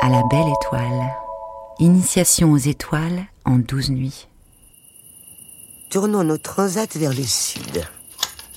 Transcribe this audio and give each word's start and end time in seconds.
À 0.00 0.08
la 0.08 0.22
belle 0.24 0.52
étoile. 0.60 1.16
Initiation 1.78 2.52
aux 2.52 2.56
étoiles 2.56 3.24
en 3.44 3.56
douze 3.56 3.90
nuits. 3.90 4.28
Tournons 5.90 6.24
nos 6.24 6.38
transats 6.38 6.96
vers 6.96 7.12
le 7.12 7.22
sud. 7.22 7.84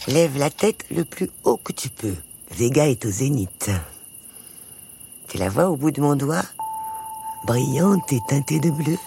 Lève 0.08 0.38
la 0.38 0.50
tête 0.50 0.86
le 0.92 1.04
plus 1.04 1.30
haut 1.44 1.58
que 1.58 1.74
tu 1.74 1.90
peux. 1.90 2.16
Vega 2.52 2.88
est 2.88 3.06
au 3.06 3.10
zénith. 3.10 3.72
Tu 5.28 5.38
la 5.38 5.50
vois 5.50 5.70
au 5.70 5.76
bout 5.76 5.92
de 5.92 6.02
mon 6.02 6.16
doigt 6.16 6.46
Brillante 7.46 8.12
et 8.14 8.20
teintée 8.28 8.60
de 8.60 8.72
bleu. 8.72 8.98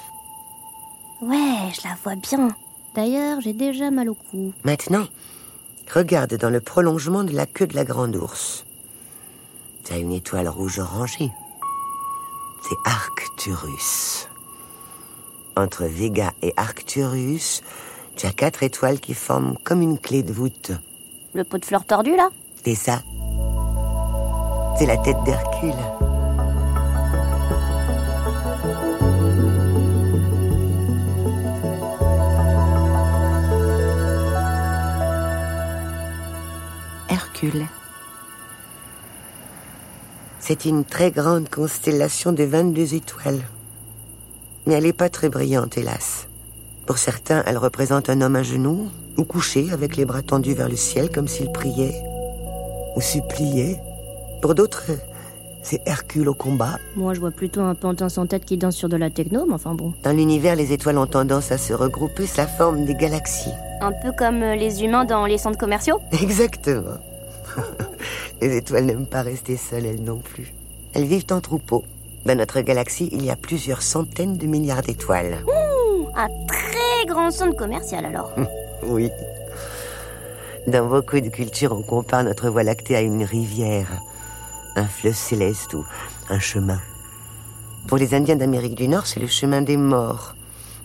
Ouais, 1.20 1.72
je 1.74 1.88
la 1.88 1.96
vois 2.02 2.16
bien. 2.16 2.54
D'ailleurs, 2.94 3.40
j'ai 3.40 3.52
déjà 3.52 3.90
mal 3.90 4.08
au 4.08 4.14
cou. 4.14 4.52
Maintenant, 4.64 5.06
regarde 5.92 6.34
dans 6.34 6.50
le 6.50 6.60
prolongement 6.60 7.24
de 7.24 7.32
la 7.32 7.46
queue 7.46 7.66
de 7.66 7.74
la 7.74 7.84
grande 7.84 8.16
ours. 8.16 8.64
Tu 9.84 9.92
as 9.92 9.98
une 9.98 10.12
étoile 10.12 10.48
rouge 10.48 10.78
orangée. 10.78 11.30
C'est 12.62 12.76
Arcturus. 12.84 14.28
Entre 15.56 15.84
Vega 15.84 16.32
et 16.42 16.52
Arcturus, 16.56 17.62
tu 18.16 18.26
as 18.26 18.32
quatre 18.32 18.62
étoiles 18.62 19.00
qui 19.00 19.14
forment 19.14 19.56
comme 19.64 19.82
une 19.82 19.98
clé 19.98 20.22
de 20.22 20.32
voûte. 20.32 20.72
Le 21.34 21.44
pot 21.44 21.58
de 21.58 21.64
fleurs 21.64 21.86
tordu, 21.86 22.14
là? 22.16 22.30
C'est 22.64 22.74
ça. 22.74 23.02
C'est 24.78 24.86
la 24.86 24.96
tête 24.98 25.16
d'Hercule. 25.24 25.74
Hercule. 37.08 37.66
C'est 40.48 40.64
une 40.64 40.86
très 40.86 41.10
grande 41.10 41.50
constellation 41.50 42.32
de 42.32 42.42
22 42.42 42.94
étoiles. 42.94 43.42
Mais 44.64 44.72
elle 44.72 44.84
n'est 44.84 44.94
pas 44.94 45.10
très 45.10 45.28
brillante, 45.28 45.76
hélas. 45.76 46.26
Pour 46.86 46.96
certains, 46.96 47.42
elle 47.44 47.58
représente 47.58 48.08
un 48.08 48.22
homme 48.22 48.34
à 48.36 48.42
genoux, 48.42 48.88
ou 49.18 49.24
couché 49.24 49.66
avec 49.70 49.98
les 49.98 50.06
bras 50.06 50.22
tendus 50.22 50.54
vers 50.54 50.70
le 50.70 50.76
ciel 50.76 51.10
comme 51.10 51.28
s'il 51.28 51.52
priait, 51.52 52.02
ou 52.96 53.02
suppliait. 53.02 53.78
Pour 54.40 54.54
d'autres, 54.54 54.84
c'est 55.62 55.82
Hercule 55.84 56.30
au 56.30 56.34
combat. 56.34 56.78
Moi, 56.96 57.12
je 57.12 57.20
vois 57.20 57.30
plutôt 57.30 57.60
un 57.60 57.74
pantin 57.74 58.08
sans 58.08 58.24
tête 58.24 58.46
qui 58.46 58.56
danse 58.56 58.74
sur 58.74 58.88
de 58.88 58.96
la 58.96 59.10
techno, 59.10 59.44
mais 59.46 59.52
enfin 59.52 59.74
bon. 59.74 59.92
Dans 60.02 60.16
l'univers, 60.16 60.56
les 60.56 60.72
étoiles 60.72 60.96
ont 60.96 61.06
tendance 61.06 61.52
à 61.52 61.58
se 61.58 61.74
regrouper 61.74 62.26
sous 62.26 62.38
la 62.38 62.46
forme 62.46 62.86
des 62.86 62.94
galaxies. 62.94 63.52
Un 63.82 63.92
peu 63.92 64.12
comme 64.16 64.42
euh, 64.42 64.56
les 64.56 64.82
humains 64.82 65.04
dans 65.04 65.26
les 65.26 65.36
centres 65.36 65.58
commerciaux? 65.58 66.00
Exactement. 66.22 66.96
les 68.40 68.56
étoiles 68.56 68.84
n'aiment 68.84 69.06
pas 69.06 69.22
rester 69.22 69.56
seules, 69.56 69.86
elles 69.86 70.02
non 70.02 70.18
plus. 70.18 70.52
Elles 70.94 71.04
vivent 71.04 71.26
en 71.30 71.40
troupeau. 71.40 71.84
Dans 72.24 72.36
notre 72.36 72.60
galaxie, 72.60 73.08
il 73.12 73.24
y 73.24 73.30
a 73.30 73.36
plusieurs 73.36 73.82
centaines 73.82 74.36
de 74.36 74.46
milliards 74.46 74.82
d'étoiles. 74.82 75.38
Un 76.16 76.28
très 76.46 77.06
grand 77.06 77.30
centre 77.30 77.56
commercial 77.56 78.04
alors. 78.04 78.32
Oui. 78.86 79.10
Dans 80.68 80.86
beaucoup 80.86 81.18
de 81.20 81.28
cultures, 81.30 81.72
on 81.72 81.82
compare 81.82 82.22
notre 82.22 82.48
Voie 82.48 82.62
lactée 82.62 82.94
à 82.94 83.00
une 83.00 83.24
rivière, 83.24 83.88
un 84.76 84.86
fleuve 84.86 85.16
céleste 85.16 85.74
ou 85.74 85.84
un 86.30 86.38
chemin. 86.38 86.80
Pour 87.88 87.98
les 87.98 88.14
Indiens 88.14 88.36
d'Amérique 88.36 88.74
du 88.74 88.86
Nord, 88.86 89.06
c'est 89.06 89.18
le 89.18 89.26
chemin 89.26 89.62
des 89.62 89.76
morts. 89.76 90.34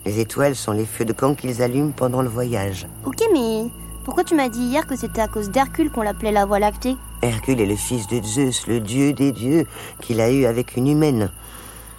Les 0.06 0.20
étoiles 0.20 0.56
sont 0.56 0.72
les 0.72 0.86
feux 0.86 1.04
de 1.04 1.12
camp 1.12 1.34
qu'ils 1.34 1.62
allument 1.62 1.92
pendant 1.92 2.22
le 2.22 2.28
voyage. 2.28 2.86
Ok, 3.04 3.22
mais 3.32 3.66
pourquoi 4.04 4.22
tu 4.22 4.34
m'as 4.34 4.48
dit 4.48 4.60
hier 4.60 4.86
que 4.86 4.96
c'était 4.96 5.20
à 5.20 5.28
cause 5.28 5.50
d'Hercule 5.50 5.90
qu'on 5.90 6.02
l'appelait 6.02 6.32
la 6.32 6.44
Voie 6.44 6.58
lactée 6.58 6.96
Hercule 7.22 7.60
est 7.60 7.66
le 7.66 7.76
fils 7.76 8.06
de 8.06 8.22
Zeus, 8.22 8.66
le 8.66 8.80
dieu 8.80 9.12
des 9.14 9.32
dieux, 9.32 9.66
qu'il 10.00 10.20
a 10.20 10.30
eu 10.30 10.44
avec 10.44 10.76
une 10.76 10.88
humaine. 10.88 11.30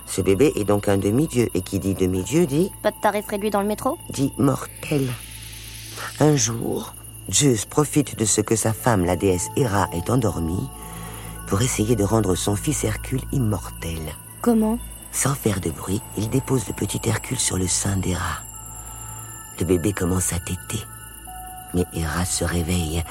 Ce 0.06 0.22
bébé 0.22 0.54
est 0.56 0.66
donc 0.66 0.88
un 0.88 0.98
demi-dieu, 0.98 1.50
et 1.56 1.62
qui 1.62 1.80
dit 1.80 1.96
demi-dieu 1.96 2.46
dit, 2.46 2.72
Pas 2.84 2.92
de 2.92 2.98
tarif 3.02 3.26
réduit 3.28 3.50
dans 3.50 3.62
le 3.62 3.68
métro 3.68 3.98
dit 4.12 4.32
mortel. 4.38 5.10
Un 6.20 6.36
jour, 6.36 6.94
Zeus 7.32 7.66
profite 7.66 8.18
de 8.18 8.26
ce 8.26 8.42
que 8.42 8.56
sa 8.56 8.72
femme, 8.72 9.04
la 9.04 9.16
déesse 9.16 9.50
Héra, 9.56 9.90
est 9.94 10.12
endormie 10.12 10.70
pour 11.48 11.62
essayer 11.62 11.96
de 11.96 12.04
rendre 12.04 12.36
son 12.36 12.56
fils 12.56 12.84
Hercule 12.84 13.22
immortel. 13.32 14.00
Comment 14.42 14.78
Sans 15.12 15.34
faire 15.34 15.60
de 15.60 15.72
bruit, 15.72 16.02
il 16.18 16.30
dépose 16.30 16.68
le 16.68 16.74
petit 16.74 17.02
Hercule 17.04 17.40
sur 17.40 17.58
le 17.58 17.68
sein 17.68 17.98
d'Héra. 17.98 18.44
Le 19.60 19.66
bébé 19.66 19.92
commence 19.92 20.34
à 20.34 20.40
téter. 20.40 20.86
Mais 21.76 21.86
Héra 21.94 22.26
se 22.26 22.44
réveille. 22.44 23.04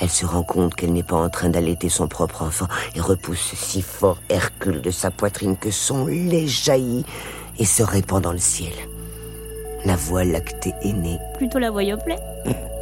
Elle 0.00 0.08
se 0.08 0.24
rend 0.24 0.42
compte 0.44 0.74
qu'elle 0.74 0.92
n'est 0.92 1.02
pas 1.02 1.16
en 1.16 1.28
train 1.28 1.48
d'allaiter 1.50 1.88
son 1.90 2.08
propre 2.08 2.42
enfant 2.42 2.66
et 2.94 3.00
repousse 3.00 3.52
si 3.54 3.82
fort 3.82 4.16
Hercule 4.30 4.80
de 4.80 4.90
sa 4.90 5.10
poitrine 5.10 5.56
que 5.56 5.70
son 5.70 6.06
lait 6.06 6.46
jaillit 6.46 7.04
et 7.58 7.64
se 7.66 7.82
répand 7.82 8.22
dans 8.22 8.32
le 8.32 8.38
ciel. 8.38 8.72
La 9.84 9.96
voie 9.96 10.24
lactée 10.24 10.72
est 10.82 10.92
née. 10.92 11.18
Plutôt 11.36 11.58
la 11.58 11.70
Voie 11.72 11.82
Play. 11.96 12.16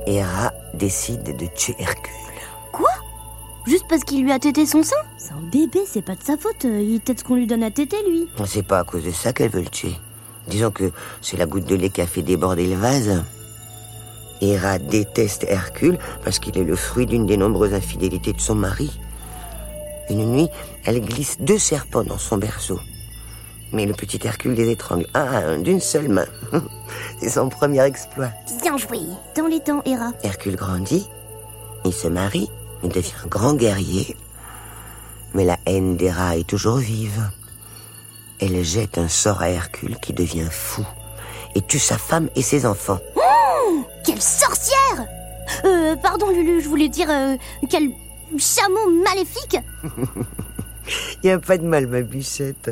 Héra 0.07 0.53
décide 0.75 1.23
de 1.37 1.47
tuer 1.57 1.75
Hercule. 1.79 2.13
Quoi? 2.73 2.91
Juste 3.67 3.87
parce 3.89 4.05
qu'il 4.05 4.23
lui 4.23 4.33
a 4.33 4.39
tété 4.39 4.67
son 4.67 4.83
sein? 4.83 4.97
C'est 5.17 5.33
un 5.33 5.41
bébé, 5.51 5.81
c'est 5.87 6.03
pas 6.03 6.15
de 6.15 6.23
sa 6.23 6.37
faute. 6.37 6.65
euh, 6.67 6.81
Il 6.83 7.01
tète 7.01 7.21
ce 7.21 7.25
qu'on 7.25 7.37
lui 7.37 7.47
donne 7.47 7.63
à 7.63 7.71
téter, 7.71 7.97
lui. 8.09 8.29
C'est 8.47 8.63
pas 8.63 8.81
à 8.81 8.85
cause 8.85 9.05
de 9.05 9.11
ça 9.11 9.33
qu'elle 9.33 9.51
veut 9.51 9.63
le 9.63 9.69
tuer. 9.69 9.95
Disons 10.49 10.71
que 10.71 10.93
c'est 11.23 11.37
la 11.39 11.47
goutte 11.47 11.65
de 11.67 11.75
lait 11.77 11.91
qui 11.91 12.01
a 12.03 12.07
fait 12.07 12.23
déborder 12.23 12.67
le 12.67 12.77
vase. 12.77 13.23
Héra 14.41 14.79
déteste 14.79 15.45
Hercule 15.49 15.99
parce 16.25 16.39
qu'il 16.39 16.57
est 16.59 16.65
le 16.65 16.77
fruit 16.77 17.07
d'une 17.07 17.27
des 17.27 17.37
nombreuses 17.37 17.75
infidélités 17.75 18.33
de 18.33 18.41
son 18.41 18.55
mari. 18.55 18.91
Une 20.09 20.25
nuit, 20.33 20.49
elle 20.85 21.01
glisse 21.01 21.37
deux 21.41 21.59
serpents 21.59 22.05
dans 22.05 22.19
son 22.19 22.39
berceau. 22.39 22.81
Mais 23.73 23.87
le 23.87 23.95
petit 23.95 24.19
Hercule 24.25 24.55
les 24.55 24.71
étrangle 24.71 25.07
un 25.15 25.25
à 25.25 25.39
un 25.39 25.59
d'une 25.59 25.81
seule 25.81 26.09
main. 26.09 26.27
C'est 27.21 27.29
son 27.31 27.49
premier 27.49 27.83
exploit. 27.83 28.31
Bien 28.63 28.77
joué. 28.77 28.99
Dans 29.37 29.47
les 29.47 29.61
temps, 29.61 29.83
Hera. 29.85 30.13
Hercule 30.25 30.57
grandit, 30.57 31.09
il 31.85 31.93
se 31.93 32.09
marie, 32.09 32.49
il 32.83 32.89
devient 32.89 33.13
un 33.25 33.29
grand 33.29 33.55
guerrier. 33.55 34.17
Mais 35.35 35.45
la 35.45 35.59
haine 35.67 35.97
d'Héra 35.97 36.37
est 36.37 36.49
toujours 36.49 36.79
vive. 36.79 37.31
Elle 38.41 38.65
jette 38.65 38.99
un 38.99 39.09
sort 39.09 39.43
à 39.43 39.51
Hercule 39.51 39.99
qui 40.01 40.13
devient 40.13 40.49
fou 40.51 40.85
et 41.55 41.63
tue 41.63 41.79
sa 41.79 41.99
femme 41.99 42.29
et 42.37 42.43
ses 42.43 42.67
enfants. 42.67 42.99
Quelle 44.05 44.21
sorcière 44.23 45.07
Euh, 45.65 45.97
pardon, 45.97 46.31
Lulu, 46.31 46.61
je 46.63 46.69
voulais 46.69 46.89
dire... 46.89 47.09
euh, 47.11 47.37
quel 47.69 47.91
chameau 48.39 48.91
maléfique 49.05 49.59
Il 51.23 51.27
n'y 51.27 51.31
a 51.31 51.39
pas 51.39 51.59
de 51.59 51.65
mal, 51.65 51.87
ma 51.87 52.01
bichette. 52.03 52.71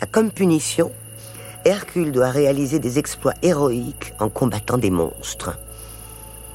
Ah, 0.00 0.06
Comme 0.10 0.30
punition, 0.30 0.90
Hercule 1.64 2.12
doit 2.12 2.30
réaliser 2.30 2.78
des 2.78 2.98
exploits 2.98 3.34
héroïques 3.42 4.14
en 4.18 4.28
combattant 4.28 4.78
des 4.78 4.90
monstres. 4.90 5.58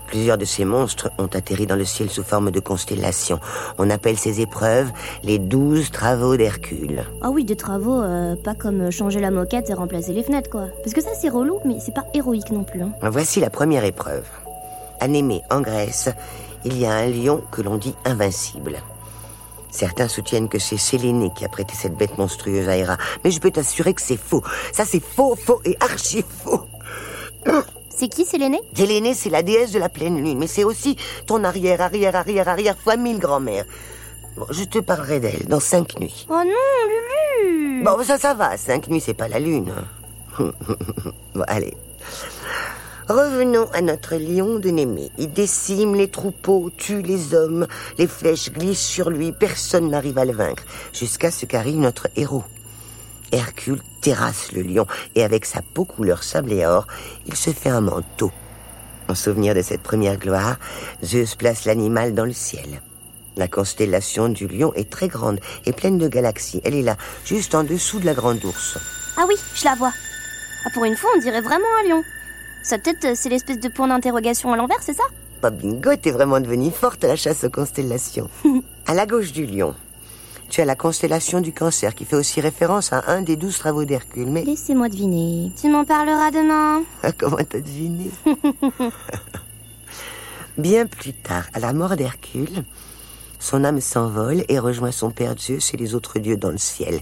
Plusieurs 0.07 0.37
de 0.37 0.45
ces 0.45 0.65
monstres 0.65 1.11
ont 1.17 1.27
atterri 1.27 1.65
dans 1.65 1.75
le 1.75 1.85
ciel 1.85 2.09
sous 2.09 2.23
forme 2.23 2.51
de 2.51 2.59
constellations. 2.59 3.39
On 3.77 3.89
appelle 3.89 4.17
ces 4.17 4.41
épreuves 4.41 4.91
les 5.23 5.39
douze 5.39 5.91
travaux 5.91 6.37
d'Hercule. 6.37 7.03
Ah 7.21 7.29
oui, 7.31 7.43
des 7.43 7.55
travaux, 7.55 8.01
euh, 8.01 8.35
pas 8.35 8.53
comme 8.53 8.91
changer 8.91 9.19
la 9.19 9.31
moquette 9.31 9.69
et 9.69 9.73
remplacer 9.73 10.13
les 10.13 10.23
fenêtres, 10.23 10.49
quoi. 10.49 10.67
Parce 10.83 10.93
que 10.93 11.01
ça, 11.01 11.09
c'est 11.19 11.29
relou, 11.29 11.59
mais 11.65 11.77
c'est 11.79 11.93
pas 11.93 12.05
héroïque 12.13 12.51
non 12.51 12.63
plus, 12.63 12.81
hein. 12.81 12.91
Voici 13.01 13.39
la 13.39 13.49
première 13.49 13.83
épreuve. 13.83 14.25
À 14.99 15.07
Némée, 15.07 15.41
en 15.49 15.61
Grèce, 15.61 16.09
il 16.63 16.77
y 16.79 16.85
a 16.85 16.93
un 16.93 17.07
lion 17.07 17.41
que 17.51 17.61
l'on 17.61 17.77
dit 17.77 17.95
invincible. 18.05 18.77
Certains 19.71 20.07
soutiennent 20.07 20.47
que 20.47 20.59
c'est 20.59 20.77
Séléné 20.77 21.31
qui 21.35 21.43
a 21.43 21.49
prêté 21.49 21.73
cette 21.75 21.97
bête 21.97 22.17
monstrueuse 22.17 22.69
à 22.69 22.77
Héra, 22.77 22.97
mais 23.23 23.31
je 23.31 23.41
peux 23.41 23.51
t'assurer 23.51 23.93
que 23.93 24.01
c'est 24.01 24.17
faux. 24.17 24.41
Ça, 24.71 24.85
c'est 24.85 25.03
faux, 25.03 25.35
faux 25.35 25.59
et 25.65 25.75
archi 25.81 26.23
faux. 26.43 26.61
C'est 27.97 28.09
qui, 28.09 28.25
c'est 28.25 28.37
l'aîné? 28.37 28.59
Séléné, 28.75 29.13
c'est 29.13 29.29
la 29.29 29.41
déesse 29.41 29.71
de 29.71 29.79
la 29.79 29.89
pleine 29.89 30.17
lune, 30.21 30.37
mais 30.37 30.47
c'est 30.47 30.63
aussi 30.65 30.97
ton 31.25 31.43
arrière, 31.43 31.79
arrière, 31.81 32.15
arrière, 32.15 32.47
arrière 32.49 32.77
fois 32.77 32.97
mille 32.97 33.19
grand-mère. 33.19 33.65
Bon, 34.35 34.45
je 34.49 34.63
te 34.65 34.79
parlerai 34.79 35.21
d'elle 35.21 35.45
dans 35.47 35.61
cinq 35.61 35.97
nuits. 35.99 36.25
Oh 36.29 36.33
non, 36.33 37.45
Lulu 37.45 37.83
Bon, 37.85 38.03
ça, 38.03 38.17
ça 38.17 38.33
va. 38.33 38.57
Cinq 38.57 38.89
nuits, 38.89 38.99
c'est 38.99 39.13
pas 39.13 39.29
la 39.29 39.39
lune. 39.39 39.71
hein. 40.39 40.51
bon, 41.35 41.43
allez. 41.47 41.73
Revenons 43.07 43.67
à 43.71 43.81
notre 43.81 44.15
lion 44.15 44.59
de 44.59 44.69
Némée. 44.71 45.11
Il 45.17 45.31
décime 45.31 45.95
les 45.95 46.09
troupeaux, 46.09 46.71
tue 46.75 47.01
les 47.01 47.33
hommes, 47.35 47.67
les 47.99 48.07
flèches 48.07 48.51
glissent 48.51 48.85
sur 48.85 49.09
lui, 49.11 49.31
personne 49.31 49.89
n'arrive 49.89 50.17
à 50.17 50.25
le 50.25 50.33
vaincre, 50.33 50.63
jusqu'à 50.91 51.29
ce 51.29 51.45
qu'arrive 51.45 51.77
notre 51.77 52.07
héros. 52.15 52.43
Hercule 53.31 53.81
terrasse 54.01 54.51
le 54.51 54.61
lion, 54.61 54.85
et 55.15 55.23
avec 55.23 55.45
sa 55.45 55.61
peau 55.61 55.85
couleur 55.85 56.23
sable 56.23 56.53
et 56.53 56.65
or, 56.65 56.87
il 57.25 57.35
se 57.35 57.51
fait 57.51 57.69
un 57.69 57.81
manteau. 57.81 58.31
En 59.07 59.15
souvenir 59.15 59.53
de 59.53 59.61
cette 59.61 59.81
première 59.81 60.17
gloire, 60.17 60.57
Zeus 61.03 61.35
place 61.35 61.65
l'animal 61.65 62.13
dans 62.13 62.25
le 62.25 62.33
ciel. 62.33 62.81
La 63.37 63.47
constellation 63.47 64.29
du 64.29 64.47
lion 64.47 64.73
est 64.75 64.89
très 64.89 65.07
grande 65.07 65.39
et 65.65 65.73
pleine 65.73 65.97
de 65.97 66.07
galaxies. 66.07 66.61
Elle 66.63 66.75
est 66.75 66.81
là, 66.81 66.95
juste 67.25 67.53
en 67.53 67.63
dessous 67.63 67.99
de 67.99 68.05
la 68.05 68.13
grande 68.13 68.43
ours. 68.45 68.77
Ah 69.17 69.25
oui, 69.27 69.35
je 69.53 69.65
la 69.65 69.75
vois. 69.75 69.91
Ah, 70.65 70.69
pour 70.73 70.85
une 70.85 70.95
fois, 70.95 71.11
on 71.15 71.19
dirait 71.19 71.41
vraiment 71.41 71.67
un 71.83 71.89
lion. 71.89 72.03
Sa 72.63 72.79
tête, 72.79 73.05
euh, 73.05 73.13
c'est 73.15 73.29
l'espèce 73.29 73.59
de 73.59 73.69
point 73.69 73.87
d'interrogation 73.87 74.51
à 74.53 74.57
l'envers, 74.57 74.81
c'est 74.81 74.95
ça? 74.95 75.03
Bah 75.41 75.51
bingo, 75.51 75.95
t'es 75.95 76.11
vraiment 76.11 76.39
devenue 76.39 76.71
forte 76.71 77.03
à 77.03 77.07
la 77.07 77.15
chasse 77.15 77.43
aux 77.43 77.49
constellations. 77.49 78.29
à 78.87 78.93
la 78.95 79.05
gauche 79.05 79.31
du 79.31 79.45
lion, 79.45 79.75
Tu 80.49 80.61
as 80.61 80.65
la 80.65 80.75
constellation 80.75 81.41
du 81.41 81.51
cancer 81.51 81.95
qui 81.95 82.05
fait 82.05 82.15
aussi 82.15 82.39
référence 82.39 82.93
à 82.93 83.03
un 83.07 83.21
des 83.21 83.35
douze 83.35 83.57
travaux 83.57 83.83
d'Hercule. 83.83 84.27
Mais 84.27 84.43
Laissez-moi 84.43 84.89
deviner. 84.89 85.51
Tu 85.59 85.69
m'en 85.69 85.83
parleras 85.85 86.31
demain. 86.31 86.83
comment 87.17 87.37
t'as 87.37 87.59
deviné? 87.59 88.09
Bien 90.57 90.85
plus 90.85 91.13
tard, 91.13 91.45
à 91.53 91.59
la 91.59 91.73
mort 91.73 91.97
d'Hercule, 91.97 92.63
son 93.45 93.63
âme 93.63 93.79
s'envole 93.79 94.43
et 94.49 94.57
rejoint 94.57 94.91
son 94.91 95.11
père 95.11 95.35
Zeus 95.37 95.73
et 95.73 95.77
les 95.77 95.93
autres 95.93 96.17
dieux 96.17 96.35
dans 96.35 96.49
le 96.49 96.57
ciel. 96.57 96.99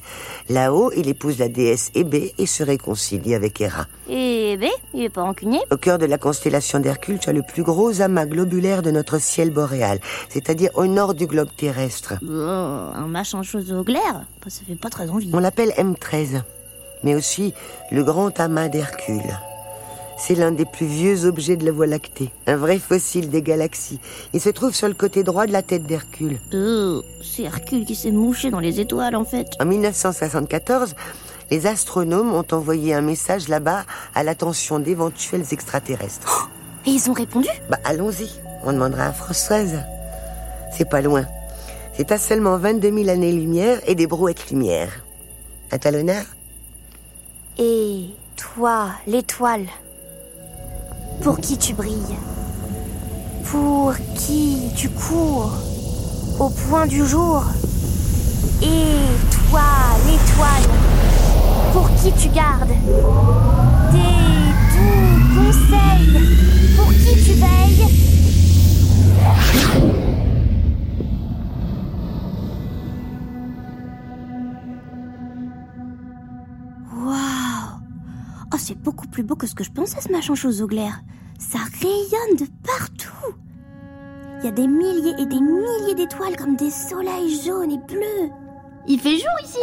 Là-haut, 0.49 0.91
il 0.95 1.07
épouse 1.07 1.39
la 1.39 1.47
déesse 1.47 1.89
Hébé 1.95 2.33
et 2.37 2.45
se 2.45 2.63
réconcilie 2.63 3.33
avec 3.33 3.61
Héra. 3.61 3.87
Et 4.09 4.57
B, 4.57 4.65
il 4.93 5.03
est 5.03 5.09
pas 5.09 5.23
rancunier 5.23 5.61
Au 5.71 5.77
cœur 5.77 5.97
de 5.97 6.05
la 6.05 6.17
constellation 6.17 6.79
d'Hercule, 6.79 7.17
tu 7.19 7.29
as 7.29 7.33
le 7.33 7.43
plus 7.43 7.63
gros 7.63 8.01
amas 8.01 8.25
globulaire 8.25 8.81
de 8.81 8.91
notre 8.91 9.19
ciel 9.19 9.51
boréal, 9.51 9.99
c'est-à-dire 10.27 10.71
au 10.73 10.85
nord 10.85 11.13
du 11.13 11.27
globe 11.27 11.49
terrestre. 11.55 12.15
Bon, 12.21 12.33
un 12.35 13.07
machin 13.07 13.41
chose 13.41 13.71
au 13.71 13.83
glaire, 13.83 14.25
ça 14.45 14.61
fait 14.67 14.75
pas 14.75 14.89
très 14.89 15.09
envie. 15.09 15.29
On 15.31 15.39
l'appelle 15.39 15.71
M13, 15.77 16.41
mais 17.03 17.15
aussi 17.15 17.53
le 17.89 18.03
grand 18.03 18.37
amas 18.41 18.67
d'Hercule. 18.67 19.39
C'est 20.17 20.35
l'un 20.35 20.51
des 20.51 20.65
plus 20.65 20.85
vieux 20.85 21.25
objets 21.25 21.57
de 21.57 21.65
la 21.65 21.71
Voie 21.71 21.87
lactée, 21.87 22.31
un 22.47 22.55
vrai 22.55 22.79
fossile 22.79 23.29
des 23.29 23.41
galaxies. 23.41 23.99
Il 24.33 24.41
se 24.41 24.49
trouve 24.49 24.73
sur 24.73 24.87
le 24.87 24.93
côté 24.93 25.23
droit 25.23 25.47
de 25.47 25.51
la 25.51 25.61
tête 25.61 25.85
d'Hercule. 25.85 26.39
Euh, 26.53 27.01
c'est 27.21 27.43
Hercule 27.43 27.85
qui 27.85 27.95
s'est 27.95 28.11
mouché 28.11 28.51
dans 28.51 28.59
les 28.59 28.79
étoiles 28.79 29.15
en 29.15 29.25
fait. 29.25 29.49
En 29.59 29.65
1974, 29.65 30.95
les 31.51 31.67
astronomes 31.67 32.33
ont 32.33 32.45
envoyé 32.51 32.93
un 32.93 33.01
message 33.01 33.47
là-bas 33.47 33.85
à 34.15 34.23
l'attention 34.23 34.79
d'éventuels 34.79 35.45
extraterrestres. 35.51 36.49
Et 36.85 36.91
ils 36.91 37.09
ont 37.09 37.13
répondu? 37.13 37.47
Bah 37.69 37.79
allons-y, 37.83 38.29
on 38.63 38.73
demandera 38.73 39.05
à 39.05 39.13
Françoise. 39.13 39.79
C'est 40.75 40.89
pas 40.89 41.01
loin. 41.01 41.25
C'est 41.95 42.11
à 42.11 42.17
seulement 42.17 42.57
22 42.57 42.91
000 42.91 43.09
années-lumière 43.09 43.79
et 43.85 43.95
des 43.95 44.07
brouettes-lumière. 44.07 44.89
À 45.71 45.77
ta 45.77 45.91
l'honneur 45.91 46.23
Et 47.57 48.05
toi, 48.35 48.89
l'étoile, 49.07 49.67
pour 51.21 51.39
qui 51.39 51.57
tu 51.57 51.73
brilles 51.73 52.17
Pour 53.45 53.93
qui 54.15 54.69
tu 54.75 54.89
cours 54.89 55.51
Au 56.39 56.49
point 56.49 56.87
du 56.87 57.05
jour 57.05 57.43
Et 58.61 58.97
toi, 59.49 59.61
l'étoile, 60.05 60.69
pour 61.73 61.89
qui 61.95 62.11
tu 62.13 62.29
gardes 62.29 62.73
Tes 63.91 63.97
doux 64.73 65.19
conseils, 65.35 66.19
pour 66.75 66.89
qui 66.89 67.23
tu 67.23 67.33
veilles 67.33 67.87
Oh, 78.53 78.57
c'est 78.59 78.77
beaucoup 78.77 79.07
plus 79.07 79.23
beau 79.23 79.35
que 79.35 79.47
ce 79.47 79.55
que 79.55 79.63
je 79.63 79.71
pensais, 79.71 79.99
ce 79.99 80.11
machin 80.11 80.35
chose 80.35 80.61
au 80.61 80.67
glaire. 80.67 81.01
Ça 81.39 81.57
rayonne 81.81 82.37
de 82.37 82.45
partout. 82.63 83.35
Il 84.39 84.45
y 84.45 84.47
a 84.47 84.51
des 84.51 84.67
milliers 84.67 85.15
et 85.17 85.25
des 85.25 85.39
milliers 85.39 85.95
d'étoiles 85.95 86.35
comme 86.35 86.55
des 86.55 86.69
soleils 86.69 87.41
jaunes 87.43 87.71
et 87.71 87.77
bleus. 87.77 88.29
Il 88.87 88.99
fait 88.99 89.17
jour 89.17 89.31
ici 89.43 89.57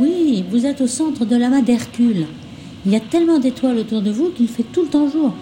Oui, 0.00 0.44
vous 0.50 0.66
êtes 0.66 0.82
au 0.82 0.86
centre 0.86 1.24
de 1.24 1.34
l'amas 1.34 1.62
d'Hercule. 1.62 2.26
Il 2.84 2.92
y 2.92 2.96
a 2.96 3.00
tellement 3.00 3.38
d'étoiles 3.38 3.78
autour 3.78 4.02
de 4.02 4.10
vous 4.10 4.28
qu'il 4.30 4.48
fait 4.48 4.64
tout 4.64 4.82
le 4.82 4.88
temps 4.88 5.08
jour, 5.08 5.32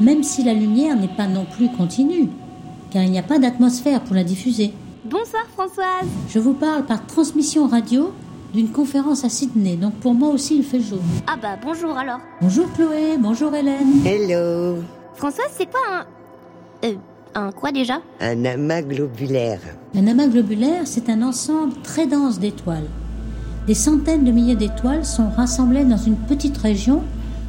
même 0.00 0.22
si 0.22 0.44
la 0.44 0.54
lumière 0.54 0.94
n'est 0.94 1.08
pas 1.08 1.26
non 1.26 1.44
plus 1.44 1.68
continue, 1.72 2.28
car 2.92 3.02
il 3.02 3.10
n'y 3.10 3.18
a 3.18 3.24
pas 3.24 3.40
d'atmosphère 3.40 4.02
pour 4.02 4.14
la 4.14 4.22
diffuser. 4.22 4.72
Bonsoir 5.04 5.46
Françoise. 5.54 6.06
Je 6.28 6.38
vous 6.38 6.54
parle 6.54 6.86
par 6.86 7.04
transmission 7.06 7.66
radio 7.66 8.12
d'une 8.52 8.68
conférence 8.68 9.24
à 9.24 9.28
Sydney, 9.28 9.76
donc 9.76 9.94
pour 9.94 10.14
moi 10.14 10.30
aussi 10.30 10.56
il 10.56 10.64
fait 10.64 10.80
jour. 10.80 11.00
Ah 11.26 11.36
bah 11.40 11.56
bonjour 11.62 11.96
alors. 11.96 12.20
Bonjour 12.40 12.72
Chloé, 12.72 13.18
bonjour 13.18 13.54
Hélène. 13.54 14.06
Hello 14.06 14.82
Françoise, 15.14 15.50
c'est 15.56 15.70
quoi 15.70 15.80
un... 15.92 16.86
Euh, 16.86 16.94
un 17.34 17.52
quoi 17.52 17.72
déjà? 17.72 18.00
Un 18.20 18.44
amas 18.44 18.82
globulaire. 18.82 19.60
Un 19.94 20.06
amas 20.06 20.28
globulaire, 20.28 20.86
c'est 20.86 21.08
un 21.10 21.22
ensemble 21.22 21.74
très 21.82 22.06
dense 22.06 22.38
d'étoiles. 22.38 22.88
Des 23.66 23.74
centaines 23.74 24.24
de 24.24 24.32
milliers 24.32 24.56
d'étoiles 24.56 25.04
sont 25.04 25.28
rassemblées 25.28 25.84
dans 25.84 25.98
une 25.98 26.16
petite 26.16 26.56
région, 26.56 27.02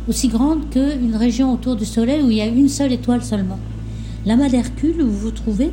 aussi 0.09 0.27
grande 0.27 0.69
qu'une 0.69 1.15
région 1.15 1.53
autour 1.53 1.75
du 1.75 1.85
Soleil 1.85 2.23
où 2.23 2.29
il 2.29 2.37
y 2.37 2.41
a 2.41 2.47
une 2.47 2.67
seule 2.67 2.91
étoile 2.91 3.23
seulement. 3.23 3.59
L'amas 4.25 4.49
d'Hercule, 4.49 5.01
où 5.01 5.05
vous 5.05 5.17
vous 5.17 5.31
trouvez, 5.31 5.71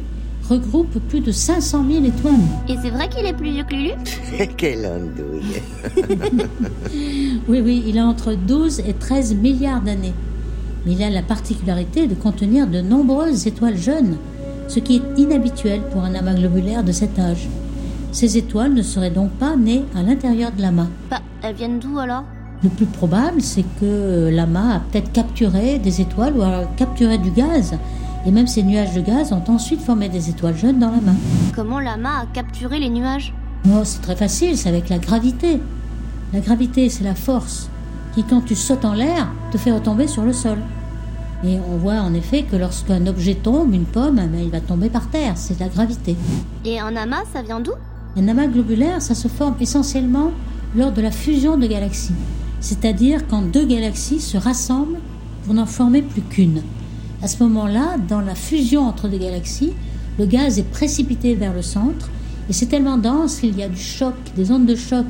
regroupe 0.48 0.98
plus 1.08 1.20
de 1.20 1.32
500 1.32 1.84
000 1.90 2.04
étoiles. 2.04 2.34
Et 2.68 2.76
c'est 2.82 2.90
vrai 2.90 3.08
qu'il 3.08 3.26
est 3.26 3.32
plus 3.32 3.50
vieux 3.50 3.64
que 3.64 3.74
Lulu 3.74 3.92
Quelle 4.56 4.86
andouille 4.86 5.60
Oui, 7.48 7.60
oui, 7.60 7.84
il 7.86 7.98
a 7.98 8.06
entre 8.06 8.34
12 8.34 8.80
et 8.80 8.92
13 8.92 9.34
milliards 9.34 9.82
d'années. 9.82 10.14
Mais 10.84 10.92
il 10.92 11.02
a 11.02 11.10
la 11.10 11.22
particularité 11.22 12.06
de 12.06 12.14
contenir 12.14 12.66
de 12.66 12.80
nombreuses 12.80 13.46
étoiles 13.46 13.76
jeunes, 13.76 14.16
ce 14.68 14.78
qui 14.78 14.96
est 14.96 15.20
inhabituel 15.20 15.80
pour 15.92 16.02
un 16.02 16.14
amas 16.14 16.34
globulaire 16.34 16.84
de 16.84 16.92
cet 16.92 17.18
âge. 17.18 17.48
Ces 18.12 18.38
étoiles 18.38 18.72
ne 18.72 18.82
seraient 18.82 19.10
donc 19.10 19.30
pas 19.32 19.56
nées 19.56 19.84
à 19.94 20.02
l'intérieur 20.02 20.52
de 20.52 20.62
l'amas. 20.62 20.88
Bah, 21.10 21.20
elles 21.42 21.54
viennent 21.54 21.78
d'où 21.78 21.98
alors? 21.98 22.24
Le 22.62 22.70
plus 22.70 22.86
probable, 22.86 23.42
c'est 23.42 23.64
que 23.80 24.30
l'amas 24.32 24.76
a 24.76 24.80
peut-être 24.80 25.12
capturé 25.12 25.78
des 25.78 26.00
étoiles 26.00 26.34
ou 26.36 26.42
alors 26.42 26.74
capturé 26.76 27.18
du 27.18 27.30
gaz. 27.30 27.74
Et 28.26 28.32
même 28.32 28.48
ces 28.48 28.64
nuages 28.64 28.92
de 28.92 29.00
gaz 29.00 29.32
ont 29.32 29.44
ensuite 29.48 29.80
formé 29.80 30.08
des 30.08 30.28
étoiles 30.28 30.56
jeunes 30.56 30.80
dans 30.80 30.90
l'amas. 30.90 31.14
Comment 31.54 31.78
l'amas 31.78 32.22
a 32.22 32.26
capturé 32.32 32.80
les 32.80 32.90
nuages? 32.90 33.32
Oh, 33.68 33.82
c'est 33.84 34.02
très 34.02 34.16
facile, 34.16 34.56
c'est 34.56 34.68
avec 34.68 34.88
la 34.88 34.98
gravité. 34.98 35.60
La 36.32 36.40
gravité, 36.40 36.88
c'est 36.88 37.04
la 37.04 37.14
force 37.14 37.70
qui, 38.14 38.24
quand 38.24 38.40
tu 38.40 38.56
sautes 38.56 38.84
en 38.84 38.94
l'air, 38.94 39.28
te 39.52 39.58
fait 39.58 39.70
retomber 39.70 40.08
sur 40.08 40.24
le 40.24 40.32
sol. 40.32 40.58
Et 41.44 41.58
on 41.70 41.76
voit 41.76 42.00
en 42.00 42.14
effet 42.14 42.42
que 42.42 42.56
lorsqu'un 42.56 43.06
objet 43.06 43.34
tombe, 43.34 43.72
une 43.72 43.84
pomme, 43.84 44.20
eh 44.24 44.26
ben, 44.26 44.40
il 44.42 44.50
va 44.50 44.60
tomber 44.60 44.88
par 44.88 45.08
terre. 45.08 45.34
C'est 45.36 45.60
la 45.60 45.68
gravité. 45.68 46.16
Et 46.64 46.80
un 46.80 46.96
amas, 46.96 47.24
ça 47.32 47.42
vient 47.42 47.60
d'où? 47.60 47.72
Un 48.16 48.26
amas 48.26 48.48
globulaire, 48.48 49.02
ça 49.02 49.14
se 49.14 49.28
forme 49.28 49.54
essentiellement 49.60 50.32
lors 50.74 50.90
de 50.90 51.02
la 51.02 51.10
fusion 51.12 51.56
de 51.56 51.66
galaxies. 51.66 52.14
C'est-à-dire 52.60 53.26
quand 53.28 53.42
deux 53.42 53.66
galaxies 53.66 54.20
se 54.20 54.36
rassemblent 54.36 54.98
pour 55.44 55.54
n'en 55.54 55.66
former 55.66 56.02
plus 56.02 56.22
qu'une. 56.22 56.62
À 57.26 57.28
ce 57.28 57.42
moment-là, 57.42 57.96
dans 58.08 58.20
la 58.20 58.36
fusion 58.36 58.82
entre 58.82 59.08
des 59.08 59.18
galaxies, 59.18 59.72
le 60.16 60.26
gaz 60.26 60.60
est 60.60 60.70
précipité 60.70 61.34
vers 61.34 61.52
le 61.52 61.60
centre 61.60 62.08
et 62.48 62.52
c'est 62.52 62.66
tellement 62.66 62.98
dense 62.98 63.40
qu'il 63.40 63.58
y 63.58 63.64
a 63.64 63.68
du 63.68 63.80
choc, 63.80 64.14
des 64.36 64.52
ondes 64.52 64.64
de 64.64 64.76
choc 64.76 65.04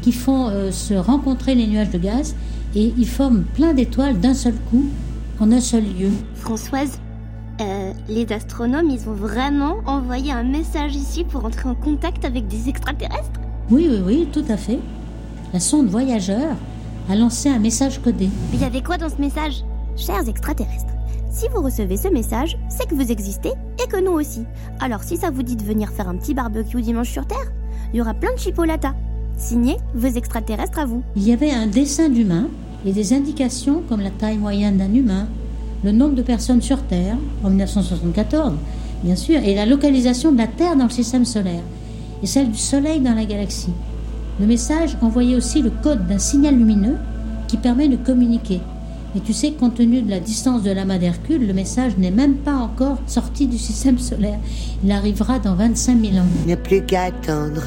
qui 0.00 0.12
font 0.12 0.46
euh, 0.46 0.70
se 0.70 0.94
rencontrer 0.94 1.56
les 1.56 1.66
nuages 1.66 1.90
de 1.90 1.98
gaz 1.98 2.36
et 2.76 2.94
ils 2.96 3.08
forment 3.08 3.42
plein 3.42 3.74
d'étoiles 3.74 4.20
d'un 4.20 4.32
seul 4.32 4.54
coup, 4.70 4.84
en 5.40 5.50
un 5.50 5.58
seul 5.58 5.82
lieu. 5.82 6.10
Françoise, 6.36 7.00
euh, 7.60 7.92
les 8.08 8.32
astronomes, 8.32 8.88
ils 8.88 9.08
ont 9.08 9.14
vraiment 9.14 9.78
envoyé 9.86 10.30
un 10.30 10.44
message 10.44 10.94
ici 10.94 11.24
pour 11.24 11.44
entrer 11.44 11.68
en 11.68 11.74
contact 11.74 12.24
avec 12.24 12.46
des 12.46 12.68
extraterrestres? 12.68 13.40
Oui, 13.72 13.88
oui, 13.90 14.02
oui, 14.06 14.28
tout 14.32 14.44
à 14.48 14.56
fait. 14.56 14.78
La 15.52 15.58
sonde 15.58 15.88
Voyageur 15.88 16.54
a 17.10 17.16
lancé 17.16 17.48
un 17.48 17.58
message 17.58 18.00
codé. 18.00 18.28
Mais 18.52 18.58
il 18.58 18.60
y 18.60 18.64
avait 18.64 18.82
quoi 18.82 18.98
dans 18.98 19.10
ce 19.10 19.20
message? 19.20 19.64
Chers 19.96 20.28
extraterrestres, 20.28 20.92
si 21.36 21.48
vous 21.54 21.60
recevez 21.60 21.98
ce 21.98 22.08
message, 22.08 22.56
c'est 22.70 22.88
que 22.88 22.94
vous 22.94 23.12
existez 23.12 23.50
et 23.84 23.86
que 23.88 24.02
nous 24.02 24.12
aussi. 24.12 24.44
Alors 24.80 25.02
si 25.02 25.18
ça 25.18 25.30
vous 25.30 25.42
dit 25.42 25.56
de 25.56 25.62
venir 25.62 25.90
faire 25.90 26.08
un 26.08 26.16
petit 26.16 26.32
barbecue 26.32 26.80
dimanche 26.80 27.10
sur 27.10 27.26
Terre, 27.26 27.52
il 27.92 27.98
y 27.98 28.00
aura 28.00 28.14
plein 28.14 28.32
de 28.32 28.38
chipolatas. 28.38 28.94
Signé 29.36 29.76
vos 29.94 30.08
extraterrestres 30.08 30.78
à 30.78 30.86
vous. 30.86 31.02
Il 31.14 31.28
y 31.28 31.34
avait 31.34 31.50
un 31.50 31.66
dessin 31.66 32.08
d'humain 32.08 32.48
et 32.86 32.92
des 32.92 33.12
indications 33.12 33.82
comme 33.86 34.00
la 34.00 34.08
taille 34.08 34.38
moyenne 34.38 34.78
d'un 34.78 34.94
humain, 34.94 35.26
le 35.84 35.92
nombre 35.92 36.14
de 36.14 36.22
personnes 36.22 36.62
sur 36.62 36.82
Terre 36.84 37.18
en 37.44 37.50
1974, 37.50 38.54
bien 39.04 39.16
sûr, 39.16 39.36
et 39.36 39.54
la 39.54 39.66
localisation 39.66 40.32
de 40.32 40.38
la 40.38 40.46
Terre 40.46 40.74
dans 40.74 40.84
le 40.84 40.90
système 40.90 41.26
solaire 41.26 41.62
et 42.22 42.26
celle 42.26 42.50
du 42.50 42.58
Soleil 42.58 43.00
dans 43.00 43.14
la 43.14 43.26
galaxie. 43.26 43.74
Le 44.40 44.46
message 44.46 44.96
envoyait 45.02 45.36
aussi 45.36 45.60
le 45.60 45.70
code 45.82 46.06
d'un 46.06 46.18
signal 46.18 46.56
lumineux 46.56 46.96
qui 47.46 47.58
permet 47.58 47.88
de 47.88 47.96
communiquer. 47.96 48.62
Et 49.16 49.20
tu 49.20 49.32
sais, 49.32 49.52
compte 49.52 49.76
tenu 49.76 50.02
de 50.02 50.10
la 50.10 50.20
distance 50.20 50.62
de 50.62 50.70
l'amas 50.70 50.98
d'Hercule, 50.98 51.46
le 51.46 51.54
message 51.54 51.92
n'est 51.96 52.10
même 52.10 52.34
pas 52.34 52.54
encore 52.54 52.98
sorti 53.06 53.46
du 53.46 53.56
système 53.56 53.98
solaire. 53.98 54.38
Il 54.84 54.92
arrivera 54.92 55.38
dans 55.38 55.54
25 55.54 55.98
000 56.00 56.16
ans. 56.18 56.26
Il 56.42 56.48
n'y 56.48 56.52
a 56.52 56.56
plus 56.58 56.84
qu'à 56.84 57.04
attendre. 57.04 57.62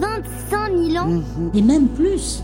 25 0.00 0.72
000 0.92 1.04
ans 1.04 1.08
Mhm. 1.08 1.50
Et 1.54 1.62
même 1.62 1.88
plus. 1.88 2.42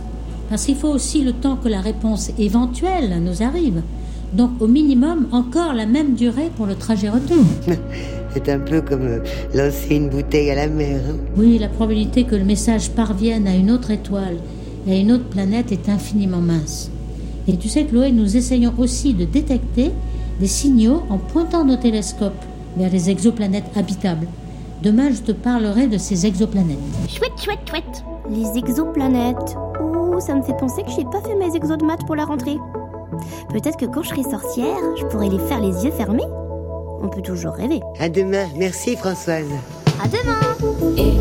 Parce 0.50 0.66
qu'il 0.66 0.76
faut 0.76 0.88
aussi 0.88 1.22
le 1.22 1.32
temps 1.32 1.56
que 1.56 1.68
la 1.68 1.80
réponse 1.80 2.30
éventuelle 2.38 3.18
nous 3.22 3.42
arrive. 3.42 3.80
Donc 4.34 4.50
au 4.60 4.66
minimum, 4.66 5.26
encore 5.32 5.72
la 5.72 5.86
même 5.86 6.14
durée 6.14 6.50
pour 6.56 6.66
le 6.66 6.74
trajet 6.74 7.08
retour. 7.08 7.44
C'est 8.34 8.48
un 8.50 8.58
peu 8.58 8.82
comme 8.82 9.06
euh, 9.06 9.20
lancer 9.54 9.94
une 9.94 10.10
bouteille 10.10 10.50
à 10.50 10.56
la 10.56 10.66
mer. 10.66 11.00
hein. 11.08 11.16
Oui, 11.36 11.56
la 11.58 11.68
probabilité 11.68 12.24
que 12.24 12.34
le 12.34 12.44
message 12.44 12.90
parvienne 12.90 13.46
à 13.46 13.54
une 13.54 13.70
autre 13.70 13.90
étoile 13.90 14.36
et 14.86 14.92
à 14.92 14.96
une 14.96 15.12
autre 15.12 15.24
planète 15.30 15.72
est 15.72 15.88
infiniment 15.88 16.40
mince. 16.42 16.90
Et 17.46 17.56
tu 17.56 17.68
sais, 17.68 17.84
Chloé, 17.84 18.12
nous 18.12 18.36
essayons 18.36 18.72
aussi 18.78 19.14
de 19.14 19.24
détecter 19.24 19.92
des 20.40 20.46
signaux 20.46 21.02
en 21.10 21.18
pointant 21.18 21.64
nos 21.64 21.76
télescopes 21.76 22.44
vers 22.76 22.90
les 22.90 23.10
exoplanètes 23.10 23.70
habitables. 23.76 24.26
Demain, 24.82 25.10
je 25.10 25.20
te 25.20 25.32
parlerai 25.32 25.86
de 25.86 25.98
ces 25.98 26.26
exoplanètes. 26.26 26.78
Chouette, 27.08 27.32
chouette, 27.42 27.68
chouette. 27.68 28.04
Les 28.30 28.58
exoplanètes. 28.58 29.56
Oh, 29.80 30.18
ça 30.20 30.34
me 30.34 30.42
fait 30.42 30.56
penser 30.56 30.82
que 30.82 30.90
j'ai 30.90 31.04
pas 31.04 31.20
fait 31.22 31.36
mes 31.36 31.54
exos 31.54 31.78
de 31.78 31.84
maths 31.84 32.04
pour 32.06 32.16
la 32.16 32.24
rentrée. 32.24 32.56
Peut-être 33.50 33.76
que 33.76 33.86
quand 33.86 34.02
je 34.02 34.08
serai 34.08 34.22
sorcière, 34.22 34.76
je 34.98 35.04
pourrai 35.06 35.28
les 35.28 35.38
faire 35.38 35.60
les 35.60 35.84
yeux 35.84 35.92
fermés. 35.92 36.26
On 37.02 37.08
peut 37.08 37.22
toujours 37.22 37.52
rêver. 37.52 37.80
À 38.00 38.08
demain. 38.08 38.46
Merci, 38.56 38.96
Françoise. 38.96 39.46
À 40.02 40.08
demain 40.08 40.96
Et 40.96 41.13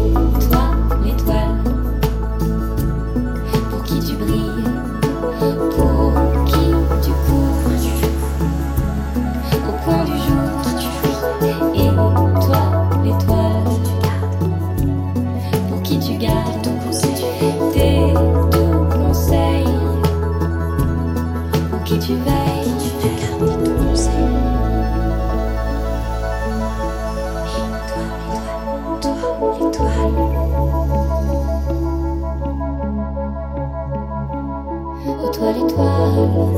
tu 22.05 22.15
veilles, 22.15 22.73
tu 22.81 22.89
gardes 23.21 23.63
ton 23.63 23.71
conseil. 23.81 24.13
Toi, 29.01 29.15
l'étoile. 29.59 30.17
Oh 35.05 35.29
toi 35.31 35.49
l'étoile 35.53 36.53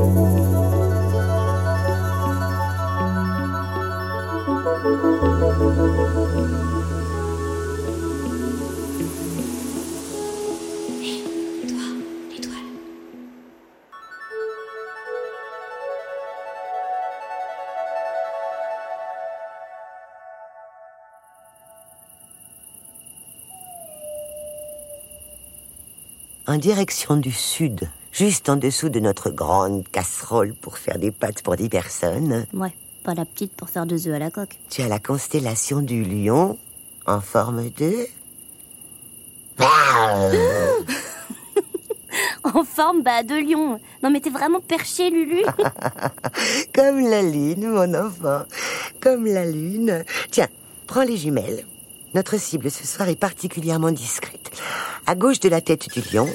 En 26.46 26.58
direction 26.58 27.16
du 27.16 27.32
sud, 27.32 27.88
juste 28.12 28.48
en 28.48 28.56
dessous 28.56 28.88
de 28.88 29.00
notre 29.00 29.30
grande 29.30 29.86
casserole 29.90 30.54
pour 30.54 30.78
faire 30.78 30.98
des 30.98 31.10
pâtes 31.10 31.42
pour 31.42 31.56
dix 31.56 31.68
personnes, 31.68 32.46
Ouais, 32.52 32.72
pas 33.02 33.14
la 33.14 33.24
petite 33.24 33.52
pour 33.52 33.68
faire 33.68 33.84
deux 33.86 34.06
œufs 34.06 34.14
à 34.14 34.18
la 34.20 34.30
coque. 34.30 34.56
tu 34.70 34.82
as 34.82 34.88
la 34.88 34.98
constellation 35.00 35.80
du 35.80 36.04
lion 36.04 36.56
en 37.06 37.20
forme 37.20 37.70
de... 37.70 38.06
En 42.44 42.64
forme 42.64 43.02
bah, 43.02 43.22
de 43.22 43.34
lion. 43.34 43.78
Non 44.02 44.10
mais 44.10 44.20
t'es 44.20 44.30
vraiment 44.30 44.60
perché, 44.60 45.10
Lulu. 45.10 45.42
Comme 46.74 47.00
la 47.00 47.20
lune, 47.20 47.68
mon 47.68 47.92
enfant. 47.94 48.44
Comme 49.00 49.26
la 49.26 49.44
lune. 49.44 50.04
Tiens, 50.30 50.48
prends 50.86 51.02
les 51.02 51.16
jumelles. 51.16 51.66
Notre 52.14 52.38
cible 52.38 52.70
ce 52.70 52.86
soir 52.86 53.08
est 53.08 53.16
particulièrement 53.16 53.90
discrète. 53.90 54.50
À 55.08 55.14
gauche 55.14 55.38
de 55.38 55.48
la 55.48 55.60
tête 55.60 55.88
du 55.92 56.00
lion, 56.12 56.28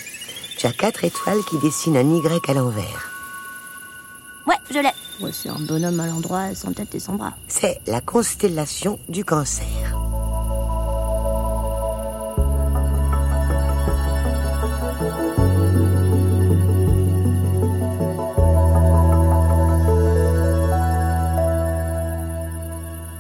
tu 0.57 0.65
as 0.65 0.71
quatre 0.71 1.03
étoiles 1.03 1.43
qui 1.49 1.57
dessinent 1.59 1.97
un 1.97 2.15
Y 2.15 2.49
à 2.49 2.53
l'envers. 2.53 3.11
ouais, 4.47 4.55
je 4.69 4.79
l'ai. 4.79 4.91
Ouais, 5.19 5.31
c'est 5.33 5.49
un 5.49 5.59
bonhomme 5.59 5.99
à 5.99 6.07
l'endroit, 6.07 6.55
sans 6.55 6.71
tête 6.71 6.95
et 6.95 6.99
sans 6.99 7.15
bras. 7.15 7.33
C'est 7.49 7.81
la 7.85 7.99
constellation 7.99 8.97
du 9.09 9.25
cancer. 9.25 9.65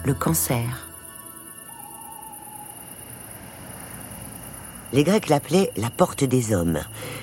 Le 0.05 0.13
cancer. 0.13 0.90
Les 4.93 5.03
Grecs 5.03 5.29
l'appelaient 5.29 5.71
la 5.77 5.89
porte 5.89 6.25
des 6.25 6.53
hommes, 6.53 6.79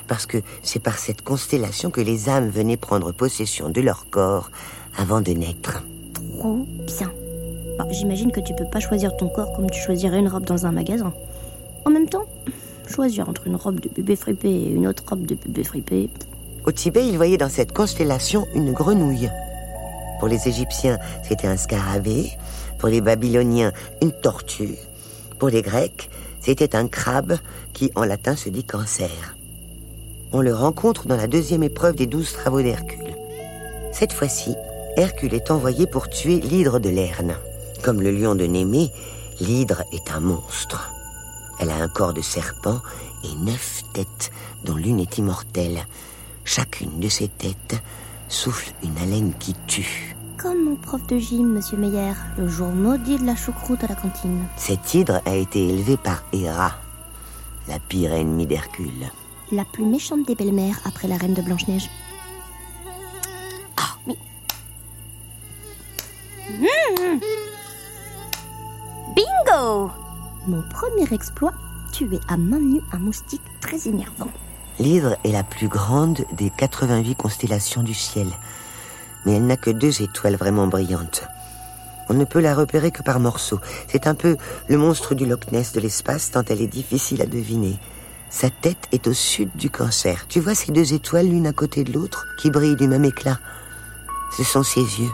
parce 0.07 0.25
que 0.25 0.39
c'est 0.63 0.83
par 0.83 0.99
cette 0.99 1.23
constellation 1.23 1.91
que 1.91 2.01
les 2.01 2.31
âmes 2.31 2.49
venaient 2.49 2.79
prendre 2.79 3.13
possession 3.13 3.69
de 3.69 3.83
leur 3.83 4.07
corps 4.09 4.51
avant 4.97 5.21
de 5.21 5.33
naître. 5.33 5.83
Trop 6.39 6.67
bien. 6.87 7.13
Bon, 7.79 7.93
J'imagine 7.93 8.33
que 8.33 8.41
tu 8.41 8.55
peux 8.55 8.65
pas 8.65 8.81
choisir 8.81 9.17
ton 9.17 9.29
corps 9.29 9.53
comme 9.55 9.71
tu 9.71 9.81
choisirais 9.81 10.19
une 10.19 10.29
robe 10.29 10.45
dans 10.45 10.65
un 10.65 10.73
magasin. 10.73 11.13
En 11.85 11.91
même 11.91 12.09
temps, 12.09 12.25
choisir 12.89 13.29
entre 13.29 13.47
une 13.47 13.57
robe 13.57 13.81
de 13.81 13.89
bébé 13.89 14.17
fripé 14.17 14.49
et 14.49 14.71
une 14.71 14.87
autre 14.87 15.05
robe 15.07 15.27
de 15.27 15.35
bébé 15.35 15.63
fripé. 15.63 16.09
Au 16.65 16.73
Tibet, 16.73 17.07
ils 17.07 17.17
voyaient 17.17 17.37
dans 17.37 17.49
cette 17.51 17.73
constellation 17.73 18.47
une 18.55 18.73
grenouille. 18.73 19.31
Pour 20.19 20.29
les 20.29 20.49
Égyptiens, 20.49 20.99
c'était 21.23 21.47
un 21.47 21.57
scarabée. 21.57 22.31
Pour 22.79 22.89
les 22.89 23.01
Babyloniens, 23.01 23.73
une 24.03 24.13
tortue. 24.13 24.77
Pour 25.39 25.49
les 25.51 25.63
Grecs, 25.63 26.11
c'était 26.41 26.77
un 26.77 26.89
crabe 26.89 27.39
qui, 27.73 27.91
en 27.95 28.05
latin, 28.05 28.37
se 28.37 28.49
dit 28.49 28.65
cancer. 28.65 29.37
On 30.33 30.41
le 30.41 30.55
rencontre 30.55 31.07
dans 31.07 31.17
la 31.17 31.27
deuxième 31.27 31.63
épreuve 31.63 31.97
des 31.97 32.07
douze 32.07 32.33
travaux 32.33 32.63
d'Hercule. 32.63 33.17
Cette 33.93 34.13
fois-ci, 34.13 34.55
Hercule 34.97 35.35
est 35.35 35.51
envoyé 35.51 35.87
pour 35.87 36.09
tuer 36.09 36.41
l'hydre 36.41 36.79
de 36.81 36.91
Lerne. 36.91 37.35
Comme 37.83 38.03
le 38.03 38.11
lion 38.11 38.35
de 38.35 38.45
Némée, 38.45 38.91
l'hydre 39.41 39.85
est 39.93 40.11
un 40.11 40.21
monstre. 40.21 40.93
Elle 41.61 41.71
a 41.71 41.77
un 41.77 41.89
corps 41.89 42.13
de 42.13 42.21
serpent 42.21 42.81
et 43.25 43.35
neuf 43.45 43.83
têtes, 43.95 44.31
dont 44.65 44.77
l'une 44.77 45.01
est 45.01 45.19
immortelle. 45.19 45.87
Chacune 46.45 47.01
de 47.01 47.09
ces 47.09 47.29
têtes 47.29 47.77
souffle 48.29 48.73
une 48.83 48.99
haleine 48.99 49.33
qui 49.39 49.55
tue. 49.67 50.18
Comme 50.39 50.67
mon 50.67 50.77
prof 50.77 51.05
de 51.09 51.19
gym, 51.19 51.49
monsieur 51.49 51.77
Meyer, 51.77 52.13
le 52.39 52.47
jour 52.47 52.69
maudit 52.69 53.19
de 53.19 53.27
la 53.27 53.35
choucroute 53.35 53.83
à 53.83 53.89
la 53.89 53.97
cantine. 53.97 54.47
Cet 54.57 54.95
hydre 54.95 55.21
a 55.27 55.35
été 55.35 55.69
élevé 55.69 55.97
par 55.97 56.23
Héra, 56.33 56.75
la 57.67 57.81
pire 57.81 58.13
ennemie 58.13 58.47
d'Hercule. 58.47 59.11
La 59.51 59.65
plus 59.65 59.85
méchante 59.85 60.25
des 60.29 60.37
belles-mères 60.37 60.79
après 60.85 61.09
la 61.09 61.17
reine 61.17 61.35
de 61.35 61.43
Blanche-Neige. 61.43 61.91
Ah, 63.77 63.97
mais... 64.07 64.17
Mmh. 66.51 67.21
Bingo 69.17 69.91
Mon 70.47 70.63
premier 70.71 71.13
exploit, 71.13 71.53
tuer 71.93 72.21
à 72.29 72.37
main 72.37 72.61
nue 72.61 72.83
un 72.93 72.99
moustique 72.99 73.43
très 73.61 73.89
énervant. 73.89 74.31
L'hydre 74.79 75.17
est 75.25 75.33
la 75.33 75.43
plus 75.43 75.67
grande 75.67 76.25
des 76.33 76.51
88 76.51 77.17
constellations 77.17 77.83
du 77.83 77.95
ciel, 77.95 78.29
mais 79.25 79.35
elle 79.35 79.47
n'a 79.47 79.57
que 79.57 79.71
deux 79.71 80.03
étoiles 80.03 80.37
vraiment 80.37 80.67
brillantes. 80.67 81.25
On 82.09 82.15
ne 82.15 82.25
peut 82.25 82.41
la 82.41 82.55
repérer 82.55 82.91
que 82.91 83.03
par 83.03 83.21
morceaux. 83.21 83.61
C'est 83.87 84.07
un 84.07 84.15
peu 84.15 84.37
le 84.69 84.79
monstre 84.79 85.15
du 85.15 85.27
Loch 85.27 85.53
Ness 85.53 85.73
de 85.73 85.81
l'espace, 85.81 86.31
tant 86.31 86.43
elle 86.49 86.63
est 86.63 86.67
difficile 86.67 87.21
à 87.21 87.27
deviner. 87.27 87.79
Sa 88.31 88.51
tête 88.51 88.89
est 88.93 89.07
au 89.07 89.13
sud 89.13 89.51
du 89.55 89.71
cancer. 89.71 90.27
Tu 90.29 90.41
vois 90.41 90.55
ces 90.55 90.73
deux 90.73 90.93
étoiles 90.95 91.29
l'une 91.29 91.47
à 91.47 91.53
côté 91.53 91.85
de 91.85 91.93
l'autre, 91.93 92.27
qui 92.39 92.51
brillent 92.51 92.77
du 92.77 92.89
même 92.89 93.05
éclat. 93.05 93.39
Ce 94.37 94.45
sont 94.45 94.63
ses 94.63 94.81
yeux. 94.81 95.11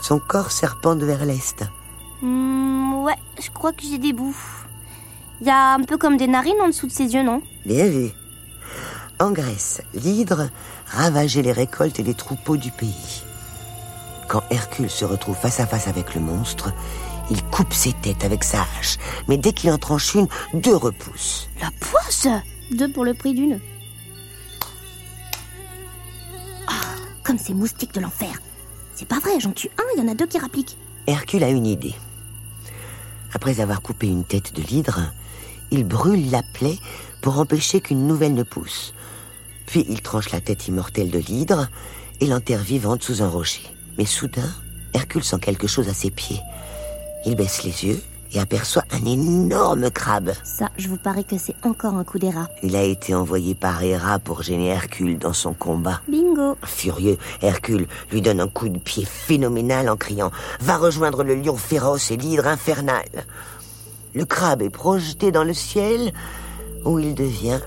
Son 0.00 0.18
corps 0.18 0.50
serpente 0.50 1.02
vers 1.02 1.24
l'est. 1.24 1.64
Hmm, 2.22 3.02
ouais, 3.02 3.16
je 3.42 3.50
crois 3.50 3.72
que 3.72 3.82
j'ai 3.82 3.98
des 3.98 4.12
bouts. 4.12 4.36
Il 5.40 5.46
y 5.46 5.50
a 5.50 5.74
un 5.74 5.84
peu 5.84 5.96
comme 5.96 6.16
des 6.16 6.26
narines 6.26 6.60
en 6.62 6.68
dessous 6.68 6.86
de 6.86 6.92
ses 6.92 7.14
yeux, 7.14 7.22
non? 7.22 7.42
Bien 7.64 7.86
vu. 7.86 8.10
En 9.18 9.32
Grèce, 9.32 9.82
l'hydre 9.94 10.48
ravageait 10.86 11.42
les 11.42 11.52
récoltes 11.52 11.98
et 11.98 12.02
les 12.02 12.14
troupeaux 12.14 12.56
du 12.56 12.70
pays. 12.70 13.22
Quand 14.30 14.44
Hercule 14.48 14.88
se 14.88 15.04
retrouve 15.04 15.34
face 15.34 15.58
à 15.58 15.66
face 15.66 15.88
avec 15.88 16.14
le 16.14 16.20
monstre, 16.20 16.72
il 17.32 17.42
coupe 17.46 17.72
ses 17.72 17.92
têtes 17.92 18.24
avec 18.24 18.44
sa 18.44 18.62
hache. 18.62 18.96
Mais 19.26 19.36
dès 19.36 19.52
qu'il 19.52 19.72
en 19.72 19.76
tranche 19.76 20.14
une, 20.14 20.28
deux 20.54 20.76
repoussent. 20.76 21.48
La 21.60 21.70
poisse 21.80 22.28
Deux 22.70 22.88
pour 22.92 23.04
le 23.04 23.12
prix 23.12 23.34
d'une. 23.34 23.58
Ah, 26.68 26.94
comme 27.24 27.38
ces 27.38 27.54
moustiques 27.54 27.92
de 27.92 27.98
l'enfer. 27.98 28.40
C'est 28.94 29.08
pas 29.08 29.18
vrai, 29.18 29.40
j'en 29.40 29.50
tue 29.50 29.68
un, 29.78 29.82
il 29.96 30.00
y 30.00 30.08
en 30.08 30.12
a 30.12 30.14
deux 30.14 30.28
qui 30.28 30.38
rappliquent. 30.38 30.76
Hercule 31.08 31.42
a 31.42 31.48
une 31.48 31.66
idée. 31.66 31.96
Après 33.34 33.58
avoir 33.58 33.82
coupé 33.82 34.06
une 34.06 34.24
tête 34.24 34.54
de 34.54 34.62
l'hydre, 34.62 35.12
il 35.72 35.82
brûle 35.82 36.30
la 36.30 36.44
plaie 36.44 36.78
pour 37.20 37.40
empêcher 37.40 37.80
qu'une 37.80 38.06
nouvelle 38.06 38.34
ne 38.34 38.44
pousse. 38.44 38.94
Puis 39.66 39.84
il 39.88 40.02
tranche 40.02 40.30
la 40.30 40.40
tête 40.40 40.68
immortelle 40.68 41.10
de 41.10 41.18
l'hydre 41.18 41.66
et 42.20 42.28
l'enterre 42.28 42.62
vivante 42.62 43.02
sous 43.02 43.22
un 43.22 43.28
rocher. 43.28 43.62
Mais 44.00 44.06
soudain, 44.06 44.48
Hercule 44.94 45.22
sent 45.22 45.40
quelque 45.42 45.66
chose 45.66 45.90
à 45.90 45.92
ses 45.92 46.10
pieds. 46.10 46.40
Il 47.26 47.36
baisse 47.36 47.64
les 47.64 47.84
yeux 47.84 48.00
et 48.32 48.40
aperçoit 48.40 48.84
un 48.92 49.04
énorme 49.04 49.90
crabe. 49.90 50.32
Ça, 50.42 50.70
je 50.78 50.88
vous 50.88 50.96
parie 50.96 51.26
que 51.26 51.36
c'est 51.36 51.54
encore 51.64 51.92
un 51.92 52.04
coup 52.04 52.16
rats. 52.22 52.48
Il 52.62 52.76
a 52.76 52.82
été 52.82 53.14
envoyé 53.14 53.54
par 53.54 53.82
Héra 53.82 54.18
pour 54.18 54.42
gêner 54.42 54.68
Hercule 54.68 55.18
dans 55.18 55.34
son 55.34 55.52
combat. 55.52 56.00
Bingo 56.08 56.56
Furieux, 56.64 57.18
Hercule 57.42 57.88
lui 58.10 58.22
donne 58.22 58.40
un 58.40 58.48
coup 58.48 58.70
de 58.70 58.78
pied 58.78 59.04
phénoménal 59.04 59.90
en 59.90 59.98
criant⁇ 59.98 60.28
Va 60.60 60.78
rejoindre 60.78 61.22
le 61.22 61.34
lion 61.34 61.58
féroce 61.58 62.10
et 62.10 62.16
l'hydre 62.16 62.46
infernal!⁇ 62.46 63.04
le 64.14 64.24
crabe 64.24 64.62
est 64.62 64.70
projeté 64.70 65.30
dans 65.30 65.44
le 65.44 65.52
ciel 65.52 66.14
où 66.86 66.98
il 66.98 67.14
devient 67.14 67.60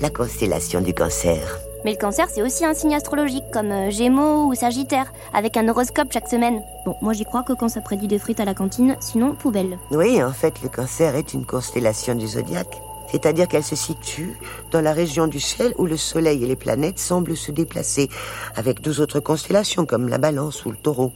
la 0.00 0.10
constellation 0.10 0.80
du 0.80 0.92
cancer. 0.92 1.60
Mais 1.86 1.92
le 1.92 1.98
cancer, 1.98 2.26
c'est 2.28 2.42
aussi 2.42 2.64
un 2.64 2.74
signe 2.74 2.96
astrologique, 2.96 3.44
comme 3.52 3.70
euh, 3.70 3.90
Gémeaux 3.92 4.46
ou 4.48 4.56
Sagittaire, 4.56 5.12
avec 5.32 5.56
un 5.56 5.68
horoscope 5.68 6.12
chaque 6.12 6.26
semaine. 6.26 6.60
Bon, 6.84 6.96
moi 7.00 7.12
j'y 7.12 7.24
crois 7.24 7.44
que 7.44 7.52
quand 7.52 7.68
ça 7.68 7.80
prédit 7.80 8.08
des 8.08 8.18
frites 8.18 8.40
à 8.40 8.44
la 8.44 8.54
cantine, 8.54 8.96
sinon 8.98 9.36
poubelle. 9.36 9.78
Oui, 9.92 10.20
en 10.20 10.32
fait, 10.32 10.60
le 10.64 10.68
cancer 10.68 11.14
est 11.14 11.32
une 11.32 11.46
constellation 11.46 12.16
du 12.16 12.26
zodiaque. 12.26 12.82
C'est-à-dire 13.12 13.46
qu'elle 13.46 13.62
se 13.62 13.76
situe 13.76 14.36
dans 14.72 14.80
la 14.80 14.92
région 14.92 15.28
du 15.28 15.38
ciel 15.38 15.74
où 15.78 15.86
le 15.86 15.96
soleil 15.96 16.42
et 16.42 16.48
les 16.48 16.56
planètes 16.56 16.98
semblent 16.98 17.36
se 17.36 17.52
déplacer, 17.52 18.08
avec 18.56 18.80
douze 18.80 19.00
autres 19.00 19.20
constellations 19.20 19.86
comme 19.86 20.08
la 20.08 20.18
balance 20.18 20.66
ou 20.66 20.72
le 20.72 20.76
taureau. 20.76 21.12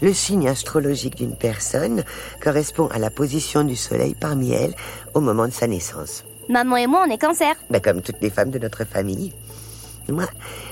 Le 0.00 0.14
signe 0.14 0.48
astrologique 0.48 1.16
d'une 1.16 1.34
personne 1.34 2.04
correspond 2.40 2.86
à 2.92 3.00
la 3.00 3.10
position 3.10 3.64
du 3.64 3.74
soleil 3.74 4.14
parmi 4.14 4.52
elles 4.52 4.76
au 5.14 5.20
moment 5.20 5.48
de 5.48 5.52
sa 5.52 5.66
naissance. 5.66 6.22
Maman 6.48 6.76
et 6.76 6.86
moi, 6.86 7.04
on 7.08 7.10
est 7.10 7.18
cancer. 7.18 7.56
Ben, 7.70 7.80
comme 7.80 8.02
toutes 8.02 8.20
les 8.20 8.30
femmes 8.30 8.50
de 8.50 8.60
notre 8.60 8.84
famille. 8.84 9.32
Moi, 10.10 10.26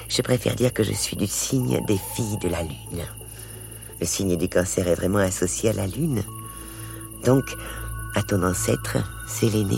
je 0.09 0.21
préfère 0.23 0.55
dire 0.55 0.73
que 0.73 0.83
je 0.83 0.93
suis 0.93 1.17
du 1.17 1.27
signe 1.27 1.81
des 1.87 1.99
filles 2.15 2.39
de 2.39 2.49
la 2.49 2.63
lune. 2.63 3.05
Le 4.01 4.07
signe 4.07 4.37
du 4.37 4.49
cancer 4.49 4.87
est 4.89 4.95
vraiment 4.95 5.19
associé 5.19 5.71
à 5.71 5.73
la 5.73 5.87
lune. 5.87 6.23
Donc, 7.25 7.45
à 8.15 8.23
ton 8.23 8.43
ancêtre, 8.43 8.99
Sélénée, 9.29 9.77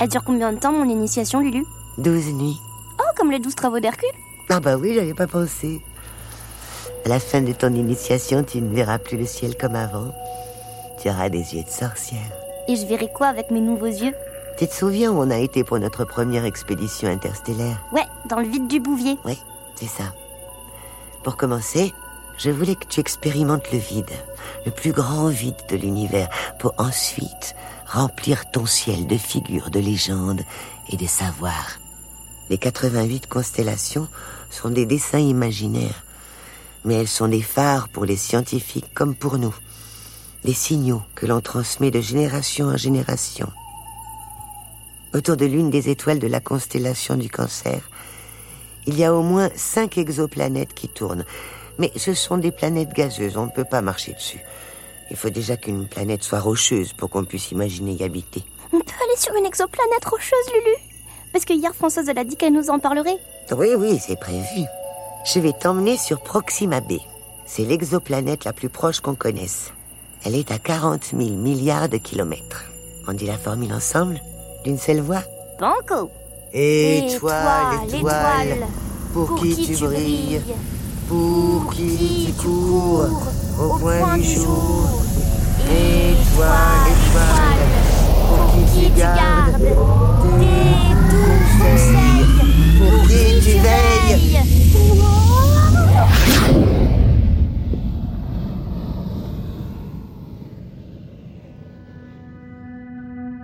Elle 0.00 0.08
dure 0.08 0.24
combien 0.24 0.52
de 0.52 0.58
temps, 0.58 0.72
mon 0.72 0.88
initiation, 0.88 1.40
Lulu? 1.40 1.64
Douze 1.98 2.32
nuits. 2.32 2.58
Oh, 2.98 3.12
comme 3.16 3.30
les 3.30 3.38
douze 3.38 3.54
travaux 3.54 3.78
d'Hercule 3.80 4.08
Ah 4.48 4.60
bah 4.60 4.76
oui, 4.76 4.92
j'avais 4.94 5.14
pas 5.14 5.26
pensé. 5.26 5.80
À 7.04 7.08
la 7.08 7.20
fin 7.20 7.40
de 7.40 7.52
ton 7.52 7.72
initiation, 7.72 8.42
tu 8.42 8.60
ne 8.60 8.74
verras 8.74 8.98
plus 8.98 9.16
le 9.18 9.26
ciel 9.26 9.56
comme 9.56 9.76
avant. 9.76 10.14
Tu 11.00 11.08
auras 11.08 11.28
des 11.28 11.54
yeux 11.54 11.62
de 11.62 11.68
sorcière. 11.68 12.32
Et 12.68 12.76
je 12.76 12.86
verrai 12.86 13.08
quoi 13.12 13.28
avec 13.28 13.50
mes 13.50 13.60
nouveaux 13.60 13.86
yeux? 13.86 14.14
Tu 14.58 14.66
te 14.66 14.74
souviens 14.74 15.12
où 15.12 15.20
on 15.20 15.30
a 15.30 15.36
été 15.36 15.64
pour 15.64 15.78
notre 15.78 16.04
première 16.04 16.46
expédition 16.46 17.08
interstellaire? 17.08 17.78
Ouais, 17.92 18.06
dans 18.30 18.40
le 18.40 18.48
vide 18.48 18.68
du 18.68 18.80
Bouvier. 18.80 19.18
Oui, 19.26 19.38
c'est 19.74 19.88
ça. 19.88 20.14
Pour 21.22 21.36
commencer, 21.36 21.92
je 22.38 22.50
voulais 22.50 22.74
que 22.74 22.86
tu 22.86 23.00
expérimentes 23.00 23.70
le 23.70 23.78
vide, 23.78 24.10
le 24.64 24.70
plus 24.70 24.92
grand 24.92 25.28
vide 25.28 25.60
de 25.68 25.76
l'univers, 25.76 26.30
pour 26.58 26.72
ensuite 26.78 27.54
remplir 27.86 28.50
ton 28.50 28.64
ciel 28.64 29.06
de 29.06 29.18
figures, 29.18 29.68
de 29.70 29.78
légendes 29.78 30.42
et 30.90 30.96
de 30.96 31.06
savoirs. 31.06 31.78
Les 32.48 32.56
88 32.56 33.26
constellations 33.26 34.08
sont 34.48 34.70
des 34.70 34.86
dessins 34.86 35.18
imaginaires, 35.18 36.02
mais 36.86 36.94
elles 36.94 37.08
sont 37.08 37.28
des 37.28 37.42
phares 37.42 37.90
pour 37.90 38.06
les 38.06 38.16
scientifiques 38.16 38.94
comme 38.94 39.14
pour 39.14 39.36
nous, 39.36 39.54
des 40.44 40.54
signaux 40.54 41.02
que 41.14 41.26
l'on 41.26 41.42
transmet 41.42 41.90
de 41.90 42.00
génération 42.00 42.68
en 42.68 42.78
génération. 42.78 43.52
Autour 45.16 45.38
de 45.38 45.46
l'une 45.46 45.70
des 45.70 45.88
étoiles 45.88 46.18
de 46.18 46.26
la 46.26 46.40
constellation 46.40 47.14
du 47.14 47.30
cancer, 47.30 47.80
il 48.86 48.98
y 48.98 49.04
a 49.04 49.14
au 49.14 49.22
moins 49.22 49.48
cinq 49.56 49.96
exoplanètes 49.96 50.74
qui 50.74 50.88
tournent. 50.88 51.24
Mais 51.78 51.90
ce 51.96 52.12
sont 52.12 52.36
des 52.36 52.50
planètes 52.50 52.92
gazeuses, 52.92 53.38
on 53.38 53.46
ne 53.46 53.50
peut 53.50 53.64
pas 53.64 53.80
marcher 53.80 54.12
dessus. 54.12 54.40
Il 55.10 55.16
faut 55.16 55.30
déjà 55.30 55.56
qu'une 55.56 55.88
planète 55.88 56.22
soit 56.22 56.40
rocheuse 56.40 56.92
pour 56.92 57.08
qu'on 57.08 57.24
puisse 57.24 57.50
imaginer 57.50 57.92
y 57.92 58.04
habiter. 58.04 58.44
On 58.74 58.78
peut 58.78 58.92
aller 59.02 59.16
sur 59.16 59.34
une 59.36 59.46
exoplanète 59.46 60.04
rocheuse, 60.04 60.52
Lulu? 60.52 60.76
Parce 61.32 61.46
que 61.46 61.54
hier, 61.54 61.74
Françoise, 61.74 62.10
elle 62.10 62.18
a 62.18 62.24
dit 62.24 62.36
qu'elle 62.36 62.52
nous 62.52 62.68
en 62.68 62.78
parlerait. 62.78 63.18
Oui, 63.56 63.68
oui, 63.74 63.98
c'est 63.98 64.20
prévu. 64.20 64.66
Je 65.24 65.40
vais 65.40 65.54
t'emmener 65.54 65.96
sur 65.96 66.20
Proxima 66.20 66.82
b. 66.82 66.98
C'est 67.46 67.64
l'exoplanète 67.64 68.44
la 68.44 68.52
plus 68.52 68.68
proche 68.68 69.00
qu'on 69.00 69.14
connaisse. 69.14 69.72
Elle 70.26 70.34
est 70.34 70.50
à 70.50 70.58
40 70.58 71.02
000 71.16 71.30
milliards 71.30 71.88
de 71.88 71.96
kilomètres. 71.96 72.64
On 73.08 73.14
dit 73.14 73.26
la 73.26 73.38
formule 73.38 73.72
ensemble? 73.72 74.20
D'une 74.66 74.78
seule 74.78 75.00
voix. 75.00 75.22
Banco. 75.60 76.10
Étoile, 76.52 77.86
étoile, 77.86 78.66
pour, 79.12 79.36
qui, 79.36 79.54
tu 79.54 79.76
brilles, 79.76 80.40
pour 81.08 81.72
qui 81.72 82.34
tu 82.36 82.42
cours, 82.42 83.06
au 83.60 83.78
point 83.78 84.18
du 84.18 84.24
jour. 84.24 84.90
Étoile, 85.70 86.88
étoile, 86.90 87.62
pour 88.26 88.42
qui 88.52 88.62
tu 88.74 88.86
gardes 88.98 89.62
tes 89.62 89.68
doux 91.12 91.38
conseils, 91.60 92.26
pour 92.80 93.02
qui 93.06 93.22
tu 93.44 93.54
veilles. 93.60 94.42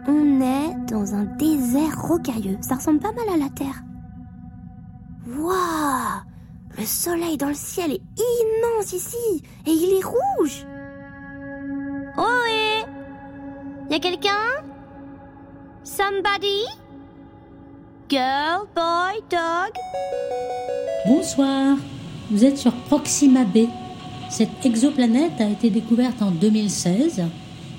On 0.08 0.40
est 0.40 0.81
dans 0.92 1.14
un 1.14 1.24
désert 1.24 2.02
rocailleux. 2.02 2.58
Ça 2.60 2.76
ressemble 2.76 3.00
pas 3.00 3.12
mal 3.12 3.34
à 3.34 3.38
la 3.38 3.48
Terre. 3.48 3.82
Waouh 5.26 6.20
Le 6.78 6.84
soleil 6.84 7.38
dans 7.38 7.48
le 7.48 7.54
ciel 7.54 7.92
est 7.92 8.02
immense 8.18 8.92
ici 8.92 9.42
et 9.66 9.70
il 9.70 9.98
est 9.98 10.04
rouge. 10.04 10.66
Ohé 12.18 12.84
Y 13.90 13.94
a 13.94 13.98
quelqu'un? 13.98 14.30
Somebody? 15.82 16.64
Girl, 18.10 18.66
boy, 18.74 19.22
dog? 19.30 19.72
Bonsoir, 21.06 21.78
vous 22.30 22.44
êtes 22.44 22.58
sur 22.58 22.74
Proxima 22.84 23.44
b. 23.44 23.66
Cette 24.28 24.64
exoplanète 24.64 25.40
a 25.40 25.48
été 25.48 25.70
découverte 25.70 26.20
en 26.20 26.30
2016 26.30 27.22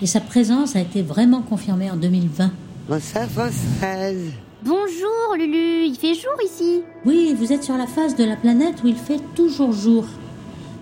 et 0.01 0.05
sa 0.07 0.19
présence 0.19 0.75
a 0.75 0.79
été 0.79 1.03
vraiment 1.03 1.43
confirmée 1.43 1.91
en 1.91 1.95
2020. 1.95 2.51
Bonsoir, 2.89 3.29
Françoise. 3.29 4.17
Bonjour 4.61 5.37
Lulu, 5.37 5.85
il 5.85 5.95
fait 5.95 6.15
jour 6.15 6.33
ici. 6.43 6.81
Oui, 7.05 7.33
vous 7.33 7.53
êtes 7.53 7.63
sur 7.63 7.77
la 7.77 7.87
face 7.87 8.13
de 8.17 8.25
la 8.25 8.35
planète 8.35 8.83
où 8.83 8.87
il 8.87 8.97
fait 8.97 9.21
toujours 9.35 9.71
jour. 9.71 10.03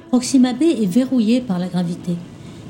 Proxima 0.10 0.54
b 0.54 0.64
est 0.64 0.92
verrouillée 0.92 1.42
par 1.42 1.60
la 1.60 1.68
gravité. 1.68 2.16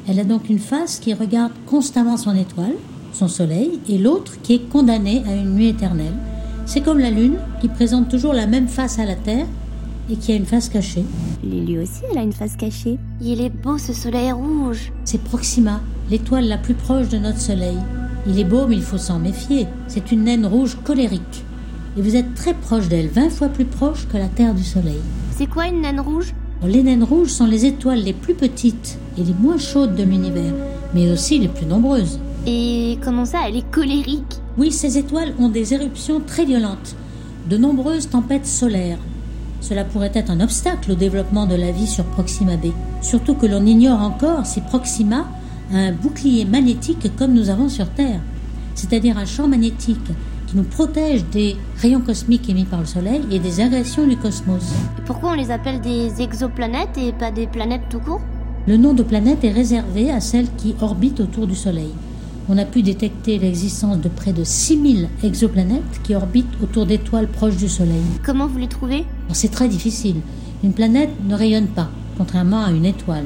Elle 0.10 0.20
a 0.20 0.26
donc 0.26 0.50
une 0.50 0.60
face 0.60 1.00
qui 1.00 1.13
regarde 1.13 1.54
constamment 1.65 2.17
son 2.17 2.36
étoile, 2.36 2.76
son 3.13 3.30
soleil, 3.30 3.80
et 3.88 3.98
l'autre 3.98 4.34
qui 4.44 4.56
est 4.56 4.70
condamnée 4.70 5.24
à 5.26 5.34
une 5.34 5.56
nuit 5.56 5.70
éternelle. 5.70 6.17
C'est 6.65 6.82
comme 6.82 7.00
la 7.00 7.10
Lune 7.10 7.38
qui 7.62 7.70
présente 7.70 8.10
toujours 8.10 8.34
la 8.34 8.48
même 8.48 8.67
face 8.67 9.00
à 9.00 9.06
la 9.06 9.15
Terre 9.15 9.48
et 10.10 10.17
qui 10.17 10.34
a 10.34 10.36
une 10.36 10.46
face 10.46 10.67
cachée. 10.67 11.06
Lulu 11.41 11.80
aussi, 11.80 12.02
elle 12.12 12.17
a 12.17 12.24
une 12.24 12.34
face 12.34 12.58
cachée. 12.58 12.98
Il 13.22 13.39
est 13.39 13.50
beau 13.50 13.78
ce 13.78 13.94
soleil 13.94 14.34
rouge. 14.34 14.91
C'est 15.06 15.24
Proxima, 15.24 15.80
l'étoile 16.10 16.50
la 16.50 16.58
plus 16.58 16.76
proche 16.76 17.08
de 17.08 17.17
notre 17.17 17.39
Soleil. 17.39 17.78
Il 18.28 18.40
est 18.40 18.46
beau, 18.46 18.68
mais 18.68 18.76
il 18.76 18.84
faut 18.84 18.98
s'en 18.98 19.20
méfier. 19.20 19.68
C'est 19.88 20.12
une 20.12 20.26
naine 20.26 20.46
rouge 20.46 20.78
colérique. 20.84 21.44
Et 21.98 22.02
vous 22.02 22.16
êtes 22.16 22.36
très 22.36 22.54
proche 22.54 22.88
d'elle, 22.88 23.08
20 23.08 23.30
fois 23.30 23.50
plus 23.50 23.66
proche 23.66 24.08
que 24.08 24.18
la 24.18 24.28
Terre 24.28 24.54
du 24.54 24.64
Soleil. 24.64 25.00
C'est 25.36 25.48
quoi 25.48 25.68
une 25.68 25.82
naine 25.82 26.00
rouge? 26.00 26.34
Les 26.64 26.84
naines 26.84 27.04
rouges 27.04 27.30
sont 27.30 27.48
les 27.48 27.66
étoiles 27.66 28.04
les 28.04 28.14
plus 28.14 28.36
petites 28.36 29.00
et 29.18 29.24
les 29.24 29.34
moins 29.34 29.58
chaudes 29.58 29.96
de 29.96 30.04
l'univers, 30.04 30.54
mais 30.94 31.12
aussi 31.12 31.40
les 31.40 31.48
plus 31.48 31.66
nombreuses. 31.66 32.20
Et 32.46 33.00
comment 33.04 33.26
ça, 33.26 33.40
elle 33.48 33.58
est 33.58 33.70
colérique? 33.72 34.40
Oui, 34.58 34.72
ces 34.72 35.00
étoiles 35.00 35.34
ont 35.40 35.50
des 35.50 35.74
éruptions 35.74 36.22
très 36.26 36.46
violentes, 36.46 36.96
de 37.50 37.58
nombreuses 37.58 38.10
tempêtes 38.10 38.46
solaires. 38.46 39.00
Cela 39.62 39.84
pourrait 39.84 40.12
être 40.14 40.30
un 40.30 40.40
obstacle 40.40 40.92
au 40.92 40.96
développement 40.96 41.48
de 41.48 41.56
la 41.56 41.72
vie 41.72 41.88
sur 41.88 42.04
Proxima 42.04 42.58
b. 42.58 42.68
Surtout 43.02 43.34
que 43.34 43.48
l'on 43.48 43.66
ignore 43.66 44.02
encore 44.02 44.46
si 44.46 44.62
Proxima 44.62 45.26
un 45.74 45.92
bouclier 45.92 46.46
magnétique 46.46 47.12
comme 47.18 47.34
nous 47.34 47.50
avons 47.50 47.70
sur 47.70 47.90
Terre, 47.90 48.20
c'est-à-dire 48.76 49.18
un 49.18 49.26
champ 49.26 49.48
magnétique 49.48 50.12
qui 50.48 50.58
nous 50.58 50.64
protège 50.64 51.24
des 51.32 51.56
rayons 51.78 52.02
cosmiques 52.02 52.50
émis 52.50 52.66
par 52.66 52.82
le 52.82 52.86
Soleil 52.86 53.22
et 53.32 53.40
des 53.40 53.62
agressions 53.62 54.06
du 54.06 54.18
cosmos. 54.18 54.64
Et 55.00 55.02
pourquoi 55.06 55.32
on 55.32 55.36
les 55.36 55.50
appelle 55.50 55.80
des 55.80 56.22
exoplanètes 56.22 56.98
et 56.98 57.14
pas 57.14 57.32
des 57.32 57.48
planètes 57.48 57.84
tout 57.90 58.00
court? 58.00 58.22
Le 58.68 58.78
nom 58.78 58.94
de 58.94 59.04
planète 59.04 59.44
est 59.44 59.52
réservé 59.52 60.12
à 60.12 60.20
celles 60.20 60.54
qui 60.58 60.76
orbitent 60.82 61.22
autour 61.22 61.48
du 61.48 61.56
Soleil. 61.56 61.92
On 62.50 62.58
a 62.58 62.66
pu 62.66 62.82
détecter 62.84 63.40
l'existence 63.40 64.00
de 64.00 64.10
près 64.10 64.34
de 64.34 64.44
6000 64.44 65.08
exoplanètes 65.24 66.02
qui 66.04 66.16
orbitent 66.16 66.62
autour 66.62 66.86
d'étoiles 66.86 67.28
proches 67.28 67.56
du 67.56 67.70
Soleil. 67.70 68.02
Comment 68.24 68.48
vous 68.48 68.58
les 68.58 68.68
trouvez? 68.68 69.06
C'est 69.32 69.52
très 69.52 69.70
difficile. 69.70 70.18
Une 70.64 70.74
planète 70.74 71.12
ne 71.26 71.34
rayonne 71.34 71.68
pas, 71.68 71.90
contrairement 72.18 72.64
à 72.64 72.72
une 72.72 72.86
étoile. 72.86 73.26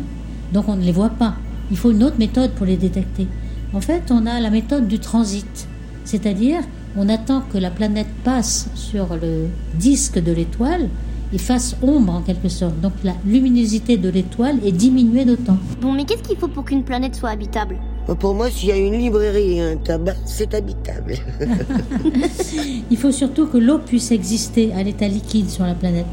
Donc 0.53 0.69
on 0.69 0.75
ne 0.75 0.83
les 0.83 0.91
voit 0.91 1.09
pas. 1.09 1.35
Il 1.71 1.77
faut 1.77 1.91
une 1.91 2.03
autre 2.03 2.17
méthode 2.19 2.51
pour 2.51 2.65
les 2.65 2.77
détecter. 2.77 3.27
En 3.73 3.81
fait, 3.81 4.03
on 4.11 4.25
a 4.25 4.39
la 4.39 4.49
méthode 4.49 4.87
du 4.87 4.99
transit. 4.99 5.67
C'est-à-dire, 6.03 6.59
on 6.95 7.09
attend 7.09 7.41
que 7.51 7.57
la 7.57 7.71
planète 7.71 8.07
passe 8.23 8.69
sur 8.75 9.15
le 9.15 9.47
disque 9.77 10.21
de 10.21 10.31
l'étoile 10.31 10.87
et 11.33 11.37
fasse 11.37 11.75
ombre 11.81 12.13
en 12.13 12.21
quelque 12.21 12.49
sorte. 12.49 12.79
Donc 12.81 12.93
la 13.03 13.13
luminosité 13.25 13.97
de 13.97 14.09
l'étoile 14.09 14.57
est 14.63 14.71
diminuée 14.71 15.25
d'autant. 15.25 15.57
Bon, 15.81 15.91
mais 15.91 16.05
qu'est-ce 16.05 16.23
qu'il 16.23 16.37
faut 16.37 16.47
pour 16.47 16.65
qu'une 16.65 16.83
planète 16.83 17.15
soit 17.15 17.29
habitable? 17.29 17.77
Pour 18.19 18.35
moi, 18.35 18.51
s'il 18.51 18.69
y 18.69 18.71
a 18.71 18.77
une 18.77 18.99
librairie 18.99 19.57
et 19.57 19.61
un 19.61 19.77
tabac, 19.77 20.13
c'est 20.25 20.53
habitable. 20.53 21.15
Il 22.91 22.97
faut 22.97 23.11
surtout 23.11 23.47
que 23.47 23.57
l'eau 23.57 23.79
puisse 23.79 24.11
exister 24.11 24.71
à 24.73 24.83
l'état 24.83 25.07
liquide 25.07 25.49
sur 25.49 25.65
la 25.65 25.73
planète. 25.73 26.05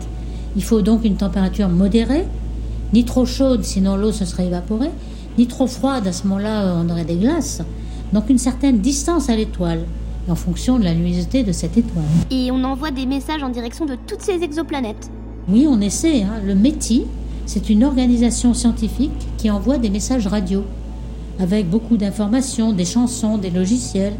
Il 0.56 0.64
faut 0.64 0.80
donc 0.80 1.04
une 1.04 1.16
température 1.16 1.68
modérée, 1.68 2.24
ni 2.94 3.04
trop 3.04 3.26
chaude 3.26 3.62
sinon 3.62 3.96
l'eau 3.96 4.10
se 4.10 4.24
serait 4.24 4.46
évaporée, 4.46 4.90
ni 5.38 5.46
trop 5.46 5.66
froide 5.66 6.06
à 6.06 6.12
ce 6.12 6.26
moment-là 6.26 6.76
on 6.76 6.88
aurait 6.90 7.04
des 7.04 7.16
glaces. 7.16 7.62
donc 8.12 8.28
une 8.28 8.38
certaine 8.38 8.78
distance 8.78 9.28
à 9.28 9.36
l'étoile, 9.36 9.84
en 10.28 10.34
fonction 10.34 10.78
de 10.78 10.84
la 10.84 10.94
luminosité 10.94 11.42
de 11.42 11.52
cette 11.52 11.76
étoile. 11.76 12.04
Et 12.30 12.50
on 12.50 12.62
envoie 12.64 12.90
des 12.90 13.06
messages 13.06 13.42
en 13.42 13.48
direction 13.48 13.86
de 13.86 13.96
toutes 14.06 14.22
ces 14.22 14.42
exoplanètes. 14.42 15.10
Oui, 15.48 15.66
on 15.68 15.80
essaie. 15.80 16.22
Hein. 16.22 16.40
Le 16.44 16.54
METI, 16.54 17.04
c'est 17.46 17.70
une 17.70 17.84
organisation 17.84 18.54
scientifique 18.54 19.10
qui 19.36 19.50
envoie 19.50 19.78
des 19.78 19.90
messages 19.90 20.26
radio, 20.26 20.64
avec 21.40 21.68
beaucoup 21.68 21.96
d'informations, 21.96 22.72
des 22.72 22.84
chansons, 22.84 23.38
des 23.38 23.50
logiciels. 23.50 24.14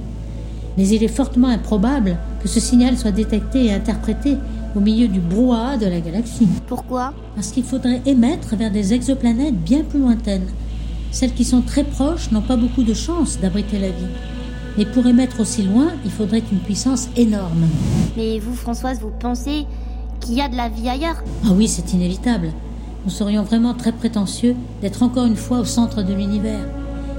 Mais 0.76 0.88
il 0.88 1.04
est 1.04 1.08
fortement 1.08 1.48
improbable 1.48 2.16
que 2.42 2.48
ce 2.48 2.58
signal 2.58 2.96
soit 2.96 3.12
détecté 3.12 3.66
et 3.66 3.72
interprété 3.72 4.36
au 4.74 4.80
milieu 4.80 5.06
du 5.06 5.20
brouhaha 5.20 5.76
de 5.76 5.86
la 5.86 6.00
galaxie. 6.00 6.48
Pourquoi? 6.66 7.12
Parce 7.34 7.50
qu'il 7.50 7.62
faudrait 7.62 8.00
émettre 8.06 8.56
vers 8.56 8.70
des 8.70 8.94
exoplanètes 8.94 9.54
bien 9.54 9.82
plus 9.82 10.00
lointaines. 10.00 10.46
Celles 11.12 11.34
qui 11.34 11.44
sont 11.44 11.60
très 11.60 11.84
proches 11.84 12.30
n'ont 12.32 12.40
pas 12.40 12.56
beaucoup 12.56 12.82
de 12.82 12.94
chances 12.94 13.38
d'abriter 13.38 13.78
la 13.78 13.88
vie. 13.88 14.10
Mais 14.78 14.86
pour 14.86 15.06
émettre 15.06 15.40
aussi 15.40 15.62
loin, 15.62 15.88
il 16.04 16.10
faudrait 16.10 16.42
une 16.50 16.58
puissance 16.58 17.08
énorme. 17.16 17.66
Mais 18.16 18.38
vous, 18.38 18.54
Françoise, 18.54 18.98
vous 19.00 19.12
pensez 19.20 19.66
qu'il 20.20 20.34
y 20.34 20.40
a 20.40 20.48
de 20.48 20.56
la 20.56 20.70
vie 20.70 20.88
ailleurs? 20.88 21.22
Ah 21.44 21.50
oui, 21.54 21.68
c'est 21.68 21.92
inévitable. 21.92 22.52
Nous 23.04 23.10
serions 23.10 23.42
vraiment 23.42 23.74
très 23.74 23.92
prétentieux 23.92 24.56
d'être 24.80 25.02
encore 25.02 25.26
une 25.26 25.36
fois 25.36 25.58
au 25.58 25.64
centre 25.64 26.02
de 26.02 26.14
l'univers. 26.14 26.66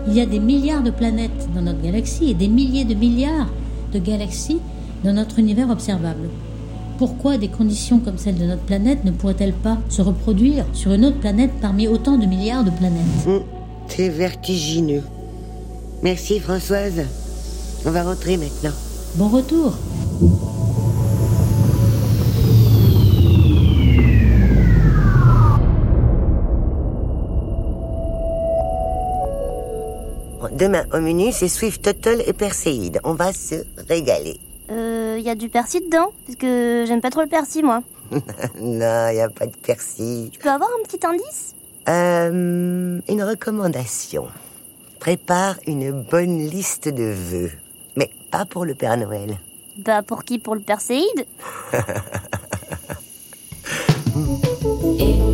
Il 0.08 0.13
y 0.13 0.21
a 0.21 0.25
des 0.25 0.39
milliards 0.39 0.84
de 0.84 0.89
planètes 0.89 1.49
dans 1.53 1.62
notre 1.62 1.82
galaxie 1.82 2.32
et 2.32 2.34
des 2.34 2.47
milliers 2.47 2.86
de 2.86 2.95
milliards 2.95 3.49
de 3.93 3.99
galaxies 3.99 4.60
dans 5.03 5.13
notre 5.13 5.38
univers 5.38 5.69
observable. 5.69 6.29
Pourquoi 6.97 7.38
des 7.38 7.47
conditions 7.47 7.99
comme 7.99 8.17
celles 8.17 8.38
de 8.38 8.45
notre 8.45 8.62
planète 8.62 9.03
ne 9.06 9.12
pourraient-elles 9.12 9.53
pas 9.53 9.77
se 9.89 10.01
reproduire 10.01 10.65
sur 10.73 10.93
une 10.93 11.06
autre 11.06 11.19
planète 11.19 11.51
parmi 11.62 11.88
autant 11.88 12.17
de 12.17 12.25
milliards 12.25 12.63
de 12.63 12.71
planètes? 12.71 13.27
Hum, 13.27 13.41
C'est 13.95 14.10
vertigineux. 14.10 15.03
Merci 16.01 16.39
Françoise. 16.39 17.06
On 17.86 17.91
va 17.91 18.01
rentrer 18.01 18.38
maintenant. 18.38 18.71
Bon 19.17 19.27
retour 19.27 19.73
Demain 30.53 30.86
au 30.91 30.99
menu, 30.99 31.32
c'est 31.32 31.47
Swift 31.47 31.84
Tuttle 31.84 32.23
et 32.25 32.34
Perséide. 32.34 32.99
On 33.03 33.13
va 33.13 33.32
se 33.32 33.63
régaler. 33.88 34.39
Euh, 34.71 35.19
y 35.19 35.29
a 35.29 35.36
du 35.36 35.49
persil 35.49 35.82
dedans? 35.82 36.10
Parce 36.25 36.38
que 36.38 36.86
j'aime 36.88 37.01
pas 37.01 37.12
trop 37.12 37.21
le 37.21 37.27
persil, 37.27 37.63
moi. 37.63 37.84
non, 38.60 39.10
il 39.10 39.13
n'y 39.13 39.21
a 39.21 39.29
pas 39.29 39.45
de 39.45 39.56
persil. 39.56 40.32
Tu 40.32 40.39
peux 40.39 40.49
avoir 40.49 40.69
un 40.71 40.84
petit 40.84 41.06
indice? 41.06 41.53
Euh, 41.89 42.99
une 43.09 43.23
recommandation. 43.23 44.27
Prépare 44.99 45.55
une 45.67 45.91
bonne 45.91 46.37
liste 46.37 46.87
de 46.87 47.03
vœux. 47.03 47.51
Mais 47.95 48.09
pas 48.31 48.45
pour 48.45 48.65
le 48.65 48.73
Père 48.73 48.95
Noël. 48.97 49.37
Bah, 49.77 50.01
pour 50.01 50.23
qui? 50.23 50.39
Pour 50.39 50.55
le 50.55 50.61
perséide 50.61 51.25
Et 54.99 55.32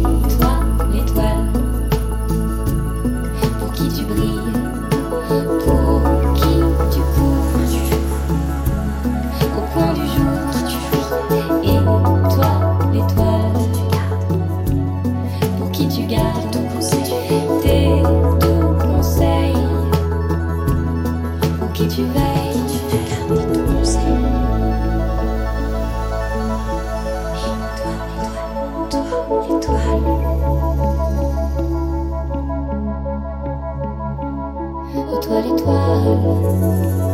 Oh 35.32 35.58
toi 35.60 37.09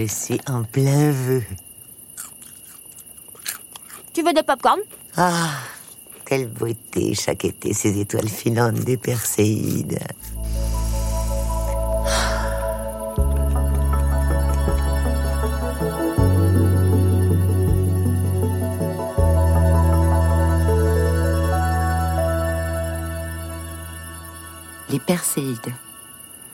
Je 0.00 0.06
suis 0.06 0.40
en 0.46 0.62
plein 0.62 1.10
vœu. 1.10 1.42
Tu 4.14 4.22
veux 4.22 4.32
des 4.32 4.42
popcorn? 4.42 4.78
Ah, 5.14 5.50
quelle 6.24 6.48
beauté 6.48 7.14
chaque 7.14 7.44
été, 7.44 7.74
ces 7.74 8.00
étoiles 8.00 8.30
filantes 8.30 8.80
des 8.80 8.96
Perséides. 8.96 9.98
Les 24.88 24.98
Perséides, 24.98 25.74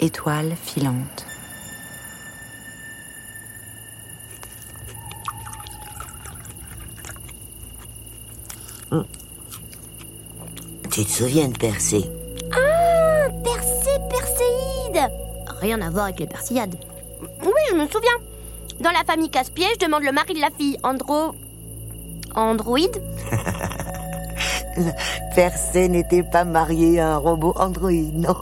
étoiles 0.01 0.57
filantes. 0.65 1.27
Tu 10.91 11.05
te 11.05 11.11
souviens 11.11 11.49
de 11.49 11.59
Persée 11.59 12.05
Ah, 12.53 13.29
Persée, 13.45 13.99
Perséide 14.09 15.11
Rien 15.61 15.81
à 15.81 15.91
voir 15.91 16.05
avec 16.05 16.21
les 16.21 16.27
Persillades. 16.27 16.75
Oui, 17.43 17.53
je 17.71 17.75
me 17.75 17.87
souviens. 17.87 18.19
Dans 18.81 18.91
la 18.91 19.05
famille 19.05 19.31
Casse-Pied, 19.31 19.67
je 19.81 19.87
demande 19.87 20.03
le 20.03 20.13
mari 20.13 20.35
de 20.35 20.41
la 20.41 20.51
fille, 20.57 20.79
Andro... 20.83 21.35
Androïde? 22.35 23.01
Persée 25.35 25.89
n'était 25.89 26.23
pas 26.23 26.45
marié 26.45 27.01
à 27.01 27.15
un 27.15 27.17
robot 27.17 27.55
androïde, 27.57 28.19
non. 28.19 28.37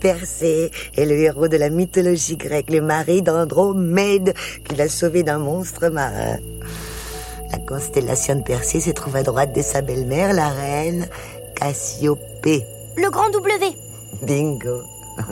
Persée 0.00 0.70
est 0.96 1.04
le 1.04 1.18
héros 1.18 1.48
de 1.48 1.56
la 1.56 1.70
mythologie 1.70 2.36
grecque, 2.36 2.70
le 2.70 2.80
mari 2.80 3.22
d'Andromède 3.22 4.32
qui 4.64 4.76
l'a 4.76 4.88
sauvé 4.88 5.24
d'un 5.24 5.38
monstre 5.38 5.88
marin. 5.88 6.38
La 7.50 7.58
constellation 7.58 8.36
de 8.36 8.42
Persée 8.42 8.80
se 8.80 8.90
trouve 8.90 9.16
à 9.16 9.22
droite 9.22 9.54
de 9.54 9.62
sa 9.62 9.80
belle-mère, 9.80 10.32
la 10.32 10.50
reine 10.50 11.08
Cassiopée. 11.54 12.64
Le 12.96 13.10
grand 13.10 13.30
W 13.30 13.76
Bingo. 14.22 14.82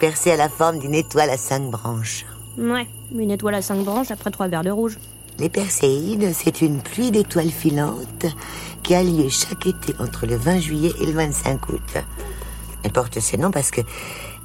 Persée 0.00 0.32
a 0.32 0.36
la 0.36 0.48
forme 0.48 0.78
d'une 0.78 0.94
étoile 0.94 1.30
à 1.30 1.36
cinq 1.36 1.70
branches. 1.70 2.26
Ouais, 2.58 2.86
une 3.14 3.30
étoile 3.30 3.54
à 3.54 3.62
cinq 3.62 3.84
branches 3.84 4.10
après 4.10 4.30
trois 4.30 4.48
verres 4.48 4.64
de 4.64 4.70
rouge. 4.70 4.98
Les 5.38 5.48
Perséides, 5.48 6.32
c'est 6.34 6.60
une 6.60 6.80
pluie 6.80 7.10
d'étoiles 7.10 7.50
filantes 7.50 8.26
qui 8.82 8.94
a 8.94 9.02
lieu 9.02 9.28
chaque 9.28 9.66
été 9.66 9.94
entre 9.98 10.26
le 10.26 10.36
20 10.36 10.60
juillet 10.60 10.92
et 11.00 11.06
le 11.06 11.12
25 11.12 11.68
août. 11.70 11.94
Elle 12.82 12.92
porte 12.92 13.20
ce 13.20 13.36
nom 13.36 13.50
parce 13.50 13.70
que 13.70 13.80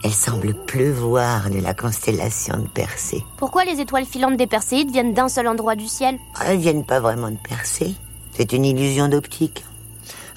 elle 0.06 0.14
semble 0.14 0.54
pleuvoir 0.54 1.50
de 1.50 1.60
la 1.60 1.74
constellation 1.74 2.58
de 2.60 2.68
Persée. 2.68 3.24
Pourquoi 3.38 3.66
les 3.66 3.82
étoiles 3.82 4.06
filantes 4.06 4.38
des 4.38 4.46
Perséides 4.46 4.92
viennent 4.92 5.16
d'un 5.16 5.30
seul 5.30 5.48
endroit 5.48 5.74
du 5.74 5.88
ciel? 5.88 6.20
Elles 6.46 6.60
viennent 6.60 6.86
pas 6.86 7.00
vraiment 7.00 7.32
de 7.32 7.38
Persée. 7.38 7.96
C'est 8.32 8.54
une 8.54 8.66
illusion 8.66 9.08
d'optique. 9.08 9.66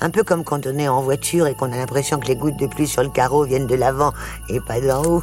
Un 0.00 0.08
peu 0.08 0.22
comme 0.22 0.42
quand 0.42 0.66
on 0.66 0.78
est 0.78 0.88
en 0.88 1.02
voiture 1.02 1.46
et 1.46 1.54
qu'on 1.54 1.70
a 1.70 1.76
l'impression 1.76 2.18
que 2.18 2.28
les 2.28 2.36
gouttes 2.36 2.56
de 2.56 2.66
pluie 2.66 2.86
sur 2.86 3.02
le 3.02 3.10
carreau 3.10 3.44
viennent 3.44 3.66
de 3.66 3.74
l'avant 3.74 4.14
et 4.48 4.58
pas 4.60 4.80
d'en 4.80 5.02
haut. 5.04 5.22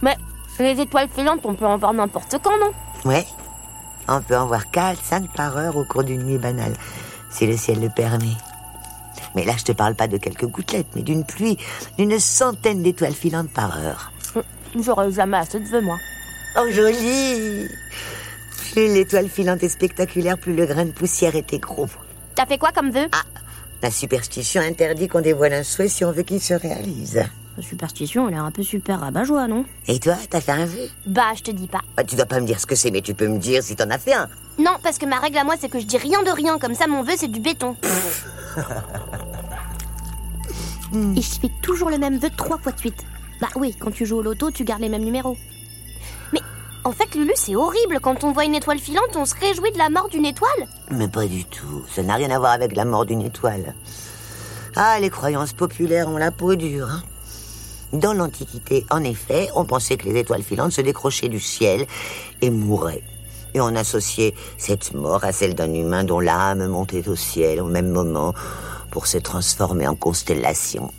Mais 0.00 0.16
les 0.58 0.80
étoiles 0.80 1.10
filantes, 1.14 1.40
on 1.44 1.52
peut 1.52 1.66
en 1.66 1.76
voir 1.76 1.92
n'importe 1.92 2.36
quand, 2.42 2.58
non? 2.58 2.72
Ouais. 3.04 3.26
On 4.08 4.22
peut 4.22 4.38
en 4.38 4.46
voir 4.46 4.70
4, 4.70 4.98
5 4.98 5.30
par 5.34 5.58
heure 5.58 5.76
au 5.76 5.84
cours 5.84 6.04
d'une 6.04 6.22
nuit 6.22 6.38
banale, 6.38 6.72
si 7.28 7.46
le 7.46 7.58
ciel 7.58 7.82
le 7.82 7.90
permet. 7.90 8.32
Mais 9.34 9.44
là, 9.44 9.54
je 9.58 9.64
te 9.64 9.72
parle 9.72 9.94
pas 9.94 10.08
de 10.08 10.16
quelques 10.16 10.46
gouttelettes, 10.46 10.88
mais 10.94 11.02
d'une 11.02 11.24
pluie 11.24 11.58
d'une 11.98 12.18
centaine 12.18 12.82
d'étoiles 12.82 13.14
filantes 13.14 13.50
par 13.50 13.78
heure. 13.78 14.12
J'aurais 14.80 15.10
jamais 15.12 15.38
assez 15.38 15.60
de 15.60 15.66
vœux, 15.66 15.80
moi. 15.80 15.98
Oh, 16.56 16.70
joli 16.70 17.68
Plus 18.72 18.92
l'étoile 18.94 19.28
filante 19.28 19.62
est 19.62 19.68
spectaculaire, 19.68 20.38
plus 20.38 20.54
le 20.54 20.66
grain 20.66 20.84
de 20.84 20.92
poussière 20.92 21.34
était 21.36 21.58
gros. 21.58 21.88
T'as 22.34 22.46
fait 22.46 22.58
quoi 22.58 22.72
comme 22.72 22.90
vœu? 22.90 23.06
Ah, 23.12 23.22
la 23.82 23.90
superstition 23.90 24.62
interdit 24.62 25.08
qu'on 25.08 25.20
dévoile 25.20 25.52
un 25.52 25.62
souhait 25.62 25.88
si 25.88 26.04
on 26.04 26.12
veut 26.12 26.22
qu'il 26.22 26.40
se 26.40 26.54
réalise. 26.54 27.22
La 27.56 27.62
superstition, 27.62 28.28
elle 28.28 28.34
est 28.34 28.38
un 28.38 28.50
peu 28.50 28.62
super 28.64 29.00
rabat-joie, 29.00 29.46
non? 29.46 29.64
Et 29.86 30.00
toi, 30.00 30.16
t'as 30.28 30.40
fait 30.40 30.52
un 30.52 30.66
vœu 30.66 30.88
Bah, 31.06 31.32
je 31.36 31.42
te 31.42 31.50
dis 31.52 31.68
pas. 31.68 31.80
bah, 31.96 32.02
Tu 32.02 32.16
dois 32.16 32.26
pas 32.26 32.40
me 32.40 32.46
dire 32.46 32.58
ce 32.58 32.66
que 32.66 32.74
c'est, 32.74 32.90
mais 32.90 33.00
tu 33.00 33.14
peux 33.14 33.28
me 33.28 33.38
dire 33.38 33.62
si 33.62 33.76
t'en 33.76 33.88
as 33.90 33.98
fait 33.98 34.14
un. 34.14 34.28
Non, 34.58 34.72
parce 34.82 34.98
que 34.98 35.06
ma 35.06 35.18
règle 35.20 35.38
à 35.38 35.44
moi, 35.44 35.54
c'est 35.60 35.68
que 35.68 35.78
je 35.78 35.86
dis 35.86 35.96
rien 35.96 36.22
de 36.24 36.30
rien, 36.30 36.58
comme 36.58 36.74
ça 36.74 36.86
mon 36.88 37.02
vœu, 37.02 37.12
c'est 37.16 37.28
du 37.30 37.38
béton. 37.40 37.76
Et 41.16 41.22
je 41.22 41.40
fais 41.40 41.50
toujours 41.62 41.90
le 41.90 41.98
même 41.98 42.18
vœu 42.18 42.30
trois 42.36 42.58
fois 42.58 42.72
de 42.72 42.78
suite. 42.78 43.02
Bah 43.40 43.48
oui, 43.56 43.74
quand 43.78 43.90
tu 43.92 44.06
joues 44.06 44.18
au 44.18 44.22
loto, 44.22 44.50
tu 44.50 44.64
gardes 44.64 44.80
les 44.82 44.88
mêmes 44.88 45.04
numéros. 45.04 45.36
Mais 46.32 46.40
en 46.84 46.92
fait, 46.92 47.14
Lulu, 47.14 47.32
c'est 47.34 47.56
horrible. 47.56 47.98
Quand 48.00 48.22
on 48.24 48.32
voit 48.32 48.44
une 48.44 48.54
étoile 48.54 48.78
filante, 48.78 49.16
on 49.16 49.24
se 49.24 49.34
réjouit 49.34 49.72
de 49.72 49.78
la 49.78 49.90
mort 49.90 50.08
d'une 50.08 50.24
étoile. 50.24 50.68
Mais 50.90 51.08
pas 51.08 51.26
du 51.26 51.44
tout. 51.44 51.84
Ça 51.92 52.02
n'a 52.02 52.14
rien 52.14 52.30
à 52.30 52.38
voir 52.38 52.52
avec 52.52 52.74
la 52.76 52.84
mort 52.84 53.06
d'une 53.06 53.22
étoile. 53.22 53.74
Ah, 54.76 54.98
les 55.00 55.10
croyances 55.10 55.52
populaires 55.52 56.08
ont 56.08 56.16
la 56.16 56.30
peau 56.30 56.54
dure. 56.54 56.88
hein. 56.90 57.02
Dans 57.94 58.12
l'Antiquité, 58.12 58.84
en 58.90 59.04
effet, 59.04 59.48
on 59.54 59.64
pensait 59.64 59.96
que 59.96 60.06
les 60.06 60.18
étoiles 60.18 60.42
filantes 60.42 60.72
se 60.72 60.80
décrochaient 60.80 61.28
du 61.28 61.38
ciel 61.38 61.86
et 62.42 62.50
mouraient. 62.50 63.04
Et 63.54 63.60
on 63.60 63.76
associait 63.76 64.34
cette 64.58 64.94
mort 64.94 65.22
à 65.22 65.30
celle 65.30 65.54
d'un 65.54 65.72
humain 65.72 66.02
dont 66.02 66.18
l'âme 66.18 66.66
montait 66.66 67.08
au 67.08 67.14
ciel 67.14 67.60
au 67.60 67.66
même 67.66 67.88
moment 67.88 68.34
pour 68.90 69.06
se 69.06 69.16
transformer 69.16 69.86
en 69.86 69.94
constellation. 69.94 70.90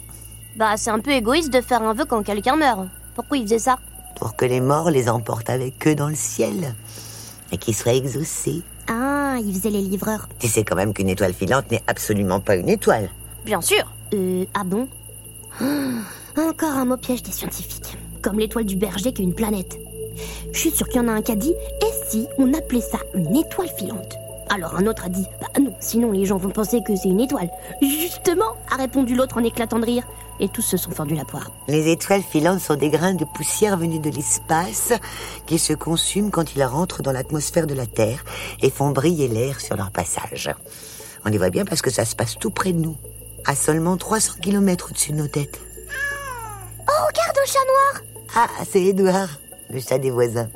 Bah, 0.56 0.78
c'est 0.78 0.90
un 0.90 1.02
peu 1.02 1.12
égoïste 1.12 1.52
de 1.52 1.60
faire 1.60 1.82
un 1.82 1.94
vœu 1.94 2.06
quand 2.06 2.24
quelqu'un 2.24 2.56
meurt. 2.56 2.88
Pourquoi 3.14 3.36
il 3.36 3.44
faisait 3.44 3.60
ça? 3.60 3.78
Pour 4.16 4.38
que 4.38 4.46
les 4.46 4.62
morts 4.62 4.90
les 4.90 5.10
emportent 5.10 5.50
avec 5.50 5.86
eux 5.90 5.96
dans 5.96 6.08
le 6.08 6.16
ciel 6.16 6.76
et 7.52 7.58
qu'ils 7.58 7.76
soient 7.76 7.94
exaucés. 7.94 8.62
Ah, 8.88 9.36
il 9.44 9.54
faisait 9.54 9.70
les 9.70 9.82
livreurs. 9.82 10.30
Tu 10.40 10.48
sais 10.48 10.64
quand 10.64 10.78
même 10.78 10.94
qu'une 10.94 11.10
étoile 11.10 11.34
filante 11.34 11.70
n'est 11.72 11.84
absolument 11.88 12.40
pas 12.40 12.56
une 12.56 12.70
étoile. 12.70 13.10
Bien 13.44 13.60
sûr. 13.60 13.84
Euh, 14.14 14.46
ah 14.54 14.64
bon? 14.64 14.88
Ah, 15.60 15.66
Encore 16.38 16.74
un 16.74 16.84
mot 16.84 16.98
piège 16.98 17.24
des 17.24 17.32
scientifiques. 17.32 17.98
Comme 18.22 18.40
l'étoile 18.40 18.66
du 18.66 18.76
berger 18.76 19.14
qui 19.14 19.22
est 19.22 19.26
une 19.26 19.34
planète. 19.34 19.80
Je 20.52 20.60
suis 20.60 20.72
sûre 20.72 20.90
qu'il 20.90 21.02
y 21.02 21.06
en 21.06 21.08
a 21.08 21.14
un 21.14 21.22
qui 21.22 21.32
a 21.32 21.36
dit 21.36 21.54
Et 21.82 22.10
si 22.10 22.28
on 22.38 22.54
appelait 22.54 22.82
ça 22.82 22.98
une 23.14 23.38
étoile 23.38 23.70
filante 23.78 24.16
Alors 24.50 24.76
un 24.76 24.86
autre 24.86 25.06
a 25.06 25.10
dit 25.10 25.26
Bah 25.40 25.48
non, 25.62 25.74
sinon 25.80 26.12
les 26.12 26.26
gens 26.26 26.36
vont 26.36 26.50
penser 26.50 26.82
que 26.86 26.94
c'est 26.94 27.08
une 27.08 27.22
étoile. 27.22 27.50
Justement 27.82 28.58
a 28.70 28.76
répondu 28.76 29.16
l'autre 29.16 29.38
en 29.38 29.46
éclatant 29.46 29.80
de 29.80 29.86
rire. 29.86 30.04
Et 30.42 30.50
tous 30.50 30.62
se 30.62 30.76
sont 30.76 30.92
fendus 30.92 31.16
la 31.16 31.24
poire. 31.24 31.52
Les 31.70 31.90
étoiles 31.90 32.22
filantes 32.22 32.60
sont 32.60 32.76
des 32.76 32.90
grains 32.90 33.14
de 33.14 33.24
poussière 33.24 33.78
venus 33.78 34.02
de 34.02 34.10
l'espace 34.10 34.92
qui 35.46 35.58
se 35.58 35.72
consument 35.72 36.32
quand 36.32 36.54
ils 36.54 36.64
rentrent 36.66 37.02
dans 37.02 37.14
l'atmosphère 37.14 37.66
de 37.66 37.74
la 37.74 37.86
Terre 37.86 38.26
et 38.62 38.70
font 38.70 38.90
briller 38.90 39.30
l'air 39.30 39.62
sur 39.62 39.78
leur 39.78 39.92
passage. 39.92 40.54
On 41.26 41.30
les 41.30 41.38
voit 41.38 41.50
bien 41.50 41.64
parce 41.64 41.82
que 41.82 41.92
ça 41.92 42.04
se 42.04 42.18
passe 42.18 42.38
tout 42.38 42.52
près 42.52 42.74
de 42.74 42.80
nous, 42.80 42.98
à 43.46 43.56
seulement 43.56 43.96
300 43.96 44.34
km 44.42 44.90
au-dessus 44.90 45.14
de 45.14 45.18
nos 45.18 45.28
têtes. 45.28 45.62
Oh, 46.88 47.06
regarde 47.08 47.38
un 47.42 47.46
chat 47.46 47.60
noir 47.68 48.02
Ah, 48.36 48.64
c'est 48.70 48.82
Édouard, 48.82 49.30
le 49.70 49.80
chat 49.80 49.98
des 49.98 50.12
voisins. 50.12 50.50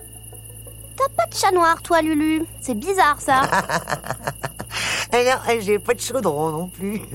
T'as 0.97 1.09
pas 1.15 1.25
de 1.27 1.33
chat 1.35 1.51
noir, 1.51 1.81
toi, 1.81 2.01
Lulu. 2.01 2.45
C'est 2.61 2.75
bizarre, 2.75 3.19
ça. 3.19 3.41
Alors, 5.11 5.41
j'ai 5.61 5.79
pas 5.79 5.93
de 5.93 6.01
chaudron 6.01 6.51
non 6.51 6.67
plus. 6.67 7.01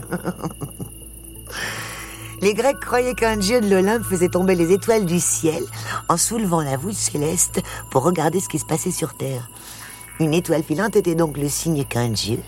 Les 2.41 2.53
Grecs 2.55 2.81
croyaient 2.81 3.15
qu'un 3.15 3.37
dieu 3.37 3.61
de 3.61 3.69
l'Olympe 3.69 4.03
faisait 4.05 4.29
tomber 4.29 4.55
les 4.55 4.73
étoiles 4.73 5.07
du 5.07 5.19
ciel 5.19 5.63
en 6.09 6.17
soulevant 6.19 6.61
la 6.61 6.77
voûte 6.77 6.95
céleste 6.95 7.63
pour 7.91 8.03
regarder 8.03 8.41
ce 8.41 8.49
qui 8.49 8.59
se 8.59 8.67
passait 8.67 8.91
sur 8.91 9.17
Terre. 9.17 9.49
Une 10.21 10.35
étoile 10.35 10.63
filante 10.63 10.97
était 10.97 11.15
donc 11.15 11.39
le 11.39 11.49
signe 11.49 11.85
qu'un 11.85 12.09
dieu 12.09 12.39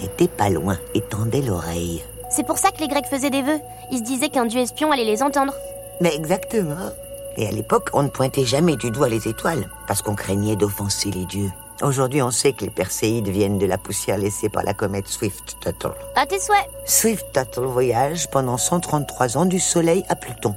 n'était 0.00 0.28
pas 0.28 0.50
loin 0.50 0.78
et 0.94 1.00
tendait 1.00 1.42
l'oreille. 1.42 2.04
c'est 2.30 2.46
pour 2.46 2.58
ça 2.58 2.70
que 2.70 2.80
les 2.80 2.88
Grecs 2.88 3.06
faisaient 3.10 3.30
des 3.30 3.42
vœux. 3.42 3.60
Ils 3.90 3.98
se 3.98 4.04
disaient 4.04 4.28
qu'un 4.28 4.46
dieu 4.46 4.60
espion 4.60 4.92
allait 4.92 5.04
les 5.04 5.22
entendre. 5.22 5.54
Mais 6.00 6.14
exactement. 6.14 6.90
Et 7.36 7.46
à 7.46 7.50
l'époque, 7.50 7.90
on 7.92 8.02
ne 8.02 8.08
pointait 8.08 8.44
jamais 8.44 8.76
du 8.76 8.90
doigt 8.90 9.08
les 9.08 9.28
étoiles, 9.28 9.68
parce 9.86 10.02
qu'on 10.02 10.14
craignait 10.14 10.56
d'offenser 10.56 11.10
les 11.10 11.24
dieux. 11.24 11.50
Aujourd'hui, 11.82 12.22
on 12.22 12.30
sait 12.30 12.52
que 12.52 12.64
les 12.64 12.70
Perséides 12.70 13.28
viennent 13.28 13.58
de 13.58 13.66
la 13.66 13.78
poussière 13.78 14.16
laissée 14.16 14.48
par 14.48 14.62
la 14.62 14.74
comète 14.74 15.08
Swift-Tuttle. 15.08 15.94
À 16.14 16.24
tes 16.24 16.38
souhaits. 16.38 16.70
Swift-Tuttle 16.86 17.64
voyage 17.64 18.30
pendant 18.30 18.56
133 18.56 19.36
ans 19.36 19.46
du 19.46 19.58
Soleil 19.58 20.04
à 20.08 20.14
Pluton. 20.14 20.54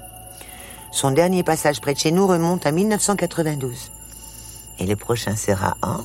Son 0.91 1.11
dernier 1.11 1.43
passage 1.43 1.81
près 1.81 1.93
de 1.93 1.99
chez 1.99 2.11
nous 2.11 2.27
remonte 2.27 2.65
à 2.67 2.71
1992. 2.71 3.91
Et 4.79 4.85
le 4.85 4.95
prochain 4.95 5.35
sera 5.35 5.75
en 5.81 6.03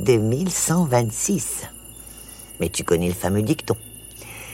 2126. 0.00 1.68
Mais 2.58 2.68
tu 2.68 2.82
connais 2.82 3.08
le 3.08 3.14
fameux 3.14 3.42
dicton. 3.42 3.76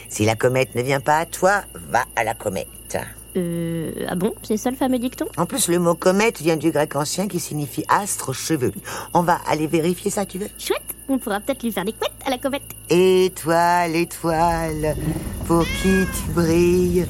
Si 0.08 0.24
la 0.24 0.36
comète 0.36 0.74
ne 0.74 0.82
vient 0.82 1.00
pas 1.00 1.18
à 1.18 1.26
toi, 1.26 1.62
va 1.88 2.04
à 2.14 2.22
la 2.22 2.34
comète. 2.34 2.98
Euh, 3.36 3.90
ah 4.08 4.14
bon 4.14 4.32
C'est 4.42 4.56
ça 4.56 4.70
le 4.70 4.76
fameux 4.76 4.98
dicton? 4.98 5.26
En 5.36 5.46
plus, 5.46 5.68
le 5.68 5.78
mot 5.78 5.94
comète 5.94 6.40
vient 6.40 6.56
du 6.56 6.70
grec 6.70 6.96
ancien 6.96 7.28
qui 7.28 7.40
signifie 7.40 7.84
astre 7.88 8.32
chevelu. 8.32 8.72
On 9.14 9.22
va 9.22 9.38
aller 9.48 9.66
vérifier 9.66 10.10
ça, 10.10 10.24
tu 10.24 10.38
veux? 10.38 10.48
Chouette, 10.58 10.82
on 11.08 11.18
pourra 11.18 11.40
peut-être 11.40 11.62
lui 11.62 11.72
faire 11.72 11.84
des 11.84 11.92
couettes 11.92 12.12
à 12.24 12.30
la 12.30 12.38
comète. 12.38 12.62
Étoile, 12.88 13.94
étoile, 13.94 14.96
pour 15.46 15.64
qui 15.64 16.06
tu 16.14 16.30
brilles, 16.32 17.06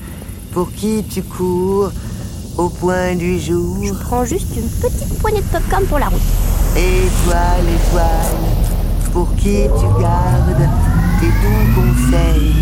pour 0.53 0.73
qui 0.73 1.05
tu 1.05 1.23
cours, 1.23 1.91
au 2.59 2.69
point 2.71 3.15
du 3.15 3.39
jour. 3.39 3.85
Je 3.85 3.93
prends 3.93 4.25
juste 4.25 4.57
une 4.57 4.69
petite 4.81 5.19
poignée 5.21 5.43
de 5.43 5.47
popcorn 5.47 5.85
pour 5.87 5.99
la 5.99 6.09
route. 6.09 6.21
Étoile, 6.77 7.65
étoile, 7.69 9.13
pour 9.13 9.35
qui 9.37 9.63
tu 9.63 10.03
gardes 10.03 10.69
tes 11.21 11.27
doux 11.27 11.75
conseils, 11.75 12.53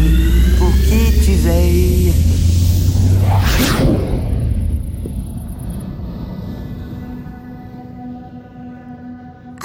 pour 0.58 0.70
qui 0.70 1.24
tu 1.24 1.32
veilles. 1.32 2.12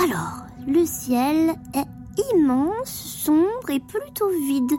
Alors, 0.01 0.45
le 0.67 0.85
ciel 0.85 1.55
est 1.73 1.85
immense, 2.33 2.89
sombre 2.89 3.69
et 3.69 3.79
plutôt 3.79 4.29
vide. 4.29 4.71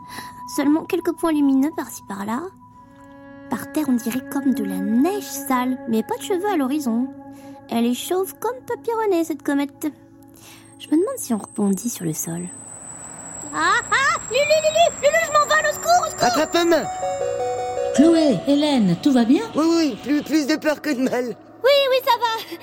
Seulement 0.56 0.85
quelques 0.85 1.12
points 1.12 1.33
lumineux 1.33 1.70
par-ci 1.76 2.02
par-là. 2.09 2.42
Par 3.50 3.72
terre, 3.72 3.87
on 3.88 3.92
dirait 3.92 4.28
comme 4.30 4.54
de 4.54 4.64
la 4.64 4.78
neige 4.78 5.24
sale, 5.24 5.78
mais 5.88 6.02
pas 6.02 6.16
de 6.16 6.22
cheveux 6.22 6.48
à 6.48 6.56
l'horizon. 6.56 7.09
Elle 7.68 7.87
est 7.87 7.94
chauve 7.94 8.35
comme 8.40 8.56
papyronnée, 8.66 9.24
cette 9.24 9.42
comète. 9.42 9.88
Je 10.78 10.87
me 10.87 10.92
demande 10.92 11.18
si 11.18 11.35
on 11.35 11.38
rebondit 11.38 11.90
sur 11.90 12.04
le 12.04 12.12
sol. 12.12 12.48
Ah 13.54 13.80
ah 13.90 14.18
Lulu, 14.30 14.40
Lulu, 14.40 15.02
Lulu, 15.02 15.18
je 15.26 15.33
m'envole, 15.33 15.70
au 15.70 15.74
secours, 15.74 16.06
au 16.06 16.11
secours 16.11 16.24
Attrape-main 16.24 16.85
Chloé, 17.94 18.38
Hélène, 18.46 18.96
tout 19.03 19.12
va 19.12 19.24
bien 19.24 19.42
Oui, 19.57 19.64
oui, 19.76 19.96
plus, 20.03 20.22
plus 20.22 20.46
de 20.46 20.57
peur 20.57 20.81
que 20.81 20.90
de 20.90 21.00
mal. 21.03 21.24
Oui, 21.24 21.76
oui, 21.90 21.96
ça 22.05 22.12
va. 22.18 22.57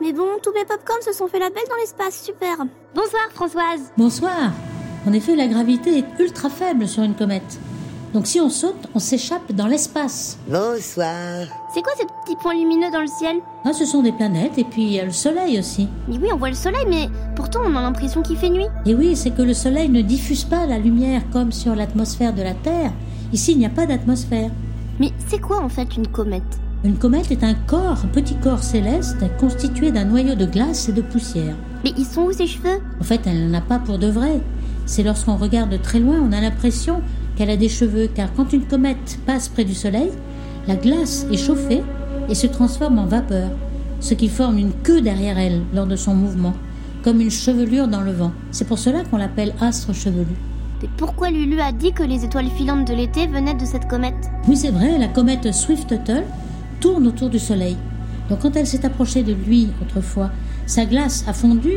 Mais 0.00 0.12
bon, 0.12 0.26
tous 0.42 0.52
mes 0.52 0.64
popcorns 0.64 1.02
se 1.02 1.12
sont 1.12 1.28
fait 1.28 1.38
la 1.38 1.50
belle 1.50 1.68
dans 1.68 1.76
l'espace, 1.76 2.22
super. 2.24 2.56
Bonsoir, 2.94 3.22
Françoise. 3.34 3.80
Bonsoir. 3.98 4.52
En 5.06 5.12
effet, 5.12 5.36
la 5.36 5.46
gravité 5.46 5.98
est 5.98 6.04
ultra 6.18 6.48
faible 6.48 6.88
sur 6.88 7.02
une 7.02 7.14
comète. 7.14 7.58
Donc 8.14 8.26
si 8.26 8.40
on 8.40 8.48
saute, 8.48 8.88
on 8.94 8.98
s'échappe 8.98 9.52
dans 9.52 9.66
l'espace. 9.68 10.36
Bonsoir. 10.48 11.46
C'est 11.72 11.82
quoi 11.82 11.92
ces 11.96 12.06
petits 12.24 12.36
points 12.42 12.54
lumineux 12.54 12.90
dans 12.90 13.02
le 13.02 13.06
ciel? 13.06 13.36
Ah, 13.64 13.72
ce 13.72 13.84
sont 13.84 14.02
des 14.02 14.10
planètes 14.10 14.58
et 14.58 14.64
puis 14.64 14.82
il 14.82 14.92
y 14.94 15.00
a 15.00 15.04
le 15.04 15.12
Soleil 15.12 15.58
aussi. 15.60 15.88
Mais 16.08 16.16
oui, 16.18 16.28
on 16.32 16.36
voit 16.36 16.48
le 16.48 16.56
soleil, 16.56 16.86
mais 16.88 17.08
pourtant 17.36 17.60
on 17.64 17.76
a 17.76 17.80
l'impression 17.82 18.22
qu'il 18.22 18.36
fait 18.36 18.48
nuit. 18.50 18.66
Et 18.84 18.94
oui, 18.96 19.14
c'est 19.14 19.30
que 19.30 19.42
le 19.42 19.54
Soleil 19.54 19.88
ne 19.90 20.00
diffuse 20.00 20.42
pas 20.42 20.66
la 20.66 20.78
lumière 20.78 21.22
comme 21.32 21.52
sur 21.52 21.76
l'atmosphère 21.76 22.32
de 22.32 22.42
la 22.42 22.54
Terre. 22.54 22.90
Ici, 23.32 23.52
il 23.52 23.58
n'y 23.58 23.66
a 23.66 23.70
pas 23.70 23.86
d'atmosphère. 23.86 24.50
Mais 25.00 25.12
c'est 25.26 25.40
quoi 25.40 25.62
en 25.62 25.70
fait 25.70 25.96
une 25.96 26.06
comète? 26.06 26.60
Une 26.84 26.98
comète 26.98 27.30
est 27.30 27.42
un 27.42 27.54
corps, 27.54 28.02
un 28.04 28.08
petit 28.08 28.34
corps 28.34 28.62
céleste 28.62 29.16
constitué 29.38 29.90
d'un 29.92 30.04
noyau 30.04 30.34
de 30.34 30.44
glace 30.44 30.90
et 30.90 30.92
de 30.92 31.00
poussière. 31.00 31.56
Mais 31.84 31.94
ils 31.96 32.04
sont 32.04 32.24
où 32.24 32.32
ces 32.32 32.46
cheveux? 32.46 32.80
En 33.00 33.04
fait, 33.04 33.22
elle 33.26 33.48
n'en 33.48 33.58
a 33.58 33.62
pas 33.62 33.78
pour 33.78 33.98
de 33.98 34.08
vrai. 34.08 34.40
C'est 34.84 35.02
lorsqu'on 35.02 35.36
regarde 35.36 35.70
de 35.70 35.78
très 35.78 36.00
loin, 36.00 36.20
on 36.20 36.32
a 36.32 36.40
l'impression 36.42 37.00
qu'elle 37.34 37.48
a 37.48 37.56
des 37.56 37.70
cheveux, 37.70 38.08
car 38.14 38.30
quand 38.34 38.52
une 38.52 38.66
comète 38.66 39.18
passe 39.24 39.48
près 39.48 39.64
du 39.64 39.74
Soleil, 39.74 40.10
la 40.68 40.76
glace 40.76 41.26
est 41.32 41.38
chauffée 41.38 41.82
et 42.28 42.34
se 42.34 42.46
transforme 42.46 42.98
en 42.98 43.06
vapeur, 43.06 43.48
ce 44.00 44.12
qui 44.12 44.28
forme 44.28 44.58
une 44.58 44.72
queue 44.82 45.00
derrière 45.00 45.38
elle 45.38 45.62
lors 45.74 45.86
de 45.86 45.96
son 45.96 46.14
mouvement, 46.14 46.52
comme 47.02 47.22
une 47.22 47.30
chevelure 47.30 47.88
dans 47.88 48.02
le 48.02 48.12
vent. 48.12 48.32
C'est 48.50 48.68
pour 48.68 48.78
cela 48.78 49.04
qu'on 49.04 49.16
l'appelle 49.16 49.54
astre 49.62 49.94
chevelu. 49.94 50.36
Mais 50.82 50.88
pourquoi 50.96 51.30
Lulu 51.30 51.60
a 51.60 51.72
dit 51.72 51.92
que 51.92 52.02
les 52.02 52.24
étoiles 52.24 52.48
filantes 52.48 52.86
de 52.86 52.94
l'été 52.94 53.26
venaient 53.26 53.54
de 53.54 53.66
cette 53.66 53.86
comète 53.86 54.30
Oui, 54.48 54.56
c'est 54.56 54.70
vrai, 54.70 54.98
la 54.98 55.08
comète 55.08 55.52
Swift-Tuttle 55.52 56.24
tourne 56.80 57.06
autour 57.06 57.28
du 57.28 57.38
Soleil. 57.38 57.76
Donc 58.30 58.40
quand 58.40 58.56
elle 58.56 58.66
s'est 58.66 58.86
approchée 58.86 59.22
de 59.22 59.34
lui 59.34 59.68
autrefois, 59.82 60.30
sa 60.66 60.86
glace 60.86 61.24
a 61.26 61.32
fondu 61.32 61.72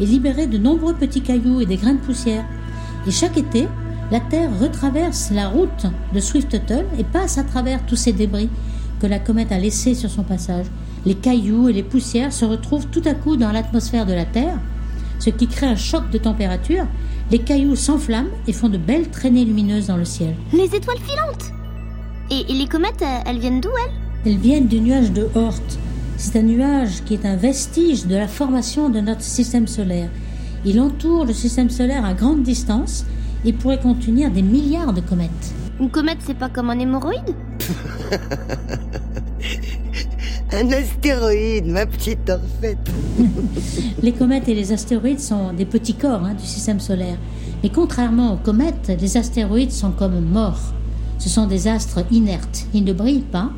et 0.00 0.06
libéré 0.06 0.46
de 0.46 0.56
nombreux 0.56 0.94
petits 0.94 1.20
cailloux 1.20 1.60
et 1.60 1.66
des 1.66 1.76
grains 1.76 1.94
de 1.94 1.98
poussière. 1.98 2.44
Et 3.06 3.10
chaque 3.10 3.36
été, 3.36 3.68
la 4.10 4.20
Terre 4.20 4.50
retraverse 4.58 5.30
la 5.32 5.48
route 5.48 5.86
de 6.14 6.20
Swift-Tuttle 6.20 6.86
et 6.98 7.04
passe 7.04 7.38
à 7.38 7.44
travers 7.44 7.84
tous 7.84 7.96
ces 7.96 8.12
débris 8.12 8.48
que 9.00 9.06
la 9.06 9.18
comète 9.18 9.52
a 9.52 9.58
laissés 9.58 9.94
sur 9.94 10.10
son 10.10 10.22
passage. 10.22 10.66
Les 11.04 11.14
cailloux 11.14 11.68
et 11.68 11.72
les 11.72 11.82
poussières 11.82 12.32
se 12.32 12.44
retrouvent 12.44 12.86
tout 12.86 13.02
à 13.04 13.14
coup 13.14 13.36
dans 13.36 13.52
l'atmosphère 13.52 14.06
de 14.06 14.14
la 14.14 14.24
Terre, 14.24 14.58
ce 15.18 15.30
qui 15.30 15.46
crée 15.46 15.66
un 15.66 15.76
choc 15.76 16.10
de 16.10 16.18
température. 16.18 16.86
Les 17.30 17.40
cailloux 17.40 17.74
s'enflamment 17.74 18.30
et 18.46 18.52
font 18.52 18.68
de 18.68 18.78
belles 18.78 19.08
traînées 19.10 19.44
lumineuses 19.44 19.88
dans 19.88 19.96
le 19.96 20.04
ciel. 20.04 20.36
Les 20.52 20.74
étoiles 20.74 20.98
filantes 20.98 21.52
et, 22.30 22.52
et 22.52 22.54
les 22.54 22.66
comètes, 22.66 23.02
euh, 23.02 23.18
elles 23.26 23.38
viennent 23.38 23.60
d'où, 23.60 23.70
elles? 23.84 23.92
Elles 24.32 24.38
viennent 24.38 24.66
du 24.66 24.80
nuage 24.80 25.12
de 25.12 25.28
Oort. 25.34 25.54
C'est 26.16 26.38
un 26.38 26.42
nuage 26.42 27.02
qui 27.04 27.14
est 27.14 27.26
un 27.26 27.36
vestige 27.36 28.06
de 28.06 28.16
la 28.16 28.28
formation 28.28 28.88
de 28.90 29.00
notre 29.00 29.22
système 29.22 29.66
solaire. 29.66 30.08
Il 30.64 30.80
entoure 30.80 31.24
le 31.24 31.32
système 31.32 31.70
solaire 31.70 32.04
à 32.04 32.14
grande 32.14 32.42
distance 32.42 33.04
et 33.44 33.52
pourrait 33.52 33.80
contenir 33.80 34.30
des 34.30 34.42
milliards 34.42 34.92
de 34.92 35.00
comètes. 35.00 35.54
Une 35.78 35.90
comète, 35.90 36.18
c'est 36.24 36.34
pas 36.38 36.48
comme 36.48 36.70
un 36.70 36.78
hémorroïde? 36.78 37.34
Un 40.56 40.72
astéroïde, 40.72 41.66
ma 41.66 41.84
petite 41.84 42.30
orphette. 42.30 42.90
Les 44.02 44.12
comètes 44.12 44.48
et 44.48 44.54
les 44.54 44.72
astéroïdes 44.72 45.20
sont 45.20 45.52
des 45.52 45.66
petits 45.66 45.92
corps 45.92 46.24
hein, 46.24 46.32
du 46.32 46.46
système 46.46 46.80
solaire. 46.80 47.18
Mais 47.62 47.68
contrairement 47.68 48.32
aux 48.32 48.38
comètes, 48.38 48.90
les 48.98 49.18
astéroïdes 49.18 49.70
sont 49.70 49.90
comme 49.90 50.18
morts. 50.18 50.72
Ce 51.18 51.28
sont 51.28 51.46
des 51.46 51.68
astres 51.68 52.06
inertes. 52.10 52.64
Ils 52.72 52.84
ne 52.84 52.94
brillent 52.94 53.20
pas 53.20 53.50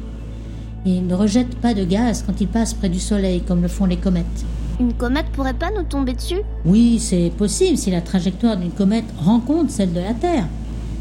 et 0.87 0.91
ils 0.91 1.07
ne 1.07 1.15
rejettent 1.15 1.55
pas 1.59 1.73
de 1.73 1.85
gaz 1.85 2.25
quand 2.27 2.41
ils 2.41 2.49
passent 2.49 2.75
près 2.75 2.89
du 2.89 2.99
Soleil 2.99 3.43
comme 3.43 3.63
le 3.63 3.69
font 3.69 3.87
les 3.87 3.97
comètes. 3.97 4.45
Une 4.81 4.93
comète 4.93 5.27
pourrait 5.27 5.55
pas 5.55 5.71
nous 5.71 5.85
tomber 5.85 6.15
dessus? 6.15 6.43
Oui, 6.65 6.99
c'est 6.99 7.31
possible 7.39 7.79
si 7.79 7.93
la 7.93 8.01
trajectoire 8.01 8.57
d'une 8.57 8.73
comète 8.73 9.07
rencontre 9.19 9.71
celle 9.71 9.93
de 9.93 10.01
la 10.01 10.15
Terre. 10.15 10.49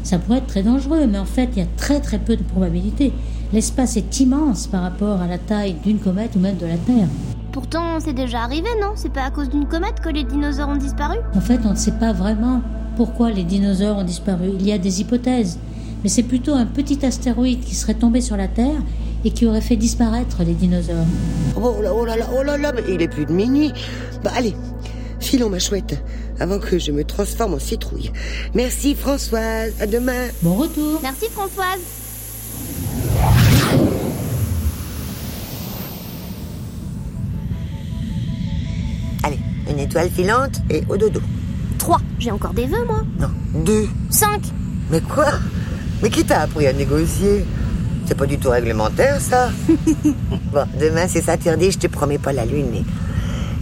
Ça 0.04 0.20
pourrait 0.20 0.38
être 0.38 0.46
très 0.46 0.62
dangereux, 0.62 1.08
mais 1.08 1.18
en 1.18 1.24
fait, 1.24 1.48
il 1.56 1.58
y 1.58 1.62
a 1.62 1.68
très 1.76 1.98
très 1.98 2.20
peu 2.20 2.36
de 2.36 2.44
probabilités. 2.44 3.12
L'espace 3.52 3.96
est 3.96 4.20
immense 4.20 4.66
par 4.66 4.82
rapport 4.82 5.22
à 5.22 5.26
la 5.26 5.38
taille 5.38 5.76
d'une 5.82 5.98
comète 5.98 6.36
ou 6.36 6.38
même 6.38 6.58
de 6.58 6.66
la 6.66 6.76
Terre. 6.76 7.08
Pourtant, 7.52 7.98
c'est 7.98 8.12
déjà 8.12 8.42
arrivé, 8.42 8.68
non? 8.80 8.92
C'est 8.94 9.12
pas 9.12 9.22
à 9.22 9.30
cause 9.30 9.48
d'une 9.48 9.66
comète 9.66 10.00
que 10.00 10.10
les 10.10 10.22
dinosaures 10.22 10.68
ont 10.68 10.76
disparu? 10.76 11.16
En 11.34 11.40
fait, 11.40 11.60
on 11.64 11.70
ne 11.70 11.76
sait 11.76 11.92
pas 11.92 12.12
vraiment 12.12 12.60
pourquoi 12.96 13.30
les 13.30 13.44
dinosaures 13.44 13.96
ont 13.96 14.04
disparu. 14.04 14.50
Il 14.60 14.66
y 14.66 14.72
a 14.72 14.76
des 14.76 15.00
hypothèses, 15.00 15.58
mais 16.02 16.10
c'est 16.10 16.24
plutôt 16.24 16.52
un 16.52 16.66
petit 16.66 17.04
astéroïde 17.06 17.64
qui 17.64 17.74
serait 17.74 17.94
tombé 17.94 18.20
sur 18.20 18.36
la 18.36 18.48
Terre 18.48 18.82
et 19.24 19.30
qui 19.30 19.46
aurait 19.46 19.62
fait 19.62 19.76
disparaître 19.76 20.42
les 20.44 20.54
dinosaures. 20.54 21.06
Oh 21.56 21.80
là, 21.82 21.94
oh 21.94 22.04
là 22.04 22.16
là, 22.16 22.26
oh 22.38 22.42
là 22.42 22.58
là, 22.58 22.72
mais 22.74 22.82
il 22.92 23.00
est 23.00 23.08
plus 23.08 23.24
de 23.24 23.32
minuit. 23.32 23.72
Bah 24.22 24.32
allez, 24.36 24.54
filons 25.20 25.48
ma 25.48 25.58
chouette, 25.58 26.04
avant 26.38 26.58
que 26.58 26.78
je 26.78 26.92
me 26.92 27.02
transforme 27.02 27.54
en 27.54 27.58
citrouille. 27.58 28.12
Merci 28.54 28.94
Françoise, 28.94 29.72
à 29.80 29.86
demain. 29.86 30.28
Bon 30.42 30.54
retour 30.54 31.00
Merci 31.02 31.26
Françoise 31.30 31.97
une 39.68 39.78
étoile 39.78 40.10
filante 40.10 40.60
et 40.70 40.82
au 40.88 40.96
dodo. 40.96 41.20
3. 41.78 42.00
J'ai 42.18 42.30
encore 42.30 42.54
des 42.54 42.66
vœux, 42.66 42.84
moi 42.86 43.02
Non, 43.20 43.30
deux. 43.64 43.88
5. 44.10 44.40
Mais 44.90 45.00
quoi? 45.00 45.26
Mais 46.02 46.10
qui 46.10 46.24
t'a 46.24 46.42
appris 46.42 46.66
à 46.66 46.72
négocier? 46.72 47.44
C'est 48.06 48.14
pas 48.14 48.26
du 48.26 48.38
tout 48.38 48.50
réglementaire, 48.50 49.20
ça 49.20 49.50
Bon, 50.52 50.66
demain 50.80 51.06
c'est 51.08 51.20
Saturday, 51.20 51.70
je 51.70 51.78
te 51.78 51.86
promets 51.88 52.16
pas 52.18 52.32
la 52.32 52.46
lune, 52.46 52.68
mais 52.72 52.82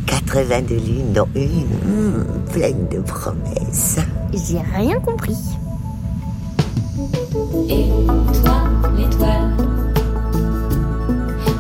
82 0.07 0.75
lunes 0.77 1.13
dans 1.13 1.29
une, 1.35 1.67
hmm, 1.67 2.25
pleine 2.53 2.87
de 2.89 3.01
promesses. 3.01 3.99
J'ai 4.33 4.61
rien 4.77 5.01
compris. 5.01 5.37
Et 7.69 7.89
toi, 8.41 8.69
l'étoile, 8.97 9.57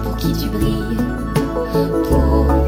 pour 0.04 0.16
qui 0.16 0.32
tu 0.32 0.48
brilles, 0.48 0.96
pour 2.08 2.65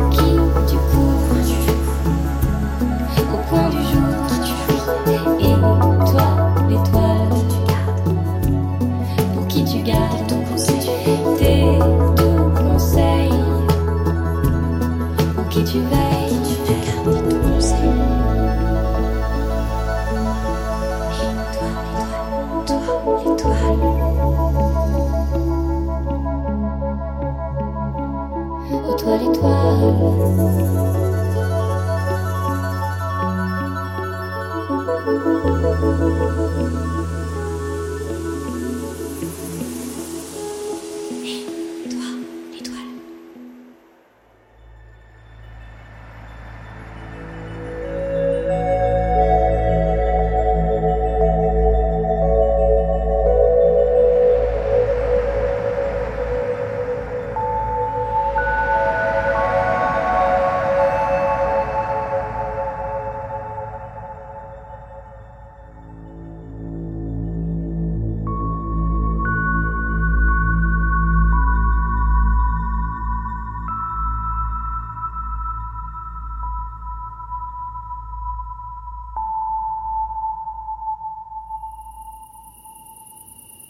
Toi 29.40 30.08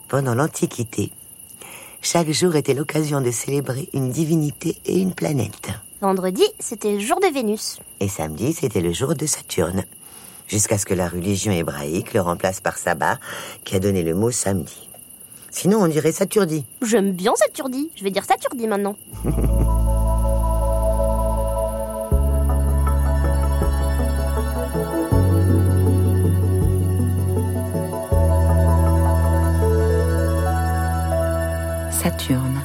Pendant 0.09 0.35
l'Antiquité, 0.35 1.13
chaque 2.01 2.31
jour 2.31 2.57
était 2.57 2.73
l'occasion 2.73 3.21
de 3.21 3.31
célébrer 3.31 3.91
une 3.93 4.09
divinité 4.09 4.79
et 4.87 4.99
une 4.99 5.13
planète. 5.13 5.69
Vendredi, 6.01 6.45
c'était 6.59 6.95
le 6.95 7.01
jour 7.01 7.21
de 7.21 7.27
Vénus. 7.27 7.79
Et 8.01 8.09
samedi, 8.09 8.55
c'était 8.55 8.81
le 8.81 8.95
jour 8.95 9.15
de 9.15 9.27
Saturne. 9.27 9.85
Jusqu'à 10.47 10.79
ce 10.79 10.87
que 10.87 10.95
la 10.95 11.09
religion 11.09 11.53
hébraïque 11.53 12.15
le 12.15 12.23
remplace 12.23 12.63
par 12.63 12.79
sabbat, 12.79 13.19
qui 13.65 13.77
a 13.77 13.81
donné 13.81 14.03
le 14.03 14.15
mot 14.15 14.31
samedi. 14.31 14.89
Sinon, 15.51 15.83
on 15.83 15.89
dirait 15.89 16.13
Saturdi. 16.13 16.65
J'aime 16.81 17.13
bien 17.13 17.35
Saturdi. 17.37 17.91
Je 17.95 18.03
vais 18.03 18.11
dire 18.11 18.25
Saturdi 18.25 18.67
maintenant. 18.67 18.97
Saturne. 32.19 32.61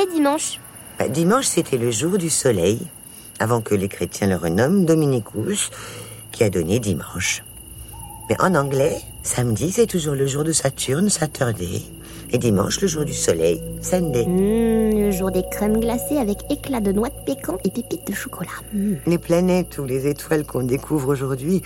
Et 0.00 0.06
dimanche 0.14 0.60
Bah, 0.98 1.08
dimanche, 1.08 1.46
c'était 1.46 1.76
le 1.76 1.90
jour 1.90 2.18
du 2.18 2.30
soleil, 2.30 2.78
avant 3.40 3.60
que 3.60 3.74
les 3.74 3.88
chrétiens 3.88 4.28
le 4.28 4.36
renomment 4.36 4.84
Dominicus, 4.84 5.70
qui 6.30 6.44
a 6.44 6.50
donné 6.50 6.78
dimanche. 6.78 7.42
Mais 8.30 8.40
en 8.40 8.54
anglais, 8.54 8.96
samedi, 9.24 9.72
c'est 9.72 9.86
toujours 9.86 10.14
le 10.14 10.26
jour 10.26 10.44
de 10.44 10.52
Saturne, 10.52 11.08
Saturday, 11.10 11.82
et 12.30 12.38
dimanche, 12.38 12.80
le 12.80 12.86
jour 12.86 13.04
du 13.04 13.12
soleil, 13.12 13.60
Sunday. 13.82 14.24
Mmh, 14.26 15.06
Le 15.06 15.10
jour 15.10 15.30
des 15.32 15.42
crèmes 15.50 15.80
glacées 15.80 16.18
avec 16.18 16.38
éclat 16.50 16.80
de 16.80 16.92
noix 16.92 17.08
de 17.08 17.24
pécan 17.26 17.58
et 17.64 17.70
pépites 17.70 18.06
de 18.06 18.14
chocolat. 18.14 18.50
Mmh. 18.72 18.94
Les 19.06 19.18
planètes 19.18 19.78
ou 19.78 19.84
les 19.84 20.06
étoiles 20.06 20.44
qu'on 20.44 20.62
découvre 20.62 21.08
aujourd'hui 21.08 21.62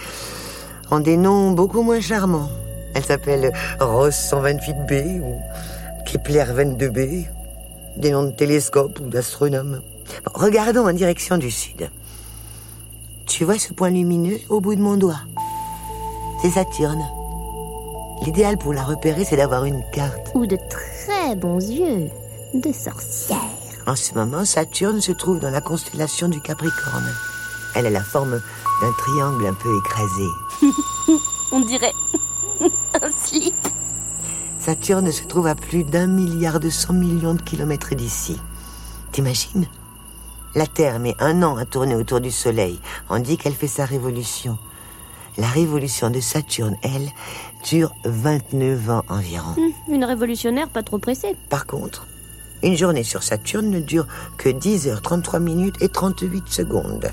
ont 0.90 1.00
des 1.00 1.18
noms 1.18 1.50
beaucoup 1.52 1.82
moins 1.82 2.00
charmants. 2.00 2.48
Elles 2.94 3.04
s'appellent 3.04 3.52
Ross 3.78 4.14
128b 4.32 5.20
ou 5.20 5.38
Kepler 6.10 6.44
22b, 6.44 7.26
des 7.98 8.10
noms 8.12 8.22
de 8.24 8.30
télescopes 8.30 8.98
ou 9.00 9.10
d'astronomes. 9.10 9.82
Bon, 10.24 10.32
regardons 10.32 10.88
en 10.88 10.94
direction 10.94 11.36
du 11.36 11.50
sud. 11.50 11.90
Tu 13.26 13.44
vois 13.44 13.58
ce 13.58 13.74
point 13.74 13.90
lumineux 13.90 14.38
au 14.48 14.62
bout 14.62 14.74
de 14.74 14.80
mon 14.80 14.96
doigt? 14.96 15.20
C'est 16.40 16.52
Saturne. 16.52 17.04
L'idéal 18.22 18.56
pour 18.56 18.72
la 18.72 18.84
repérer, 18.84 19.26
c'est 19.26 19.36
d'avoir 19.36 19.66
une 19.66 19.84
carte. 19.92 20.30
Ou 20.34 20.46
de 20.46 20.56
très 20.70 21.36
bons 21.36 21.60
yeux 21.60 22.08
de 22.54 22.72
sorcière. 22.72 23.36
En 23.86 23.94
ce 23.94 24.14
moment, 24.14 24.46
Saturne 24.46 25.02
se 25.02 25.12
trouve 25.12 25.40
dans 25.40 25.50
la 25.50 25.60
constellation 25.60 26.28
du 26.28 26.40
Capricorne. 26.40 27.12
Elle 27.74 27.84
a 27.84 27.90
la 27.90 28.02
forme 28.02 28.40
d'un 28.80 28.92
triangle 28.96 29.46
un 29.46 29.52
peu 29.52 29.76
écrasé. 29.76 30.26
On 31.52 31.60
dirait 31.60 31.92
un 33.02 33.10
slip. 33.10 33.54
Saturne 34.68 35.10
se 35.12 35.24
trouve 35.24 35.46
à 35.46 35.54
plus 35.54 35.82
d'un 35.82 36.06
milliard 36.06 36.60
de 36.60 36.68
cent 36.68 36.92
millions 36.92 37.32
de 37.32 37.40
kilomètres 37.40 37.94
d'ici. 37.94 38.38
T'imagines? 39.12 39.66
La 40.54 40.66
Terre 40.66 40.98
met 40.98 41.14
un 41.20 41.42
an 41.42 41.56
à 41.56 41.64
tourner 41.64 41.94
autour 41.94 42.20
du 42.20 42.30
Soleil. 42.30 42.78
On 43.08 43.18
dit 43.18 43.38
qu'elle 43.38 43.54
fait 43.54 43.66
sa 43.66 43.86
révolution. 43.86 44.58
La 45.38 45.46
révolution 45.46 46.10
de 46.10 46.20
Saturne, 46.20 46.76
elle, 46.82 47.08
dure 47.64 47.94
29 48.04 48.90
ans 48.90 49.04
environ. 49.08 49.54
Hum, 49.56 49.72
Une 49.88 50.04
révolutionnaire 50.04 50.68
pas 50.68 50.82
trop 50.82 50.98
pressée. 50.98 51.34
Par 51.48 51.64
contre, 51.64 52.06
une 52.62 52.76
journée 52.76 53.04
sur 53.04 53.22
Saturne 53.22 53.70
ne 53.70 53.80
dure 53.80 54.06
que 54.36 54.50
10 54.50 54.88
heures 54.88 55.00
33 55.00 55.40
minutes 55.40 55.80
et 55.80 55.88
38 55.88 56.46
secondes. 56.46 57.10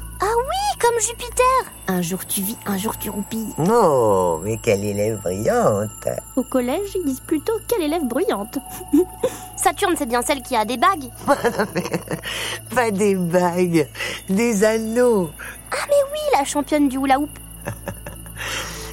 Comme 0.79 0.99
Jupiter 0.99 1.45
Un 1.87 2.01
jour 2.01 2.25
tu 2.25 2.41
vis, 2.41 2.57
un 2.65 2.77
jour 2.77 2.97
tu 2.97 3.09
roupilles. 3.09 3.53
Oh, 3.57 4.39
mais 4.43 4.57
quelle 4.57 4.83
élève 4.83 5.21
brillante 5.21 6.07
Au 6.35 6.43
collège, 6.43 6.89
ils 6.95 7.05
disent 7.05 7.21
plutôt 7.21 7.53
quelle 7.67 7.83
élève 7.83 8.03
bruyante. 8.03 8.59
Saturne, 9.55 9.95
c'est 9.97 10.05
bien 10.05 10.21
celle 10.21 10.41
qui 10.41 10.55
a 10.55 10.65
des 10.65 10.77
bagues. 10.77 11.09
Pas 12.75 12.91
des 12.91 13.15
bagues, 13.15 13.87
des 14.29 14.63
anneaux. 14.63 15.31
Ah 15.71 15.85
mais 15.87 16.11
oui, 16.11 16.19
la 16.37 16.43
championne 16.43 16.87
du 16.87 16.97
hula 16.97 17.19
hoop. 17.19 17.29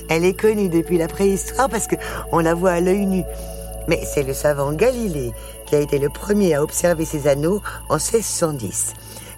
Elle 0.09 0.25
est 0.25 0.39
connue 0.39 0.69
depuis 0.69 0.99
la 0.99 1.09
préhistoire 1.09 1.69
parce 1.69 1.87
que 1.87 1.97
on 2.33 2.39
la 2.39 2.55
voit 2.55 2.73
à 2.73 2.81
l'œil 2.81 3.07
nu. 3.07 3.25
Mais 3.89 4.05
c'est 4.05 4.23
le 4.23 4.35
savant 4.35 4.73
Galilée 4.73 5.33
qui 5.67 5.75
a 5.75 5.81
été 5.81 5.99
le 5.99 6.09
premier 6.09 6.55
à 6.55 6.63
observer 6.63 7.05
ces 7.05 7.27
anneaux 7.27 7.63
en 7.89 7.95
1610, 7.95 8.93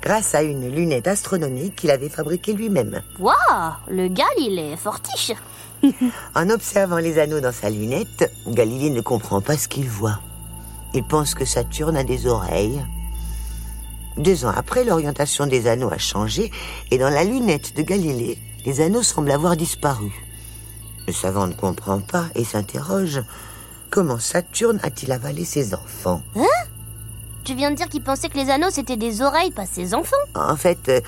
grâce 0.05 0.35
à 0.35 0.43
une 0.43 0.71
lunette 0.71 1.09
astronomique 1.09 1.77
qu'il 1.77 1.91
avait 1.91 2.11
fabriquée 2.11 2.53
lui-même. 2.53 3.01
Waouh, 3.19 3.73
le 3.89 4.09
gars, 4.09 4.25
il 4.39 4.59
est 4.59 4.77
fortiche. 4.77 5.33
En 6.35 6.51
observant 6.51 6.99
les 6.99 7.19
anneaux 7.19 7.41
dans 7.41 7.53
sa 7.53 7.71
lunette, 7.71 8.31
Galilée 8.47 8.91
ne 8.91 9.01
comprend 9.01 9.41
pas 9.41 9.57
ce 9.57 9.69
qu'il 9.69 9.89
voit. 9.89 10.21
Il 10.93 11.05
pense 11.05 11.35
que 11.35 11.45
Saturne 11.45 11.97
a 11.97 12.05
des 12.05 12.27
oreilles. 12.27 12.83
Deux 14.17 14.45
ans 14.45 14.53
après, 14.55 14.85
l'orientation 14.85 15.47
des 15.47 15.67
anneaux 15.67 15.91
a 15.91 15.99
changé 15.99 16.51
et 16.91 16.99
dans 16.99 17.11
la 17.11 17.25
lunette 17.25 17.77
de 17.77 17.83
Galilée, 17.83 18.39
les 18.65 18.81
anneaux 18.81 19.03
semblent 19.03 19.31
avoir 19.31 19.57
disparu. 19.57 20.13
Le 21.07 21.13
savant 21.13 21.47
ne 21.47 21.55
comprend 21.55 22.01
pas 22.01 22.27
et 22.35 22.45
s'interroge. 22.45 23.23
Comment 23.91 24.19
Saturne 24.19 24.81
a-t-il 24.83 25.13
avalé 25.13 25.45
ses 25.45 25.75
enfants? 25.75 26.23
Tu 27.45 27.55
viens 27.55 27.71
de 27.71 27.77
dire 27.77 27.89
qu'il 27.91 28.03
pensait 28.03 28.31
que 28.31 28.39
les 28.39 28.49
anneaux 28.49 28.71
c'était 28.71 28.97
des 28.97 29.21
oreilles, 29.21 29.51
pas 29.51 29.67
ses 29.67 29.93
enfants. 29.93 30.17
En 30.35 30.57
fait, 30.57 30.89
euh, 30.89 31.01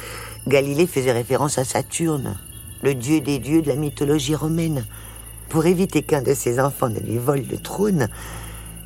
Galilée 0.47 0.87
faisait 0.87 1.13
référence 1.13 1.57
à 1.57 1.65
Saturne, 1.65 2.37
le 2.83 2.95
dieu 2.95 3.21
des 3.23 3.39
dieux 3.39 3.63
de 3.63 3.69
la 3.69 3.75
mythologie 3.75 4.35
romaine. 4.35 4.85
Pour 5.49 5.65
éviter 5.65 6.03
qu'un 6.03 6.21
de 6.21 6.35
ses 6.35 6.61
enfants 6.61 6.91
ne 6.91 7.01
lui 7.01 7.17
vole 7.17 7.45
le 7.51 7.57
trône, 7.57 8.09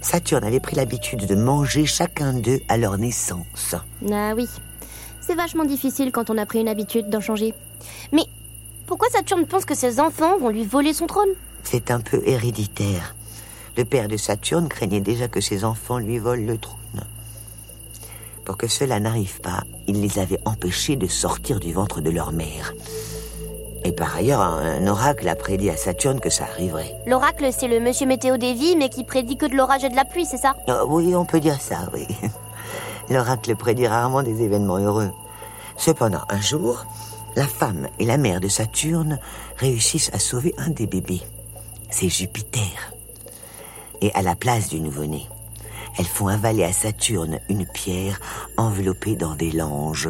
Saturne 0.00 0.44
avait 0.44 0.60
pris 0.60 0.76
l'habitude 0.76 1.26
de 1.26 1.34
manger 1.34 1.86
chacun 1.86 2.34
d'eux 2.34 2.60
à 2.68 2.76
leur 2.76 2.98
naissance. 2.98 3.74
Ah 4.12 4.32
oui, 4.36 4.48
c'est 5.20 5.34
vachement 5.34 5.64
difficile 5.64 6.12
quand 6.12 6.30
on 6.30 6.38
a 6.38 6.46
pris 6.46 6.60
une 6.60 6.68
habitude 6.68 7.10
d'en 7.10 7.20
changer. 7.20 7.52
Mais 8.12 8.24
pourquoi 8.86 9.08
Saturne 9.10 9.46
pense 9.46 9.64
que 9.64 9.74
ses 9.74 9.98
enfants 9.98 10.38
vont 10.38 10.50
lui 10.50 10.64
voler 10.64 10.92
son 10.92 11.06
trône? 11.06 11.30
C'est 11.64 11.90
un 11.90 12.00
peu 12.00 12.22
héréditaire. 12.24 13.16
Le 13.76 13.84
père 13.84 14.08
de 14.08 14.16
Saturne 14.16 14.68
craignait 14.68 15.00
déjà 15.00 15.26
que 15.26 15.40
ses 15.40 15.64
enfants 15.64 15.98
lui 15.98 16.18
volent 16.18 16.46
le 16.46 16.58
trône. 16.58 16.78
Pour 18.50 18.56
que 18.56 18.66
cela 18.66 18.98
n'arrive 18.98 19.40
pas, 19.40 19.62
il 19.86 20.00
les 20.00 20.18
avait 20.18 20.40
empêchés 20.44 20.96
de 20.96 21.06
sortir 21.06 21.60
du 21.60 21.72
ventre 21.72 22.00
de 22.00 22.10
leur 22.10 22.32
mère. 22.32 22.74
Et 23.84 23.92
par 23.92 24.16
ailleurs, 24.16 24.40
un 24.40 24.84
oracle 24.88 25.28
a 25.28 25.36
prédit 25.36 25.70
à 25.70 25.76
Saturne 25.76 26.18
que 26.18 26.30
ça 26.30 26.46
arriverait. 26.50 26.96
L'oracle, 27.06 27.48
c'est 27.56 27.68
le 27.68 27.78
monsieur 27.78 28.08
météo 28.08 28.38
des 28.38 28.54
vies, 28.54 28.74
mais 28.74 28.88
qui 28.88 29.04
prédit 29.04 29.36
que 29.36 29.46
de 29.46 29.54
l'orage 29.54 29.84
et 29.84 29.88
de 29.88 29.94
la 29.94 30.04
pluie, 30.04 30.26
c'est 30.26 30.36
ça? 30.36 30.56
Ah 30.66 30.84
oui, 30.84 31.14
on 31.14 31.24
peut 31.24 31.38
dire 31.38 31.60
ça, 31.60 31.88
oui. 31.94 32.08
L'oracle 33.08 33.54
prédit 33.54 33.86
rarement 33.86 34.24
des 34.24 34.42
événements 34.42 34.78
heureux. 34.78 35.12
Cependant, 35.76 36.22
un 36.28 36.40
jour, 36.40 36.84
la 37.36 37.46
femme 37.46 37.86
et 38.00 38.04
la 38.04 38.16
mère 38.16 38.40
de 38.40 38.48
Saturne 38.48 39.20
réussissent 39.58 40.10
à 40.12 40.18
sauver 40.18 40.56
un 40.58 40.70
des 40.70 40.88
bébés. 40.88 41.22
C'est 41.88 42.08
Jupiter. 42.08 42.94
Et 44.00 44.12
à 44.14 44.22
la 44.22 44.34
place 44.34 44.70
du 44.70 44.80
nouveau-né, 44.80 45.28
elles 45.98 46.06
font 46.06 46.28
avaler 46.28 46.64
à 46.64 46.72
Saturne 46.72 47.40
une 47.48 47.66
pierre 47.66 48.20
enveloppée 48.56 49.16
dans 49.16 49.34
des 49.34 49.50
langes. 49.50 50.08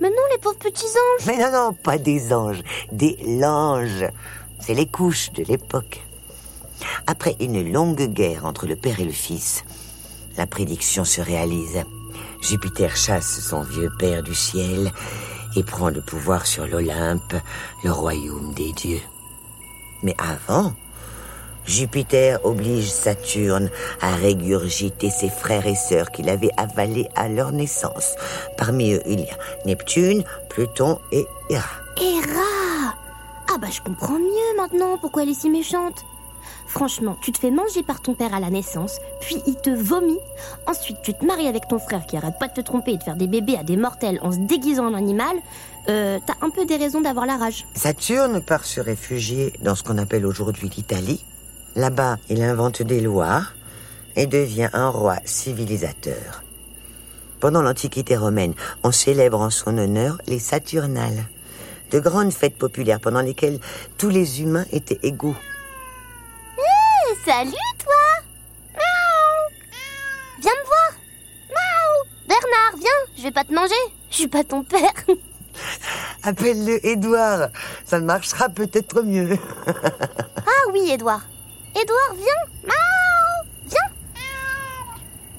Mais 0.00 0.10
non, 0.10 0.22
les 0.30 0.38
pauvres 0.38 0.58
petits 0.58 0.84
anges 0.84 1.26
Mais 1.26 1.38
non, 1.38 1.50
non, 1.52 1.72
pas 1.72 1.98
des 1.98 2.32
anges, 2.32 2.62
des 2.92 3.16
langes. 3.40 4.06
C'est 4.60 4.74
les 4.74 4.86
couches 4.86 5.32
de 5.32 5.44
l'époque. 5.44 6.02
Après 7.06 7.36
une 7.40 7.72
longue 7.72 8.06
guerre 8.12 8.44
entre 8.44 8.66
le 8.66 8.76
père 8.76 9.00
et 9.00 9.04
le 9.04 9.12
fils, 9.12 9.64
la 10.36 10.46
prédiction 10.46 11.04
se 11.04 11.20
réalise. 11.20 11.82
Jupiter 12.42 12.94
chasse 12.96 13.40
son 13.40 13.62
vieux 13.62 13.90
père 13.98 14.22
du 14.22 14.34
ciel 14.34 14.92
et 15.56 15.62
prend 15.62 15.88
le 15.88 16.02
pouvoir 16.02 16.46
sur 16.46 16.66
l'Olympe, 16.66 17.34
le 17.82 17.90
royaume 17.90 18.52
des 18.52 18.72
dieux. 18.72 19.00
Mais 20.02 20.14
avant, 20.18 20.74
Jupiter 21.66 22.38
oblige 22.44 22.88
Saturne 22.90 23.70
à 24.00 24.14
régurgiter 24.14 25.10
ses 25.10 25.28
frères 25.28 25.66
et 25.66 25.74
sœurs 25.74 26.10
qu'il 26.10 26.28
avait 26.28 26.50
avalés 26.56 27.08
à 27.16 27.28
leur 27.28 27.52
naissance. 27.52 28.14
Parmi 28.56 28.92
eux, 28.94 29.02
il 29.06 29.20
y 29.20 29.30
a 29.30 29.36
Neptune, 29.64 30.24
Pluton 30.48 30.98
et 31.12 31.26
Héra. 31.50 31.64
Héra 32.00 32.94
Ah 33.52 33.58
bah 33.58 33.68
je 33.70 33.80
comprends 33.80 34.18
mieux 34.18 34.56
maintenant 34.56 34.96
pourquoi 34.98 35.22
elle 35.24 35.30
est 35.30 35.40
si 35.40 35.50
méchante. 35.50 36.04
Franchement, 36.68 37.16
tu 37.22 37.32
te 37.32 37.38
fais 37.38 37.50
manger 37.50 37.82
par 37.82 38.00
ton 38.00 38.14
père 38.14 38.34
à 38.34 38.40
la 38.40 38.50
naissance, 38.50 38.98
puis 39.20 39.36
il 39.46 39.54
te 39.54 39.70
vomit. 39.70 40.18
Ensuite, 40.66 40.98
tu 41.02 41.14
te 41.14 41.24
maries 41.24 41.46
avec 41.46 41.68
ton 41.68 41.78
frère 41.78 42.06
qui 42.06 42.16
arrête 42.16 42.38
pas 42.38 42.48
de 42.48 42.54
te 42.54 42.60
tromper 42.60 42.92
et 42.92 42.96
de 42.98 43.02
faire 43.02 43.16
des 43.16 43.28
bébés 43.28 43.56
à 43.56 43.62
des 43.62 43.76
mortels 43.76 44.18
en 44.22 44.32
se 44.32 44.38
déguisant 44.38 44.86
en 44.86 44.94
animal. 44.94 45.36
Euh, 45.88 46.18
t'as 46.26 46.34
un 46.44 46.50
peu 46.50 46.66
des 46.66 46.76
raisons 46.76 47.00
d'avoir 47.00 47.24
la 47.24 47.36
rage. 47.36 47.64
Saturne 47.74 48.40
part 48.42 48.64
se 48.64 48.80
réfugier 48.80 49.52
dans 49.62 49.76
ce 49.76 49.84
qu'on 49.84 49.98
appelle 49.98 50.26
aujourd'hui 50.26 50.70
l'Italie. 50.76 51.24
Là-bas, 51.76 52.16
il 52.30 52.42
invente 52.42 52.80
des 52.80 53.02
lois 53.02 53.42
et 54.16 54.26
devient 54.26 54.70
un 54.72 54.88
roi 54.88 55.16
civilisateur. 55.26 56.42
Pendant 57.38 57.60
l'Antiquité 57.60 58.16
romaine, 58.16 58.54
on 58.82 58.92
célèbre 58.92 59.38
en 59.38 59.50
son 59.50 59.76
honneur 59.76 60.16
les 60.26 60.38
Saturnales, 60.38 61.26
de 61.90 62.00
grandes 62.00 62.32
fêtes 62.32 62.56
populaires 62.56 62.98
pendant 62.98 63.20
lesquelles 63.20 63.60
tous 63.98 64.08
les 64.08 64.40
humains 64.40 64.64
étaient 64.72 65.00
égaux. 65.02 65.36
Salut 67.26 67.50
toi 67.78 68.22
Miaou 68.72 69.90
Viens 70.40 70.52
me 70.52 70.66
voir 70.66 70.92
Miaou 71.50 72.26
Bernard, 72.26 72.78
viens, 72.78 73.16
je 73.18 73.22
vais 73.22 73.32
pas 73.32 73.44
te 73.44 73.52
manger. 73.52 73.74
Je 74.10 74.16
suis 74.16 74.28
pas 74.28 74.44
ton 74.44 74.64
père. 74.64 74.94
Appelle-le 76.22 76.84
Édouard, 76.86 77.50
ça 77.84 78.00
marchera 78.00 78.48
peut-être 78.48 79.02
mieux. 79.02 79.36
Ah 79.66 80.70
oui, 80.72 80.90
Édouard. 80.90 81.20
Édouard, 81.78 82.14
viens 82.16 82.64
Miaou 82.64 83.50
Viens 83.66 84.22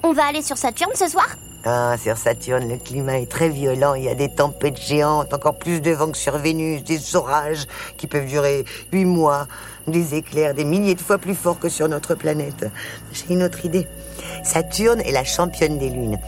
On 0.04 0.14
va 0.14 0.26
aller 0.26 0.44
sur 0.44 0.56
Saturne 0.56 0.92
ce 0.94 1.08
soir 1.08 1.28
Ah, 1.66 1.96
sur 1.98 2.16
Saturne, 2.16 2.70
le 2.70 2.78
climat 2.78 3.18
est 3.18 3.32
très 3.32 3.50
violent. 3.50 3.96
Il 3.96 4.04
y 4.04 4.10
a 4.10 4.14
des 4.14 4.30
tempêtes 4.30 4.80
géantes, 4.80 5.34
encore 5.34 5.58
plus 5.58 5.82
de 5.82 5.90
vent 5.90 6.12
que 6.12 6.18
sur 6.18 6.38
Vénus, 6.38 6.84
des 6.84 7.16
orages 7.16 7.66
qui 7.98 8.06
peuvent 8.06 8.28
durer 8.28 8.66
huit 8.92 9.06
mois, 9.06 9.48
des 9.88 10.14
éclairs 10.14 10.54
des 10.54 10.64
milliers 10.64 10.94
de 10.94 11.02
fois 11.02 11.18
plus 11.18 11.34
forts 11.34 11.58
que 11.58 11.70
sur 11.70 11.90
notre 11.90 12.14
planète. 12.14 12.68
J'ai 13.14 13.34
une 13.34 13.42
autre 13.42 13.66
idée. 13.66 13.88
Saturne 14.44 15.02
est 15.02 15.12
la 15.12 15.24
championne 15.24 15.80
des 15.80 15.90
lunes. 15.90 16.20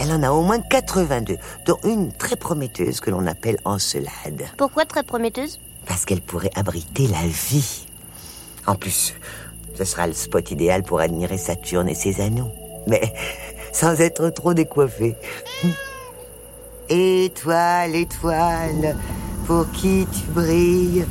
Elle 0.00 0.10
en 0.10 0.24
a 0.24 0.32
au 0.32 0.42
moins 0.42 0.60
82, 0.60 1.38
dont 1.66 1.78
une 1.84 2.12
très 2.12 2.34
prometteuse 2.34 2.98
que 2.98 3.12
l'on 3.12 3.28
appelle 3.28 3.58
Encelade. 3.64 4.42
Pourquoi 4.56 4.86
très 4.86 5.04
prometteuse? 5.04 5.60
Parce 5.86 6.04
qu'elle 6.04 6.20
pourrait 6.20 6.50
abriter 6.56 7.06
la 7.06 7.22
vie. 7.28 7.86
En 8.66 8.74
plus, 8.74 9.14
ce 9.76 9.84
sera 9.84 10.06
le 10.06 10.12
spot 10.12 10.50
idéal 10.50 10.82
pour 10.82 11.00
admirer 11.00 11.38
Saturne 11.38 11.88
et 11.88 11.94
ses 11.94 12.20
anneaux. 12.20 12.50
Mais 12.86 13.12
sans 13.72 14.00
être 14.00 14.30
trop 14.30 14.54
décoiffé. 14.54 15.16
Étoile, 16.90 17.94
étoile, 17.94 18.94
pour 19.46 19.70
qui 19.72 20.06
tu 20.12 20.30
brilles, 20.32 21.06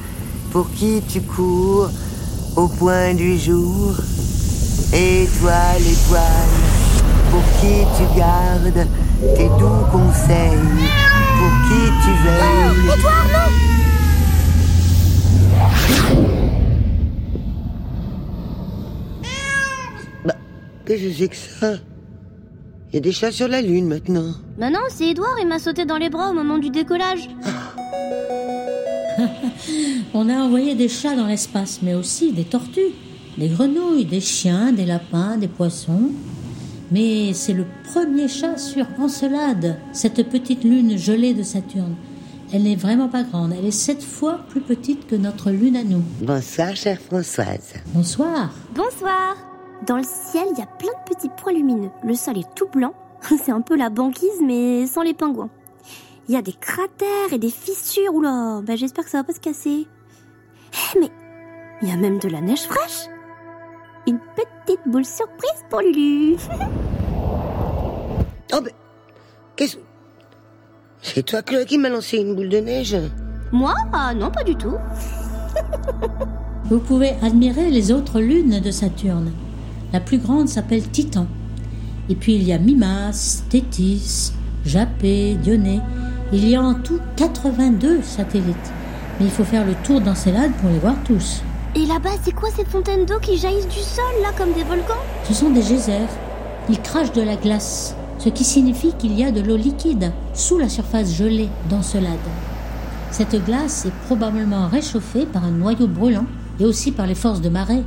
pour 0.52 0.70
qui 0.72 1.02
tu 1.02 1.20
cours, 1.20 1.90
au 2.56 2.68
point 2.68 3.16
du 3.16 3.40
jour. 3.40 3.96
Étoile, 4.94 5.82
étoile, 5.82 6.54
pour 7.32 7.42
qui 7.60 7.88
tu 7.98 8.04
gardes 8.16 8.88
tes 9.36 9.50
doux 9.50 9.84
conseils, 9.92 10.90
pour 11.40 11.54
qui 11.68 11.82
tu 12.04 12.12
veilles. 12.24 12.94
Édouard, 12.96 13.28
non 16.18 16.23
qu'est-ce 20.86 21.04
que 21.04 21.14
c'est 21.14 21.28
que 21.28 21.36
ça? 21.36 21.74
Il 22.92 22.96
y 22.96 22.98
a 22.98 23.02
des 23.02 23.12
chats 23.12 23.32
sur 23.32 23.48
la 23.48 23.62
Lune 23.62 23.88
maintenant. 23.88 24.34
Bah 24.58 24.70
non, 24.70 24.80
c'est 24.90 25.08
Édouard, 25.10 25.36
il 25.42 25.48
m'a 25.48 25.60
sauté 25.60 25.86
dans 25.86 25.98
les 25.98 26.10
bras 26.10 26.30
au 26.30 26.34
moment 26.34 26.60
du 26.60 26.70
décollage. 26.70 27.28
On 30.14 30.30
a 30.30 30.36
envoyé 30.36 30.76
des 30.76 30.90
chats 30.90 31.16
dans 31.16 31.26
l'espace, 31.26 31.80
mais 31.82 31.96
aussi 31.96 32.34
des 32.34 32.44
tortues, 32.44 32.94
des 33.38 33.48
grenouilles, 33.48 34.06
des 34.06 34.20
chiens, 34.20 34.72
des 34.72 34.86
lapins, 34.86 35.38
des 35.38 35.48
poissons. 35.48 36.12
Mais 36.92 37.34
c'est 37.34 37.54
le 37.54 37.66
premier 37.92 38.28
chat 38.28 38.58
sur 38.58 38.86
Encelade, 39.00 39.80
cette 39.92 40.30
petite 40.30 40.64
lune 40.64 40.96
gelée 40.98 41.34
de 41.34 41.42
Saturne. 41.42 41.96
Elle 42.54 42.64
n'est 42.64 42.76
vraiment 42.76 43.10
pas 43.10 43.24
grande, 43.24 43.56
elle 43.58 43.66
est 43.66 43.72
sept 43.72 44.04
fois 44.04 44.42
plus 44.50 44.62
petite 44.62 45.08
que 45.08 45.16
notre 45.16 45.50
lune 45.50 45.76
à 45.76 45.84
nous. 45.84 46.04
Bonsoir, 46.22 46.76
chère 46.76 47.00
Françoise. 47.02 47.74
Bonsoir. 47.96 48.52
Bonsoir 48.76 49.53
Dans 49.86 49.98
le 49.98 50.04
ciel, 50.04 50.46
il 50.52 50.60
y 50.60 50.62
a 50.62 50.66
plein 50.66 50.92
de 50.92 51.14
petits 51.14 51.30
points 51.30 51.52
lumineux. 51.52 51.92
Le 52.06 52.14
sol 52.14 52.38
est 52.38 52.56
tout 52.56 52.70
blanc. 52.70 52.94
C'est 53.44 53.52
un 53.52 53.60
peu 53.60 53.76
la 53.76 53.90
banquise, 53.90 54.42
mais 54.42 54.88
sans 54.88 55.02
les 55.02 55.14
pingouins. 55.14 55.50
Il 56.30 56.36
y 56.36 56.38
a 56.38 56.42
des 56.42 56.54
cratères 56.54 57.34
et 57.34 57.38
des 57.38 57.50
fissures. 57.50 58.14
Oula, 58.14 58.62
bah 58.64 58.78
j'espère 58.78 59.04
que 59.04 59.10
ça 59.10 59.18
va 59.18 59.24
pas 59.26 59.34
se 59.34 59.42
casser. 59.42 59.88
Eh, 60.96 61.00
mais 61.00 61.10
il 61.82 61.90
y 61.90 61.92
a 61.92 61.98
même 61.98 62.18
de 62.18 62.30
la 62.30 62.40
neige 62.40 62.62
fraîche. 62.62 63.10
Une 64.08 64.20
petite 64.20 64.80
boule 64.86 65.06
surprise 65.06 65.66
pour 65.70 65.82
Lulu. 65.82 66.38
Oh, 68.54 68.62
ben. 68.62 68.72
Qu'est-ce. 69.58 69.78
C'est 71.02 71.24
toi, 71.24 71.42
Chloé, 71.42 71.66
qui 71.66 71.78
m'a 71.78 71.90
lancé 71.90 72.20
une 72.20 72.36
boule 72.36 72.50
de 72.50 72.60
neige? 72.60 72.96
Moi? 73.52 73.74
Ah 73.92 74.14
non, 74.14 74.32
pas 74.32 74.44
du 74.44 74.56
tout. 74.56 74.78
Vous 76.66 76.80
pouvez 76.80 77.16
admirer 77.22 77.70
les 77.70 77.92
autres 77.92 78.22
lunes 78.22 78.62
de 78.62 78.72
Saturne. 78.72 79.34
La 79.94 80.00
plus 80.00 80.18
grande 80.18 80.50
s'appelle 80.50 80.90
Titan. 80.90 81.28
Et 82.10 82.16
puis 82.16 82.34
il 82.34 82.42
y 82.44 82.52
a 82.52 82.58
Mimas, 82.58 83.44
Tétis, 83.50 84.34
Japet, 84.66 85.38
Dionée. 85.42 85.82
Il 86.32 86.50
y 86.50 86.56
a 86.56 86.64
en 86.64 86.74
tout 86.74 87.00
82 87.16 88.02
satellites. 88.02 88.74
Mais 89.20 89.28
il 89.28 89.32
faut 89.32 89.44
faire 89.44 89.64
le 89.64 89.76
tour 89.84 90.02
d'Encelade 90.02 90.52
pour 90.60 90.72
les 90.72 90.80
voir 90.80 90.96
tous. 91.06 91.44
Et 91.76 91.86
là-bas, 91.86 92.18
c'est 92.24 92.32
quoi 92.32 92.50
ces 92.50 92.66
fontaines 92.66 93.06
d'eau 93.06 93.20
qui 93.22 93.38
jaillissent 93.38 93.68
du 93.68 93.80
sol, 93.80 94.04
là, 94.24 94.30
comme 94.36 94.54
des 94.54 94.64
volcans? 94.64 94.94
Ce 95.26 95.36
sont 95.36 95.52
des 95.52 95.62
geysers. 95.62 96.10
Ils 96.70 96.82
crachent 96.82 97.12
de 97.12 97.22
la 97.22 97.36
glace, 97.36 97.96
ce 98.18 98.30
qui 98.30 98.44
signifie 98.44 98.94
qu'il 98.98 99.14
y 99.14 99.24
a 99.24 99.32
de 99.32 99.42
l'eau 99.42 99.58
liquide 99.58 100.12
sous 100.34 100.58
la 100.58 100.70
surface 100.70 101.14
gelée 101.14 101.50
d'Encelade. 101.70 102.18
Cette 103.12 103.46
glace 103.46 103.86
est 103.86 104.06
probablement 104.08 104.68
réchauffée 104.68 105.28
par 105.28 105.44
un 105.44 105.52
noyau 105.52 105.88
brûlant 105.88 106.26
et 106.60 106.66
aussi 106.66 106.92
par 106.92 107.06
les 107.06 107.16
forces 107.16 107.42
de 107.42 107.50
marée. 107.50 107.84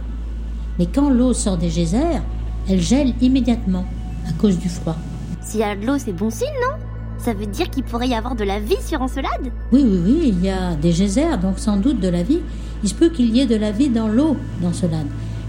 Mais 0.79 0.87
quand 0.87 1.11
l'eau 1.11 1.33
sort 1.33 1.57
des 1.57 1.69
geysers, 1.69 2.23
elle 2.69 2.81
gèle 2.81 3.15
immédiatement 3.21 3.85
à 4.29 4.33
cause 4.33 4.59
du 4.59 4.69
froid. 4.69 4.97
S'il 5.43 5.61
y 5.61 5.63
a 5.63 5.77
de 5.77 5.87
l'eau, 5.87 5.99
c'est 5.99 6.13
bon 6.13 6.31
signe, 6.31 6.49
non? 6.61 6.77
Ça 7.19 7.33
veut 7.33 7.47
dire 7.47 7.71
qu'il 7.71 7.85
pourrait 7.85 8.09
y 8.09 8.15
avoir 8.15 8.37
de 8.37 8.45
la 8.45 8.61
vie 8.61 8.81
sur 8.85 9.01
Encelade? 9.01 9.51
Oui, 9.73 9.85
oui, 9.85 10.01
oui, 10.05 10.35
il 10.37 10.45
y 10.45 10.51
a 10.51 10.75
des 10.75 10.93
geysers, 10.93 11.39
donc 11.41 11.59
sans 11.59 11.77
doute 11.77 12.01
de 12.01 12.09
la 12.09 12.23
vie. 12.23 12.41
Il 12.83 12.89
se 12.89 12.95
peut 12.95 13.09
qu'il 13.09 13.35
y 13.35 13.41
ait 13.41 13.47
de 13.47 13.57
la 13.57 13.73
vie 13.73 13.89
dans 13.89 14.09
l'eau 14.09 14.37
d'Encelade. 14.61 15.07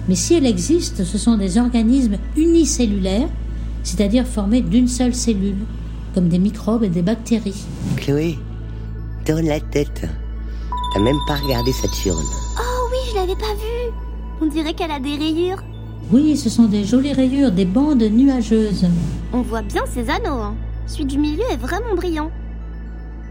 Mais 0.08 0.16
si 0.16 0.36
elle 0.36 0.46
existe, 0.46 1.04
ce 1.04 1.18
sont 1.18 1.36
des 1.36 1.58
organismes 1.58 2.18
unicellulaires, 2.38 3.28
c'est-à-dire 3.84 4.26
formés 4.26 4.62
d'une 4.62 4.88
seule 4.88 5.14
cellule, 5.14 5.66
comme 6.16 6.30
des 6.30 6.40
microbes 6.40 6.84
et 6.84 6.90
des 6.90 7.02
bactéries. 7.02 7.66
Chloé, 7.98 8.40
tourne 9.26 9.46
la 9.46 9.60
tête. 9.60 10.08
T'as 10.94 11.02
même 11.02 11.20
pas 11.28 11.36
regardé 11.36 11.74
Saturne. 11.74 12.26
Oh 12.58 12.88
oui, 12.92 12.98
je 13.12 13.16
l'avais 13.16 13.36
pas 13.36 13.54
vue 13.56 14.07
On 14.42 14.46
dirait 14.46 14.74
qu'elle 14.74 14.92
a 14.92 15.00
des 15.00 15.16
rayures. 15.16 15.64
Oui, 16.12 16.38
ce 16.38 16.50
sont 16.50 16.66
des 16.66 16.84
jolies 16.84 17.14
rayures, 17.14 17.52
des 17.52 17.66
bandes 17.66 18.04
nuageuses. 18.04 18.86
On 19.34 19.42
voit 19.42 19.64
bien 19.64 19.84
ses 19.92 20.10
anneaux. 20.10 20.42
Hein. 20.42 20.56
Celui 20.86 21.06
du 21.06 21.18
milieu 21.18 21.44
est 21.52 21.58
vraiment 21.58 21.96
brillant. 21.96 22.30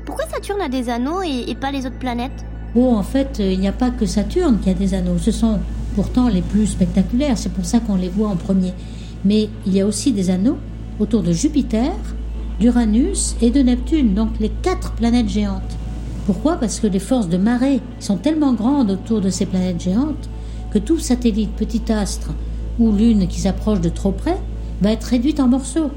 Pourquoi 0.05 0.27
Saturne 0.27 0.61
a 0.61 0.69
des 0.69 0.91
anneaux 0.91 1.23
et, 1.23 1.45
et 1.49 1.55
pas 1.55 1.71
les 1.71 1.87
autres 1.87 1.99
planètes? 1.99 2.45
Oh, 2.75 2.95
en 2.95 3.03
fait, 3.03 3.39
euh, 3.41 3.53
il 3.53 3.61
n'y 3.61 3.69
a 3.69 3.73
pas 3.73 3.91
que 3.91 4.05
Saturne 4.05 4.59
qui 4.61 4.69
a 4.69 4.75
des 4.75 4.95
anneaux. 4.95 5.19
Ce 5.19 5.31
sont 5.31 5.59
pourtant 5.95 6.29
les 6.29 6.43
plus 6.43 6.67
spectaculaires. 6.67 7.39
C'est 7.39 7.53
pour 7.53 7.65
ça 7.65 7.81
qu'on 7.81 7.97
les 7.97 8.09
voit 8.09 8.29
en 8.29 8.37
premier. 8.37 8.75
Mais 9.25 9.49
il 9.65 9.75
y 9.75 9.81
a 9.81 9.87
aussi 9.87 10.13
des 10.13 10.29
anneaux 10.31 10.59
autour 10.99 11.23
de 11.23 11.33
Jupiter, 11.33 11.93
d'Uranus 12.61 13.37
et 13.41 13.51
de 13.51 13.63
Neptune, 13.63 14.15
donc 14.15 14.31
les 14.41 14.49
quatre 14.49 14.93
planètes 14.93 15.29
géantes. 15.29 15.77
Pourquoi? 16.27 16.57
Parce 16.57 16.81
que 16.81 16.87
les 16.87 16.99
forces 16.99 17.29
de 17.29 17.37
marée 17.37 17.81
sont 18.01 18.17
tellement 18.17 18.53
grandes 18.55 18.91
autour 18.91 19.21
de 19.21 19.31
ces 19.31 19.47
planètes 19.47 19.83
géantes 19.83 20.29
que 20.77 20.81
tout 20.83 20.99
satellite, 20.99 21.53
petit 21.53 21.91
astre 21.91 22.33
ou 22.79 22.93
lune 22.93 23.29
qui 23.29 23.41
s'approche 23.41 23.81
de 23.81 23.89
trop 23.89 24.13
près 24.13 24.37
va 24.83 24.93
être 24.93 25.05
réduite 25.05 25.41
en 25.41 25.49
morceaux, 25.49 25.91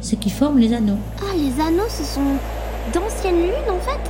ce 0.00 0.14
qui 0.14 0.30
forme 0.30 0.58
les 0.58 0.72
anneaux. 0.72 0.96
Ah, 1.20 1.36
les 1.36 1.62
anneaux, 1.62 1.90
ce 1.90 2.02
sont 2.02 2.38
d'anciennes 2.94 3.42
lunes 3.42 3.70
en 3.70 3.78
fait? 3.78 4.00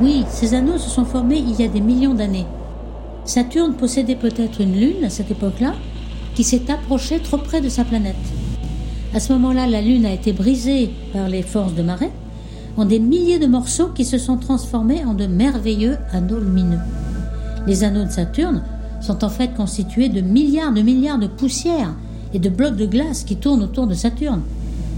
Oui, 0.00 0.24
ces 0.30 0.54
anneaux 0.54 0.78
se 0.78 0.88
sont 0.88 1.04
formés 1.04 1.38
il 1.38 1.60
y 1.60 1.64
a 1.64 1.68
des 1.68 1.80
millions 1.80 2.14
d'années. 2.14 2.46
Saturne 3.24 3.74
possédait 3.74 4.14
peut-être 4.14 4.60
une 4.60 4.78
lune 4.78 5.02
à 5.02 5.10
cette 5.10 5.32
époque-là 5.32 5.74
qui 6.36 6.44
s'est 6.44 6.70
approchée 6.70 7.18
trop 7.18 7.38
près 7.38 7.60
de 7.60 7.68
sa 7.68 7.82
planète. 7.82 8.14
À 9.12 9.18
ce 9.18 9.32
moment-là, 9.32 9.66
la 9.66 9.82
lune 9.82 10.06
a 10.06 10.12
été 10.12 10.32
brisée 10.32 10.90
par 11.12 11.28
les 11.28 11.42
forces 11.42 11.74
de 11.74 11.82
marée 11.82 12.12
en 12.76 12.84
des 12.84 13.00
milliers 13.00 13.40
de 13.40 13.48
morceaux 13.48 13.88
qui 13.88 14.04
se 14.04 14.18
sont 14.18 14.36
transformés 14.36 15.04
en 15.04 15.14
de 15.14 15.26
merveilleux 15.26 15.98
anneaux 16.12 16.38
lumineux. 16.38 16.78
Les 17.66 17.82
anneaux 17.82 18.04
de 18.04 18.10
Saturne 18.10 18.62
sont 19.04 19.22
en 19.22 19.28
fait 19.28 19.54
constitués 19.54 20.08
de 20.08 20.20
milliards 20.20 20.72
de 20.72 20.80
milliards 20.80 21.18
de 21.18 21.26
poussières 21.26 21.94
et 22.32 22.38
de 22.38 22.48
blocs 22.48 22.76
de 22.76 22.86
glace 22.86 23.22
qui 23.22 23.36
tournent 23.36 23.62
autour 23.62 23.86
de 23.86 23.94
Saturne. 23.94 24.42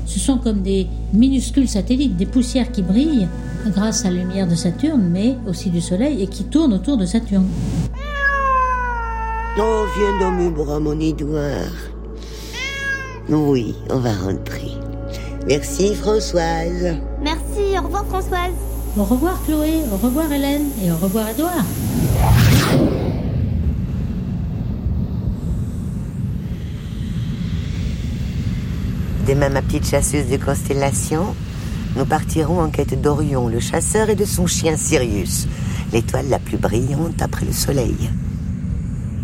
Ce 0.06 0.20
sont 0.20 0.38
comme 0.38 0.62
des 0.62 0.86
minuscules 1.12 1.68
satellites, 1.68 2.16
des 2.16 2.26
poussières 2.26 2.70
qui 2.70 2.82
brillent 2.82 3.26
grâce 3.66 4.04
à 4.04 4.10
la 4.10 4.18
lumière 4.18 4.46
de 4.46 4.54
Saturne, 4.54 5.08
mais 5.10 5.36
aussi 5.48 5.70
du 5.70 5.80
Soleil, 5.80 6.22
et 6.22 6.28
qui 6.28 6.44
tournent 6.44 6.74
autour 6.74 6.96
de 6.96 7.04
Saturne. 7.04 7.48
Oh, 9.58 9.84
viens 9.98 10.20
dans 10.20 10.30
mes 10.30 10.50
bras, 10.50 10.78
mon 10.78 10.98
Édouard. 11.00 11.72
Oui, 13.28 13.74
on 13.90 13.98
va 13.98 14.12
rentrer. 14.12 14.70
Merci, 15.48 15.94
Françoise. 15.94 16.96
Merci, 17.22 17.76
au 17.76 17.82
revoir 17.82 18.06
Françoise. 18.06 18.54
Au 18.96 19.02
revoir 19.02 19.42
Chloé, 19.44 19.74
au 19.92 19.96
revoir 19.96 20.32
Hélène, 20.32 20.66
et 20.84 20.92
au 20.92 20.96
revoir 20.96 21.28
Edouard. 21.28 21.64
Demain, 29.26 29.48
ma 29.48 29.60
petite 29.60 29.88
chasseuse 29.88 30.28
de 30.28 30.36
constellations, 30.36 31.34
nous 31.96 32.04
partirons 32.04 32.60
en 32.60 32.70
quête 32.70 33.00
d'Orion, 33.00 33.48
le 33.48 33.58
chasseur, 33.58 34.08
et 34.08 34.14
de 34.14 34.24
son 34.24 34.46
chien 34.46 34.76
Sirius, 34.76 35.48
l'étoile 35.92 36.28
la 36.28 36.38
plus 36.38 36.58
brillante 36.58 37.20
après 37.20 37.44
le 37.44 37.52
soleil. 37.52 37.96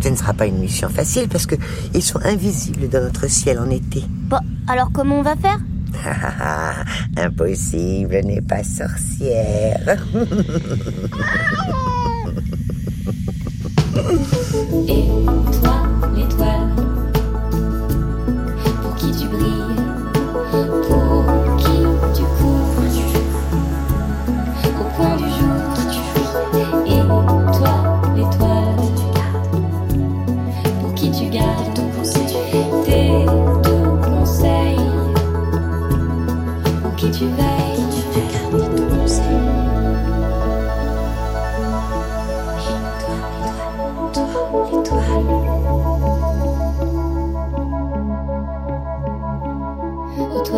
Ce 0.00 0.08
ne 0.08 0.16
sera 0.16 0.32
pas 0.32 0.46
une 0.46 0.58
mission 0.58 0.88
facile 0.88 1.28
parce 1.28 1.46
que 1.46 1.54
ils 1.94 2.02
sont 2.02 2.18
invisibles 2.24 2.88
dans 2.88 3.00
notre 3.00 3.30
ciel 3.30 3.60
en 3.60 3.70
été. 3.70 4.02
Bon, 4.28 4.40
alors 4.66 4.90
comment 4.92 5.20
on 5.20 5.22
va 5.22 5.36
faire? 5.36 5.60
Impossible 7.16 8.22
n'est 8.24 8.42
pas 8.42 8.64
sorcière. 8.64 10.02
Et 14.88 15.04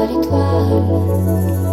l'étoile. 0.07 1.65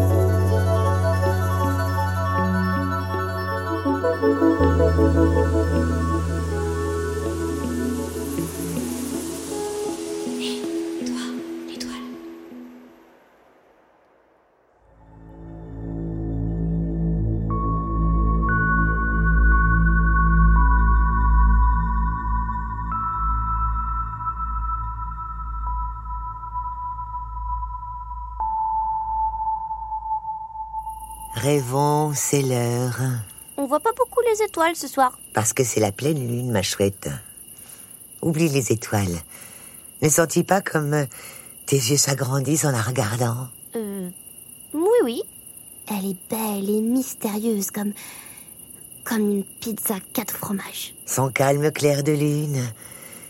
C'est 32.16 32.42
l'heure. 32.42 33.00
On 33.58 33.66
voit 33.66 33.80
pas 33.80 33.92
beaucoup 33.98 34.22
les 34.30 34.44
étoiles 34.44 34.76
ce 34.76 34.88
soir. 34.88 35.18
Parce 35.34 35.54
que 35.54 35.64
c'est 35.64 35.80
la 35.80 35.92
pleine 35.92 36.28
lune, 36.28 36.52
ma 36.52 36.62
chouette. 36.62 37.10
Oublie 38.22 38.50
les 38.50 38.72
étoiles. 38.72 39.22
Ne 40.02 40.10
sens-tu 40.10 40.44
pas 40.44 40.62
comme 40.62 40.94
euh, 40.94 41.06
Tes 41.66 41.76
yeux 41.78 41.98
s'agrandissent 41.98 42.66
en 42.66 42.72
la 42.72 42.82
regardant? 42.82 43.48
Euh. 43.76 44.10
Oui, 44.74 44.98
oui. 45.04 45.22
Elle 45.90 46.12
est 46.12 46.30
belle 46.30 46.70
et 46.70 46.82
mystérieuse 46.82 47.72
comme. 47.72 47.94
comme 49.04 49.32
une 49.32 49.44
pizza 49.44 49.96
quatre 50.14 50.36
fromages. 50.36 50.94
Son 51.06 51.30
calme 51.30 51.72
clair 51.72 52.04
de 52.04 52.12
lune, 52.14 52.62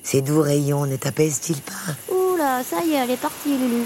ses 0.04 0.22
doux 0.22 0.42
rayons 0.42 0.86
ne 0.86 0.96
t'apaisent-ils 0.98 1.62
pas? 1.62 2.14
Oula, 2.14 2.64
ça 2.64 2.84
y 2.84 2.92
est, 2.94 2.98
elle 2.98 3.12
est 3.12 3.18
partie, 3.18 3.58
Lulu. 3.58 3.84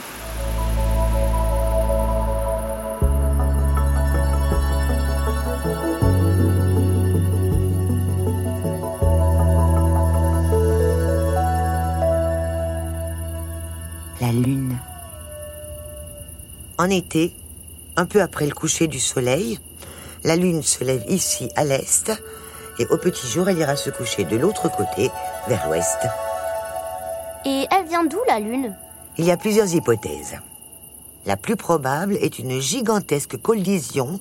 La 14.25 14.31
lune. 14.31 14.79
En 16.79 16.89
été, 16.89 17.31
un 17.95 18.07
peu 18.07 18.23
après 18.23 18.47
le 18.47 18.55
coucher 18.55 18.87
du 18.87 18.99
soleil, 18.99 19.59
la 20.23 20.35
lune 20.35 20.63
se 20.63 20.83
lève 20.83 21.05
ici 21.07 21.47
à 21.55 21.63
l'est 21.63 22.11
et 22.79 22.87
au 22.87 22.97
petit 22.97 23.27
jour, 23.27 23.47
elle 23.49 23.59
ira 23.59 23.75
se 23.75 23.91
coucher 23.91 24.23
de 24.23 24.35
l'autre 24.35 24.67
côté, 24.75 25.11
vers 25.47 25.67
l'ouest. 25.67 25.99
Et 27.45 27.67
elle 27.69 27.87
vient 27.87 28.03
d'où, 28.03 28.17
la 28.27 28.39
lune? 28.39 28.75
Il 29.19 29.25
y 29.25 29.31
a 29.31 29.37
plusieurs 29.37 29.71
hypothèses. 29.71 30.39
La 31.27 31.37
plus 31.37 31.55
probable 31.55 32.15
est 32.15 32.39
une 32.39 32.59
gigantesque 32.59 33.39
collision 33.39 34.19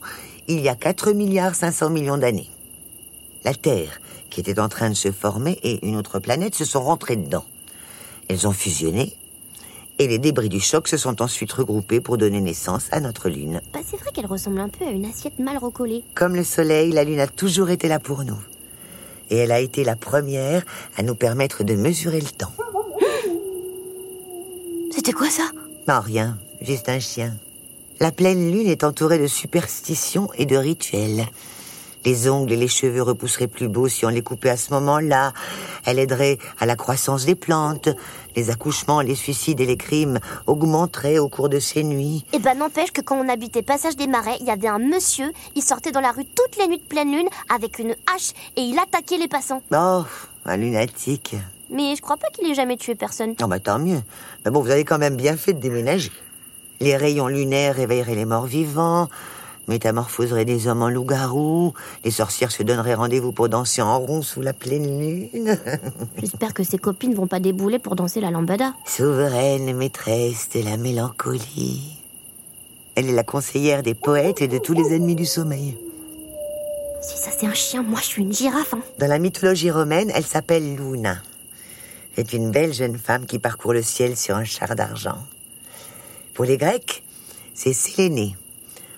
il 0.48 0.60
y 0.60 0.68
a 0.68 0.74
4 0.74 1.12
milliards 1.12 1.54
500 1.54 1.88
millions 1.88 2.18
d'années. 2.18 2.50
La 3.42 3.54
Terre, 3.54 4.02
qui 4.28 4.40
était 4.40 4.60
en 4.60 4.68
train 4.68 4.90
de 4.90 4.94
se 4.94 5.12
former, 5.12 5.58
et 5.62 5.86
une 5.86 5.96
autre 5.96 6.18
planète 6.18 6.54
se 6.54 6.66
sont 6.66 6.82
rentrées 6.82 7.16
dedans. 7.16 7.46
Elles 8.28 8.46
ont 8.46 8.52
fusionné, 8.52 9.16
et 9.98 10.08
les 10.08 10.18
débris 10.18 10.48
du 10.48 10.60
choc 10.60 10.88
se 10.88 10.96
sont 10.96 11.22
ensuite 11.22 11.52
regroupés 11.52 12.00
pour 12.00 12.18
donner 12.18 12.40
naissance 12.40 12.86
à 12.90 13.00
notre 13.00 13.28
Lune. 13.28 13.60
Bah, 13.72 13.80
c'est 13.86 13.96
vrai 13.96 14.10
qu'elle 14.12 14.26
ressemble 14.26 14.60
un 14.60 14.68
peu 14.68 14.84
à 14.84 14.90
une 14.90 15.04
assiette 15.04 15.38
mal 15.38 15.58
recollée. 15.58 16.04
Comme 16.14 16.34
le 16.34 16.44
Soleil, 16.44 16.92
la 16.92 17.04
Lune 17.04 17.20
a 17.20 17.26
toujours 17.26 17.70
été 17.70 17.88
là 17.88 17.98
pour 18.00 18.24
nous. 18.24 18.38
Et 19.30 19.36
elle 19.36 19.52
a 19.52 19.60
été 19.60 19.84
la 19.84 19.96
première 19.96 20.64
à 20.96 21.02
nous 21.02 21.14
permettre 21.14 21.64
de 21.64 21.74
mesurer 21.74 22.20
le 22.20 22.30
temps. 22.30 22.52
C'était 24.94 25.12
quoi 25.12 25.30
ça? 25.30 25.44
Non, 25.88 26.00
rien, 26.00 26.38
juste 26.60 26.88
un 26.88 27.00
chien. 27.00 27.34
La 28.00 28.10
pleine 28.10 28.50
lune 28.50 28.66
est 28.66 28.84
entourée 28.84 29.18
de 29.18 29.26
superstitions 29.26 30.28
et 30.36 30.46
de 30.46 30.56
rituels. 30.56 31.26
Les 32.04 32.28
ongles 32.28 32.52
et 32.52 32.56
les 32.56 32.68
cheveux 32.68 33.02
repousseraient 33.02 33.46
plus 33.46 33.68
beaux 33.68 33.88
si 33.88 34.04
on 34.04 34.10
les 34.10 34.22
coupait 34.22 34.50
à 34.50 34.56
ce 34.56 34.72
moment-là. 34.74 35.32
Elle 35.86 35.98
aiderait 35.98 36.38
à 36.60 36.66
la 36.66 36.76
croissance 36.76 37.24
des 37.24 37.34
plantes. 37.34 37.88
Les 38.36 38.50
accouchements, 38.50 39.00
les 39.00 39.14
suicides 39.14 39.60
et 39.60 39.66
les 39.66 39.76
crimes 39.76 40.18
augmenteraient 40.46 41.18
au 41.18 41.28
cours 41.28 41.48
de 41.48 41.58
ces 41.58 41.84
nuits. 41.84 42.24
Eh 42.32 42.38
ben 42.38 42.58
n'empêche 42.58 42.90
que 42.90 43.00
quand 43.00 43.16
on 43.16 43.28
habitait 43.28 43.62
Passage 43.62 43.96
des 43.96 44.06
Marais, 44.06 44.36
il 44.40 44.46
y 44.46 44.50
avait 44.50 44.68
un 44.68 44.78
monsieur, 44.78 45.32
il 45.54 45.62
sortait 45.62 45.92
dans 45.92 46.00
la 46.00 46.12
rue 46.12 46.24
toutes 46.26 46.56
les 46.58 46.68
nuits 46.68 46.78
de 46.78 46.82
pleine 46.82 47.12
lune 47.12 47.28
avec 47.54 47.78
une 47.78 47.94
hache 48.14 48.32
et 48.56 48.62
il 48.62 48.78
attaquait 48.78 49.18
les 49.18 49.28
passants. 49.28 49.62
Oh, 49.72 50.02
un 50.44 50.56
lunatique. 50.56 51.36
Mais 51.70 51.96
je 51.96 52.02
crois 52.02 52.16
pas 52.16 52.28
qu'il 52.28 52.50
ait 52.50 52.54
jamais 52.54 52.76
tué 52.76 52.94
personne. 52.94 53.34
Oh 53.42 53.46
bah 53.46 53.60
tant 53.60 53.78
mieux. 53.78 54.02
Mais 54.44 54.50
bon, 54.50 54.60
vous 54.60 54.70
avez 54.70 54.84
quand 54.84 54.98
même 54.98 55.16
bien 55.16 55.36
fait 55.36 55.54
de 55.54 55.60
déménager. 55.60 56.12
Les 56.80 56.96
rayons 56.96 57.28
lunaires 57.28 57.76
réveilleraient 57.76 58.14
les 58.14 58.24
morts 58.24 58.46
vivants, 58.46 59.08
métamorphoseraient 59.68 60.44
des 60.44 60.68
hommes 60.68 60.82
en 60.82 60.88
loups-garous, 60.88 61.74
les 62.04 62.10
sorcières 62.10 62.52
se 62.52 62.62
donneraient 62.62 62.94
rendez-vous 62.94 63.32
pour 63.32 63.48
danser 63.48 63.82
en 63.82 63.98
rond 63.98 64.22
sous 64.22 64.42
la 64.42 64.52
pleine 64.52 64.98
lune. 64.98 65.58
J'espère 66.18 66.54
que 66.54 66.64
ses 66.64 66.78
copines 66.78 67.14
vont 67.14 67.26
pas 67.26 67.40
débouler 67.40 67.78
pour 67.78 67.96
danser 67.96 68.20
la 68.20 68.30
lambada. 68.30 68.74
Souveraine 68.86 69.74
maîtresse 69.76 70.48
de 70.54 70.62
la 70.62 70.76
mélancolie. 70.76 71.98
Elle 72.94 73.08
est 73.08 73.14
la 73.14 73.24
conseillère 73.24 73.82
des 73.82 73.94
poètes 73.94 74.40
et 74.40 74.48
de 74.48 74.58
tous 74.58 74.72
les 74.72 74.94
ennemis 74.94 75.16
du 75.16 75.26
sommeil. 75.26 75.76
Si 77.02 77.18
ça 77.18 77.30
c'est 77.36 77.46
un 77.46 77.54
chien, 77.54 77.82
moi 77.82 78.00
je 78.00 78.06
suis 78.06 78.22
une 78.22 78.32
girafe. 78.32 78.74
Hein. 78.74 78.82
Dans 78.98 79.08
la 79.08 79.18
mythologie 79.18 79.70
romaine, 79.70 80.10
elle 80.14 80.24
s'appelle 80.24 80.76
Luna. 80.76 81.18
C'est 82.16 82.32
une 82.32 82.50
belle 82.50 82.72
jeune 82.72 82.96
femme 82.96 83.26
qui 83.26 83.38
parcourt 83.38 83.72
le 83.72 83.82
ciel 83.82 84.16
sur 84.16 84.36
un 84.36 84.44
char 84.44 84.76
d'argent. 84.76 85.18
Pour 86.32 86.44
les 86.44 86.56
Grecs, 86.56 87.02
c'est 87.54 87.72
Sélénée, 87.72 88.36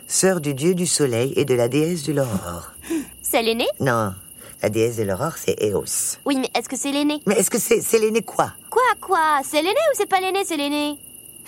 sœur 0.06 0.40
du 0.40 0.54
dieu 0.54 0.74
du 0.74 0.86
soleil 0.86 1.32
et 1.36 1.44
de 1.44 1.54
la 1.54 1.68
déesse 1.68 2.04
de 2.04 2.12
l'aurore. 2.12 2.72
C'est 3.22 3.42
l'aîné? 3.42 3.66
Non, 3.80 4.14
la 4.62 4.68
déesse 4.70 4.96
de 4.96 5.02
l'aurore, 5.02 5.36
c'est 5.36 5.56
Eos. 5.62 6.18
Oui, 6.24 6.36
mais 6.36 6.48
est-ce 6.54 6.68
que 6.68 6.76
c'est 6.76 6.92
l'aîné? 6.92 7.20
Mais 7.26 7.34
est-ce 7.34 7.50
que 7.50 7.58
c'est 7.58 7.80
Sélénée 7.82 8.22
quoi? 8.22 8.52
Quoi, 8.70 8.82
quoi? 9.00 9.40
C'est 9.44 9.60
l'aîné 9.60 9.74
ou 9.74 9.94
c'est 9.94 10.08
pas 10.08 10.20
l'aîné, 10.20 10.44
c'est 10.44 10.56
l'aîné 10.56 10.96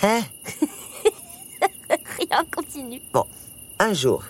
Hein? 0.02 0.20
Rien, 1.88 2.44
continue. 2.54 3.00
Bon, 3.12 3.24
un 3.78 3.94
jour, 3.94 4.24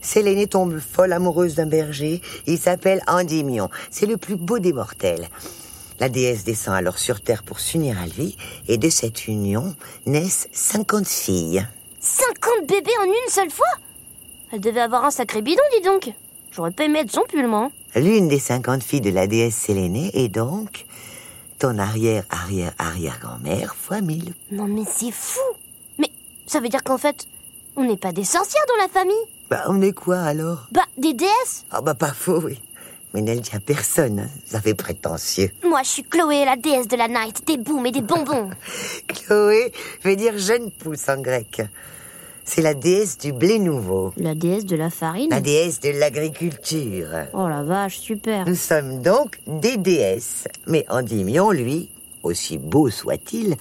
Sélénée 0.00 0.46
tombe 0.46 0.78
folle 0.78 1.12
amoureuse 1.12 1.54
d'un 1.54 1.66
berger. 1.66 2.22
Il 2.46 2.58
s'appelle 2.58 3.02
Endymion. 3.06 3.68
C'est 3.90 4.06
le 4.06 4.16
plus 4.16 4.36
beau 4.36 4.58
des 4.58 4.72
mortels. 4.72 5.28
La 5.98 6.08
déesse 6.08 6.44
descend 6.44 6.74
alors 6.74 6.98
sur 6.98 7.20
terre 7.20 7.42
pour 7.42 7.60
s'unir 7.60 7.98
à 8.00 8.06
lui, 8.06 8.36
et 8.68 8.78
de 8.78 8.88
cette 8.88 9.26
union 9.28 9.74
naissent 10.06 10.48
50 10.52 11.06
filles. 11.06 11.66
50 12.00 12.66
bébés 12.66 12.90
en 13.00 13.04
une 13.04 13.28
seule 13.28 13.50
fois? 13.50 13.66
Elle 14.52 14.60
devait 14.60 14.80
avoir 14.80 15.04
un 15.04 15.10
sacré 15.10 15.42
bidon, 15.42 15.62
dis 15.76 15.82
donc. 15.84 16.10
J'aurais 16.50 16.70
pas 16.72 16.84
aimé 16.84 17.00
être 17.00 17.10
son 17.12 17.22
pull, 17.28 17.46
moi. 17.46 17.70
hein. 17.94 18.00
L'une 18.00 18.28
des 18.28 18.38
50 18.38 18.82
filles 18.82 19.00
de 19.00 19.10
la 19.10 19.26
déesse 19.26 19.54
Sélénée 19.54 20.10
est 20.14 20.28
donc 20.28 20.86
ton 21.58 21.76
arrière-arrière-arrière-grand-mère 21.78 23.74
fois 23.74 24.00
mille. 24.00 24.32
Non 24.50 24.64
mais 24.66 24.84
c'est 24.90 25.10
fou 25.12 25.40
Mais 25.98 26.08
ça 26.46 26.60
veut 26.60 26.68
dire 26.70 26.82
qu'en 26.82 26.96
fait, 26.98 27.26
on 27.76 27.84
n'est 27.84 27.96
pas 27.98 28.12
des 28.12 28.24
sorcières 28.24 28.64
dans 28.68 28.82
la 28.82 28.88
famille 28.88 29.14
Bah, 29.50 29.64
on 29.68 29.80
est 29.82 29.92
quoi 29.92 30.20
alors? 30.20 30.66
Bah, 30.72 30.84
des 30.96 31.12
déesses 31.12 31.66
Ah 31.70 31.80
bah 31.82 31.94
pas 31.94 32.12
faux, 32.14 32.40
oui. 32.42 32.58
Mais 33.12 33.22
ne 33.22 33.34
le 33.34 33.40
dis 33.40 33.50
à 33.54 33.60
personne, 33.60 34.28
ça 34.46 34.60
fait 34.60 34.74
prétentieux. 34.74 35.50
Moi, 35.64 35.82
je 35.82 35.88
suis 35.88 36.04
Chloé, 36.04 36.44
la 36.44 36.56
déesse 36.56 36.86
de 36.86 36.96
la 36.96 37.08
night, 37.08 37.44
des 37.46 37.56
booms 37.56 37.86
et 37.86 37.90
des 37.90 38.02
bonbons. 38.02 38.50
Chloé 39.08 39.72
veut 40.04 40.16
dire 40.16 40.38
jeune 40.38 40.70
pousse 40.70 41.08
en 41.08 41.20
grec. 41.20 41.62
C'est 42.44 42.62
la 42.62 42.74
déesse 42.74 43.18
du 43.18 43.32
blé 43.32 43.58
nouveau, 43.58 44.12
La 44.16 44.34
déesse 44.34 44.64
de 44.64 44.74
la 44.74 44.90
farine 44.90 45.30
la 45.30 45.40
déesse 45.40 45.78
de 45.80 45.90
l'agriculture. 45.90 47.08
Oh 47.32 47.46
la 47.48 47.62
vache, 47.62 47.98
super. 47.98 48.46
Nous 48.48 48.56
sommes 48.56 49.02
donc 49.02 49.38
des 49.46 49.76
déesses. 49.76 50.48
Mais 50.66 50.84
Endymion, 50.88 51.50
lui, 51.50 51.90
aussi 52.22 52.58
beau 52.58 52.90
soit-il, 52.90 53.56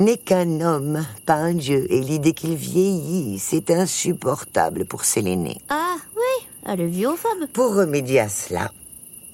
n'est 0.00 0.16
qu'un 0.16 0.60
homme, 0.60 1.04
pas 1.26 1.34
un 1.34 1.54
dieu. 1.54 1.86
Et 1.90 2.00
l'idée 2.00 2.32
qu'il 2.32 2.56
vieillit, 2.56 3.38
c'est 3.38 3.70
insupportable 3.70 4.84
pour 4.84 5.04
Sélénée. 5.04 5.58
Ah, 5.68 5.96
oui, 6.16 6.48
elle 6.66 6.80
est 6.80 6.86
viophobe. 6.86 7.46
Pour 7.52 7.74
remédier 7.74 8.20
à 8.20 8.28
cela, 8.28 8.72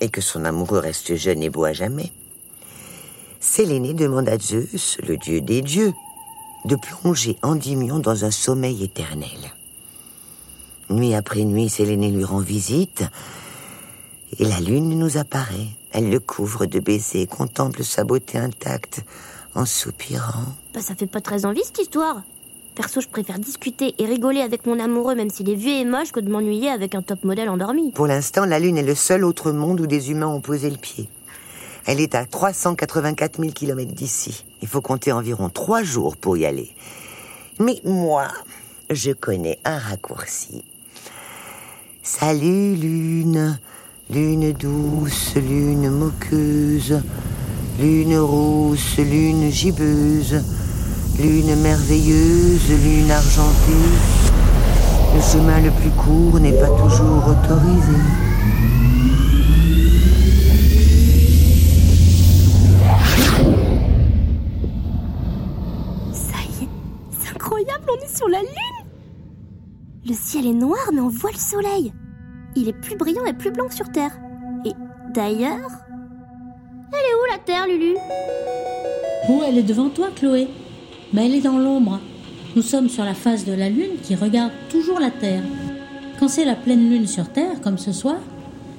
et 0.00 0.08
que 0.08 0.20
son 0.20 0.44
amoureux 0.44 0.78
reste 0.78 1.14
jeune 1.16 1.42
et 1.42 1.50
beau 1.50 1.64
à 1.64 1.72
jamais, 1.72 2.12
Sélénée 3.40 3.94
demande 3.94 4.28
à 4.28 4.38
Zeus, 4.38 4.98
le 5.06 5.16
dieu 5.16 5.40
des 5.40 5.62
dieux, 5.62 5.92
de 6.64 6.76
plonger 6.76 7.36
Endymion 7.42 7.98
dans 7.98 8.24
un 8.24 8.30
sommeil 8.30 8.82
éternel. 8.82 9.52
Nuit 10.90 11.14
après 11.14 11.44
nuit, 11.44 11.68
Sélénée 11.68 12.10
lui 12.10 12.24
rend 12.24 12.40
visite, 12.40 13.04
et 14.38 14.44
la 14.44 14.60
lune 14.60 14.98
nous 14.98 15.16
apparaît. 15.16 15.68
Elle 15.92 16.10
le 16.10 16.20
couvre 16.20 16.66
de 16.66 16.80
baisers, 16.80 17.26
contemple 17.26 17.84
sa 17.84 18.04
beauté 18.04 18.38
intacte, 18.38 19.02
en 19.54 19.64
soupirant. 19.64 20.44
Bah, 20.74 20.80
ça 20.80 20.94
fait 20.94 21.06
pas 21.06 21.20
très 21.20 21.44
envie 21.46 21.62
cette 21.64 21.78
histoire. 21.78 22.22
Perso, 22.78 23.00
je 23.00 23.08
préfère 23.08 23.40
discuter 23.40 23.96
et 23.98 24.06
rigoler 24.06 24.40
avec 24.40 24.64
mon 24.64 24.78
amoureux, 24.78 25.16
même 25.16 25.30
s'il 25.30 25.50
est 25.50 25.56
vieux 25.56 25.72
et 25.72 25.84
moche, 25.84 26.12
que 26.12 26.20
de 26.20 26.30
m'ennuyer 26.30 26.70
avec 26.70 26.94
un 26.94 27.02
top 27.02 27.24
modèle 27.24 27.48
endormi. 27.48 27.90
Pour 27.90 28.06
l'instant, 28.06 28.44
la 28.44 28.60
Lune 28.60 28.78
est 28.78 28.84
le 28.84 28.94
seul 28.94 29.24
autre 29.24 29.50
monde 29.50 29.80
où 29.80 29.88
des 29.88 30.12
humains 30.12 30.28
ont 30.28 30.40
posé 30.40 30.70
le 30.70 30.76
pied. 30.76 31.08
Elle 31.86 32.00
est 32.00 32.14
à 32.14 32.24
384 32.24 33.40
000 33.40 33.52
kilomètres 33.52 33.94
d'ici. 33.94 34.44
Il 34.62 34.68
faut 34.68 34.80
compter 34.80 35.10
environ 35.10 35.48
trois 35.48 35.82
jours 35.82 36.16
pour 36.16 36.36
y 36.36 36.46
aller. 36.46 36.70
Mais 37.58 37.80
moi, 37.82 38.28
je 38.90 39.10
connais 39.10 39.58
un 39.64 39.78
raccourci. 39.78 40.62
Salut 42.04 42.76
Lune, 42.76 43.58
Lune 44.08 44.52
douce, 44.52 45.34
Lune 45.34 45.90
moqueuse, 45.90 47.02
Lune 47.80 48.18
rousse, 48.18 48.98
Lune 48.98 49.50
gibbeuse, 49.50 50.44
Lune 51.18 51.56
merveilleuse, 51.56 52.70
Lune 52.70 53.10
argentée. 53.10 53.72
Le 55.16 55.20
chemin 55.20 55.60
le 55.60 55.72
plus 55.72 55.90
court 55.90 56.38
n'est 56.38 56.52
pas 56.52 56.68
toujours 56.68 57.26
autorisé. 57.26 57.98
Ça 66.12 66.38
y 66.44 66.64
est, 66.64 66.68
c'est 67.18 67.30
incroyable, 67.34 67.84
on 67.88 68.04
est 68.04 68.16
sur 68.16 68.28
la 68.28 68.38
lune 68.38 68.48
Le 70.06 70.14
ciel 70.14 70.46
est 70.46 70.52
noir, 70.52 70.78
mais 70.92 71.00
on 71.00 71.08
voit 71.08 71.32
le 71.32 71.38
soleil. 71.38 71.92
Il 72.54 72.68
est 72.68 72.80
plus 72.80 72.96
brillant 72.96 73.24
et 73.26 73.32
plus 73.32 73.50
blanc 73.50 73.66
que 73.66 73.74
sur 73.74 73.90
Terre. 73.90 74.12
Et 74.64 74.72
d'ailleurs... 75.12 75.70
Elle 76.92 76.98
est 76.98 77.14
où 77.14 77.32
la 77.32 77.38
Terre, 77.38 77.66
Lulu? 77.66 77.96
Oh, 79.28 79.42
elle 79.46 79.58
est 79.58 79.62
devant 79.64 79.88
toi, 79.88 80.10
Chloé. 80.14 80.48
Mais 81.12 81.26
elle 81.26 81.34
est 81.34 81.40
dans 81.40 81.58
l'ombre. 81.58 82.00
Nous 82.56 82.62
sommes 82.62 82.88
sur 82.88 83.04
la 83.04 83.14
face 83.14 83.44
de 83.44 83.52
la 83.52 83.68
Lune 83.68 83.96
qui 84.02 84.14
regarde 84.14 84.52
toujours 84.70 85.00
la 85.00 85.10
Terre. 85.10 85.42
Quand 86.18 86.28
c'est 86.28 86.44
la 86.44 86.54
pleine 86.54 86.90
Lune 86.90 87.06
sur 87.06 87.28
Terre, 87.28 87.60
comme 87.62 87.78
ce 87.78 87.92
soir, 87.92 88.16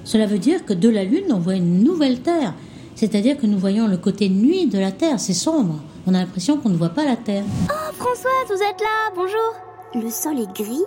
cela 0.03 0.25
veut 0.25 0.39
dire 0.39 0.65
que 0.65 0.73
de 0.73 0.89
la 0.89 1.03
Lune, 1.03 1.32
on 1.32 1.39
voit 1.39 1.55
une 1.55 1.84
nouvelle 1.84 2.21
Terre. 2.21 2.53
C'est-à-dire 2.95 3.38
que 3.38 3.45
nous 3.45 3.57
voyons 3.57 3.88
le 3.88 3.97
côté 3.97 4.27
nuit 4.27 4.67
de 4.67 4.77
la 4.77 4.91
Terre, 4.91 5.19
c'est 5.19 5.34
sombre. 5.34 5.75
On 6.05 6.13
a 6.13 6.19
l'impression 6.19 6.57
qu'on 6.57 6.69
ne 6.69 6.77
voit 6.77 6.89
pas 6.89 7.05
la 7.05 7.15
Terre. 7.15 7.45
Oh, 7.69 7.93
Françoise, 7.93 8.47
vous 8.47 8.55
êtes 8.55 8.82
là, 8.82 9.11
bonjour. 9.15 9.55
Le 9.95 10.09
sol 10.09 10.39
est 10.39 10.53
gris 10.53 10.84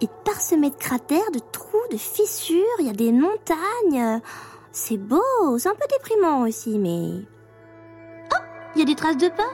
et 0.00 0.08
parsemé 0.24 0.70
de 0.70 0.76
cratères, 0.76 1.30
de 1.32 1.40
trous, 1.52 1.78
de 1.92 1.96
fissures, 1.96 2.56
il 2.80 2.86
y 2.86 2.90
a 2.90 2.94
des 2.94 3.12
montagnes. 3.12 4.20
C'est 4.72 4.96
beau, 4.96 5.58
c'est 5.58 5.68
un 5.68 5.74
peu 5.74 5.86
déprimant 5.90 6.42
aussi, 6.42 6.78
mais... 6.78 7.24
Oh, 8.32 8.42
il 8.74 8.78
y 8.80 8.82
a 8.82 8.86
des 8.86 8.94
traces 8.94 9.18
de 9.18 9.28
pas? 9.28 9.52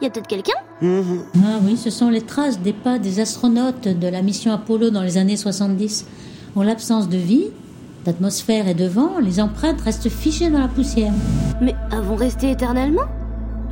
Il 0.00 0.04
y 0.04 0.06
a 0.06 0.10
peut-être 0.10 0.26
quelqu'un? 0.28 0.54
Mhm. 0.80 1.22
Ah 1.44 1.58
oui, 1.62 1.76
ce 1.76 1.90
sont 1.90 2.08
les 2.08 2.22
traces 2.22 2.60
des 2.60 2.72
pas 2.72 2.98
des 2.98 3.20
astronautes 3.20 3.86
de 3.86 4.08
la 4.08 4.22
mission 4.22 4.52
Apollo 4.52 4.90
dans 4.90 5.02
les 5.02 5.18
années 5.18 5.36
70. 5.36 6.06
En 6.56 6.62
l'absence 6.62 7.08
de 7.08 7.18
vie, 7.18 7.48
d'atmosphère 8.06 8.66
et 8.66 8.74
de 8.74 8.86
vent, 8.86 9.18
les 9.22 9.40
empreintes 9.40 9.80
restent 9.82 10.08
fichées 10.08 10.48
dans 10.48 10.58
la 10.58 10.68
poussière. 10.68 11.12
Mais 11.60 11.74
elles 11.92 12.00
vont 12.00 12.16
rester 12.16 12.50
éternellement? 12.50 13.04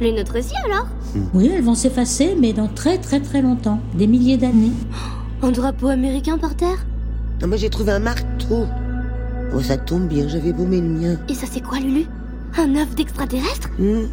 Les 0.00 0.12
nôtres 0.12 0.38
aussi 0.38 0.54
alors? 0.66 0.86
Oui, 1.32 1.50
elles 1.52 1.62
vont 1.64 1.74
s'effacer, 1.74 2.36
mais 2.38 2.52
dans 2.52 2.68
très 2.68 2.98
très 2.98 3.20
très 3.20 3.40
longtemps, 3.40 3.80
des 3.96 4.06
milliers 4.06 4.36
d'années. 4.36 4.72
Un 5.42 5.50
drapeau 5.50 5.88
américain 5.88 6.36
par 6.36 6.54
terre? 6.56 6.84
Ah, 7.42 7.46
Moi, 7.46 7.56
j'ai 7.56 7.70
trouvé 7.70 7.92
un 7.92 8.00
marteau. 8.00 8.66
Oh, 9.54 9.60
ça 9.62 9.76
tombe 9.76 10.08
bien, 10.08 10.26
j'avais 10.28 10.52
baumé 10.52 10.80
le 10.80 10.88
mien. 10.88 11.16
Et 11.28 11.34
ça 11.34 11.46
c'est 11.50 11.62
quoi 11.62 11.78
Lulu? 11.78 12.04
Un 12.58 12.74
œuf 12.74 12.94
d'extraterrestre? 12.96 13.68
Hmm. 13.78 14.06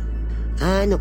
Ah 0.61 0.85
non. 0.85 0.99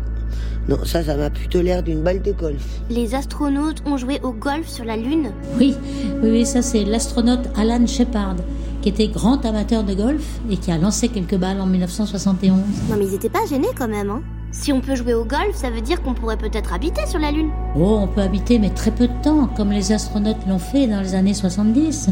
Non, 0.67 0.77
ça, 0.83 1.03
ça 1.03 1.15
m'a 1.15 1.29
plutôt 1.29 1.61
l'air 1.61 1.83
d'une 1.83 2.01
balle 2.01 2.21
de 2.21 2.31
golf. 2.31 2.81
Les 2.89 3.13
astronautes 3.13 3.83
ont 3.85 3.97
joué 3.97 4.19
au 4.23 4.31
golf 4.31 4.67
sur 4.67 4.83
la 4.83 4.97
Lune 4.97 5.31
Oui, 5.59 5.75
oui, 6.23 6.29
oui, 6.31 6.45
ça 6.45 6.61
c'est 6.63 6.83
l'astronaute 6.83 7.47
Alan 7.55 7.85
Shepard, 7.85 8.37
qui 8.81 8.89
était 8.89 9.07
grand 9.07 9.45
amateur 9.45 9.83
de 9.83 9.93
golf 9.93 10.39
et 10.49 10.57
qui 10.57 10.71
a 10.71 10.77
lancé 10.77 11.09
quelques 11.09 11.37
balles 11.37 11.61
en 11.61 11.67
1971. 11.67 12.57
Non 12.89 12.95
mais 12.97 13.05
ils 13.05 13.13
étaient 13.13 13.29
pas 13.29 13.45
gênés 13.47 13.67
quand 13.77 13.87
même, 13.87 14.09
hein 14.09 14.23
Si 14.51 14.73
on 14.73 14.81
peut 14.81 14.95
jouer 14.95 15.13
au 15.13 15.23
golf, 15.25 15.53
ça 15.53 15.69
veut 15.69 15.81
dire 15.81 16.01
qu'on 16.01 16.15
pourrait 16.15 16.37
peut-être 16.37 16.73
habiter 16.73 17.05
sur 17.05 17.19
la 17.19 17.31
Lune. 17.31 17.49
Oh, 17.75 17.99
on 18.01 18.07
peut 18.07 18.21
habiter, 18.21 18.57
mais 18.57 18.71
très 18.71 18.91
peu 18.91 19.07
de 19.07 19.21
temps, 19.23 19.47
comme 19.55 19.69
les 19.71 19.91
astronautes 19.91 20.47
l'ont 20.47 20.57
fait 20.59 20.87
dans 20.87 21.01
les 21.01 21.13
années 21.13 21.33
70. 21.35 22.09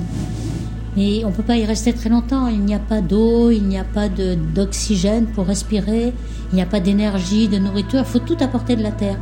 Mais 0.96 1.24
on 1.26 1.30
ne 1.30 1.34
peut 1.34 1.44
pas 1.44 1.58
y 1.58 1.66
rester 1.66 1.94
très 1.94 2.10
longtemps. 2.10 2.48
Il 2.48 2.62
n'y 2.62 2.76
a 2.76 2.80
pas 2.80 3.02
d'eau, 3.02 3.52
il 3.52 3.64
n'y 3.64 3.78
a 3.78 3.84
pas 3.84 4.10
d'oxygène 4.10 5.26
pour 5.28 5.48
respirer, 5.48 6.14
il 6.52 6.56
n'y 6.56 6.62
a 6.62 6.66
pas 6.66 6.80
d'énergie, 6.80 7.48
de 7.48 7.58
nourriture. 7.58 8.00
Il 8.00 8.06
faut 8.06 8.20
tout 8.20 8.38
apporter 8.40 8.76
de 8.76 8.84
la 8.84 8.92
Terre. 8.92 9.18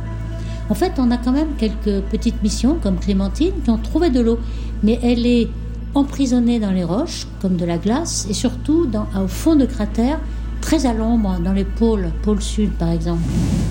En 0.68 0.74
fait, 0.74 0.92
on 0.98 1.10
a 1.10 1.16
quand 1.16 1.32
même 1.32 1.54
quelques 1.58 2.02
petites 2.10 2.42
missions, 2.42 2.78
comme 2.82 2.98
Clémentine, 2.98 3.52
qui 3.64 3.70
ont 3.70 3.78
trouvé 3.78 4.10
de 4.10 4.20
l'eau. 4.20 4.38
Mais 4.82 4.98
elle 5.02 5.26
est 5.26 5.48
emprisonnée 5.94 6.58
dans 6.58 6.70
les 6.70 6.84
roches, 6.84 7.26
comme 7.40 7.56
de 7.56 7.64
la 7.64 7.78
glace, 7.78 8.26
et 8.30 8.34
surtout 8.34 8.86
dans, 8.86 9.06
au 9.22 9.28
fond 9.28 9.56
de 9.56 9.66
cratères, 9.66 10.20
très 10.60 10.86
à 10.86 10.92
l'ombre, 10.92 11.38
dans 11.44 11.52
les 11.52 11.64
pôles, 11.64 12.10
pôle 12.22 12.40
sud 12.40 12.70
par 12.72 12.90
exemple. 12.90 13.22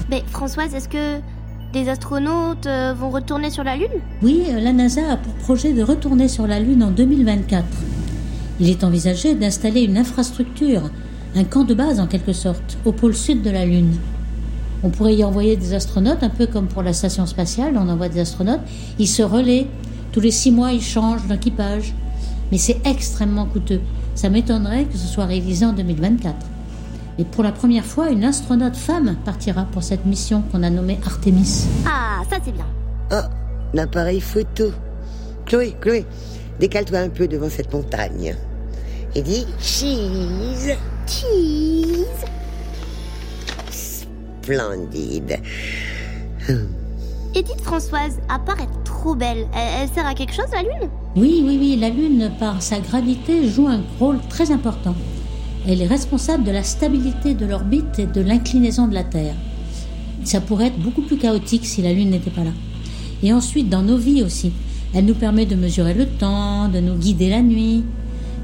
Mais 0.10 0.24
Françoise, 0.30 0.76
est-ce 0.76 0.90
que 0.90 1.20
des 1.72 1.90
astronautes 1.90 2.66
euh, 2.66 2.94
vont 2.98 3.10
retourner 3.10 3.50
sur 3.50 3.64
la 3.64 3.76
Lune? 3.76 4.02
Oui, 4.22 4.44
euh, 4.50 4.60
la 4.60 4.74
NASA 4.74 5.14
a 5.14 5.18
pour 5.18 5.34
projet 5.36 5.74
de 5.74 5.84
retourner 5.84 6.28
sur 6.28 6.48
la 6.48 6.60
Lune 6.60 6.84
en 6.84 6.92
2024. 6.92 7.66
Il 8.60 8.70
est 8.70 8.84
envisagé 8.84 9.36
d'installer 9.36 9.82
une 9.82 9.98
infrastructure, 9.98 10.84
un 11.36 11.44
camp 11.44 11.64
de 11.64 11.74
base 11.74 12.00
en 12.00 12.08
quelque 12.08 12.34
sorte, 12.34 12.78
au 12.86 12.92
pôle 12.92 13.16
sud 13.16 13.42
de 13.42 13.50
la 13.50 13.66
Lune. 13.66 13.94
On 14.84 14.90
pourrait 14.90 15.16
y 15.16 15.24
envoyer 15.24 15.56
des 15.56 15.74
astronautes, 15.74 16.24
un 16.24 16.30
peu 16.30 16.48
comme 16.48 16.68
pour 16.68 16.84
la 16.84 16.94
station 16.94 17.26
spatiale, 17.26 17.76
on 17.78 17.88
envoie 17.88 18.10
des 18.10 18.20
astronautes. 18.20 18.62
Ils 19.00 19.08
se 19.08 19.24
relaient, 19.24 19.68
tous 20.12 20.20
les 20.20 20.32
six 20.32 20.52
mois 20.52 20.74
ils 20.74 20.82
changent 20.82 21.26
d'équipage. 21.28 21.94
Mais 22.52 22.58
c'est 22.58 22.82
extrêmement 22.86 23.46
coûteux. 23.46 23.80
Ça 24.14 24.30
m'étonnerait 24.30 24.86
que 24.86 24.98
ce 24.98 25.08
soit 25.08 25.26
réalisé 25.26 25.66
en 25.66 25.72
2024. 25.72 26.36
Et 27.22 27.24
pour 27.24 27.44
la 27.44 27.52
première 27.52 27.86
fois, 27.86 28.10
une 28.10 28.24
astronaute 28.24 28.76
femme 28.76 29.16
partira 29.24 29.66
pour 29.66 29.84
cette 29.84 30.08
mission 30.08 30.42
qu'on 30.52 30.64
a 30.64 30.72
nommée 30.72 31.00
Artemis. 31.06 31.68
Ah, 31.86 32.24
ça 32.28 32.38
c'est 32.44 32.52
bien. 32.52 32.66
Oh, 33.12 33.28
l'appareil 33.76 34.20
photo. 34.20 34.72
Chloé, 35.46 35.76
Chloé, 35.80 36.04
décale-toi 36.60 36.98
un 36.98 37.10
peu 37.10 37.28
devant 37.28 37.48
cette 37.48 37.72
montagne. 37.72 38.36
Et 39.14 39.22
dis 39.22 39.46
cheese. 39.60 40.76
Cheese 41.06 42.08
Splendide. 43.70 45.38
Et 47.36 47.44
dites 47.44 47.62
Françoise, 47.62 48.18
à 48.30 48.40
part 48.40 48.60
être 48.60 48.84
trop 48.84 49.14
belle, 49.14 49.46
elle, 49.54 49.84
elle 49.84 49.90
sert 49.90 50.08
à 50.08 50.16
quelque 50.16 50.34
chose 50.34 50.50
la 50.52 50.64
Lune? 50.64 50.90
Oui, 51.16 51.44
oui, 51.46 51.58
oui, 51.60 51.78
la 51.80 51.90
Lune, 51.90 52.32
par 52.40 52.64
sa 52.64 52.80
gravité, 52.80 53.48
joue 53.48 53.68
un 53.68 53.82
rôle 54.00 54.18
très 54.28 54.50
important. 54.50 54.96
Elle 55.68 55.82
est 55.82 55.88
responsable 55.88 56.44
de 56.44 56.52
la 56.52 56.64
stabilité 56.64 57.36
de 57.36 57.46
l'orbite 57.46 58.00
et 58.00 58.08
de 58.08 58.22
l'inclinaison 58.22 58.88
de 58.88 58.96
la 58.96 59.04
Terre. 59.04 59.36
Ça 60.24 60.42
pourrait 60.42 60.68
être 60.68 60.80
beaucoup 60.80 61.04
plus 61.04 61.18
chaotique 61.18 61.66
si 61.66 61.84
la 61.84 61.94
Lune 61.94 62.10
n'était 62.10 62.32
pas 62.32 62.44
là. 62.44 62.52
Et 63.22 63.32
ensuite, 63.32 63.70
dans 63.70 63.84
nos 63.84 63.98
vies 63.98 64.24
aussi, 64.24 64.52
elle 64.94 65.06
nous 65.06 65.14
permet 65.14 65.46
de 65.46 65.56
mesurer 65.56 65.94
le 65.94 66.08
temps, 66.08 66.68
de 66.68 66.80
nous 66.80 66.96
guider 66.96 67.30
la 67.30 67.44
nuit. 67.44 67.84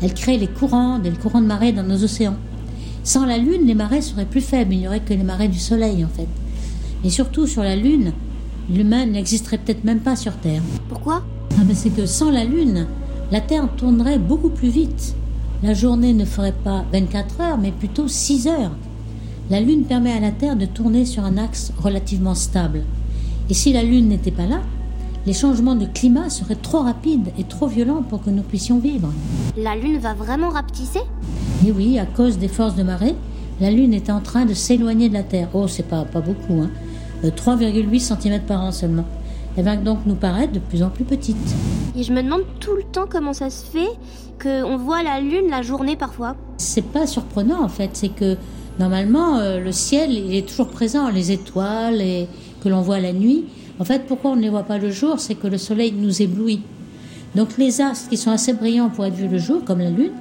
Elle 0.01 0.13
crée 0.13 0.37
les 0.37 0.47
courants, 0.47 0.99
les 1.03 1.09
courants 1.09 1.41
de 1.41 1.47
marée 1.47 1.71
dans 1.71 1.83
nos 1.83 2.03
océans. 2.03 2.37
Sans 3.03 3.25
la 3.25 3.39
Lune, 3.39 3.65
les 3.65 3.73
marées 3.73 4.01
seraient 4.01 4.25
plus 4.25 4.41
faibles, 4.41 4.73
il 4.73 4.79
n'y 4.79 4.87
aurait 4.87 4.99
que 4.99 5.13
les 5.13 5.23
marées 5.23 5.47
du 5.47 5.59
Soleil 5.59 6.05
en 6.05 6.09
fait. 6.09 6.27
Et 7.03 7.09
surtout 7.09 7.47
sur 7.47 7.63
la 7.63 7.75
Lune, 7.75 8.11
l'humain 8.69 9.07
n'existerait 9.07 9.57
peut-être 9.57 9.83
même 9.83 10.01
pas 10.01 10.15
sur 10.15 10.33
Terre. 10.33 10.61
Pourquoi? 10.87 11.23
Ah 11.59 11.63
ben 11.63 11.75
c'est 11.75 11.89
que 11.89 12.05
sans 12.05 12.29
la 12.29 12.43
Lune, 12.43 12.85
la 13.31 13.41
Terre 13.41 13.67
tournerait 13.75 14.19
beaucoup 14.19 14.49
plus 14.49 14.69
vite. 14.69 15.15
La 15.63 15.73
journée 15.73 16.13
ne 16.13 16.23
ferait 16.23 16.53
pas 16.53 16.85
24 16.93 17.41
heures, 17.41 17.57
mais 17.57 17.71
plutôt 17.71 18.07
6 18.07 18.47
heures. 18.47 18.71
La 19.49 19.59
Lune 19.59 19.85
permet 19.85 20.11
à 20.11 20.19
la 20.19 20.29
Terre 20.29 20.55
de 20.55 20.67
tourner 20.67 21.03
sur 21.03 21.23
un 21.23 21.35
axe 21.37 21.73
relativement 21.81 22.35
stable. 22.35 22.83
Et 23.49 23.55
si 23.55 23.73
la 23.73 23.81
Lune 23.81 24.07
n'était 24.07 24.29
pas 24.29 24.45
là, 24.45 24.59
les 25.25 25.33
changements 25.33 25.75
de 25.75 25.85
climat 25.85 26.29
seraient 26.29 26.55
trop 26.55 26.81
rapides 26.81 27.31
et 27.39 27.43
trop 27.43 27.65
violents 27.65 28.03
pour 28.03 28.21
que 28.21 28.29
nous 28.29 28.43
puissions 28.43 28.77
vivre. 28.77 29.11
La 29.57 29.75
Lune 29.75 29.97
va 29.97 30.13
vraiment 30.13 30.49
rapetisser? 30.49 31.01
Et 31.65 31.71
oui, 31.71 31.97
à 31.97 32.05
cause 32.05 32.37
des 32.37 32.49
forces 32.49 32.75
de 32.75 32.83
marée, 32.83 33.15
la 33.59 33.71
Lune 33.71 33.95
est 33.95 34.11
en 34.11 34.19
train 34.19 34.45
de 34.45 34.53
s'éloigner 34.53 35.09
de 35.09 35.15
la 35.15 35.23
Terre. 35.23 35.49
Oh, 35.53 35.67
c'est 35.67 35.87
pas, 35.87 36.05
pas 36.05 36.21
beaucoup, 36.21 36.61
hein. 36.61 36.69
Euh, 37.23 37.31
3,8 37.31 37.99
cm 37.99 38.41
par 38.41 38.61
an 38.61 38.71
seulement. 38.71 39.05
Elle 39.57 39.65
va 39.65 39.75
donc 39.75 40.05
nous 40.05 40.13
paraître 40.13 40.53
de 40.53 40.59
plus 40.59 40.83
en 40.83 40.89
plus 40.89 41.03
petite. 41.03 41.35
Et 41.97 42.03
je 42.03 42.13
me 42.13 42.21
demande 42.21 42.43
tout 42.59 42.75
le 42.75 42.83
temps 42.83 43.05
comment 43.09 43.33
ça 43.33 43.49
se 43.49 43.65
fait 43.65 43.89
qu'on 44.41 44.77
voit 44.77 45.01
la 45.01 45.19
Lune 45.19 45.49
la 45.49 45.63
journée 45.63 45.95
parfois. 45.95 46.35
C'est 46.57 46.85
pas 46.85 47.07
surprenant 47.07 47.63
en 47.63 47.67
fait, 47.67 47.89
c'est 47.93 48.09
que 48.09 48.37
normalement 48.77 49.39
euh, 49.39 49.59
le 49.59 49.71
ciel 49.71 50.11
il 50.13 50.35
est 50.35 50.47
toujours 50.47 50.67
présent, 50.67 51.09
les 51.09 51.31
étoiles 51.31 52.01
et 52.01 52.27
que 52.63 52.69
l'on 52.69 52.81
voit 52.81 52.99
la 52.99 53.13
nuit. 53.13 53.45
En 53.79 53.83
fait, 53.83 54.05
pourquoi 54.07 54.31
on 54.31 54.35
ne 54.35 54.41
les 54.41 54.49
voit 54.49 54.63
pas 54.63 54.77
le 54.77 54.91
jour, 54.91 55.19
c'est 55.19 55.33
que 55.35 55.47
le 55.47 55.57
soleil 55.57 55.91
nous 55.91 56.21
éblouit. 56.21 56.61
Donc 57.35 57.57
les 57.57 57.81
astres 57.81 58.09
qui 58.09 58.17
sont 58.17 58.31
assez 58.31 58.53
brillants 58.53 58.89
pour 58.89 59.05
être 59.05 59.15
vus 59.15 59.27
le 59.27 59.39
jour, 59.39 59.63
comme 59.65 59.79
la 59.79 59.89
lune, 59.89 60.13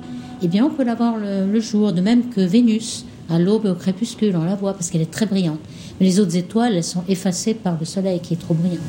eh 0.42 0.48
bien 0.48 0.64
on 0.64 0.70
peut 0.70 0.84
la 0.84 0.94
voir 0.94 1.18
le, 1.18 1.50
le 1.50 1.60
jour, 1.60 1.92
de 1.92 2.00
même 2.00 2.30
que 2.30 2.40
Vénus, 2.40 3.04
à 3.28 3.38
l'aube 3.38 3.66
et 3.66 3.70
au 3.70 3.74
crépuscule, 3.74 4.34
on 4.34 4.44
la 4.44 4.54
voit 4.54 4.72
parce 4.72 4.88
qu'elle 4.90 5.02
est 5.02 5.10
très 5.10 5.26
brillante. 5.26 5.60
Mais 6.00 6.06
les 6.06 6.20
autres 6.20 6.36
étoiles, 6.36 6.74
elles 6.74 6.84
sont 6.84 7.04
effacées 7.06 7.54
par 7.54 7.76
le 7.78 7.84
soleil 7.84 8.20
qui 8.20 8.32
est 8.32 8.38
trop 8.38 8.54
brillant. 8.54 8.80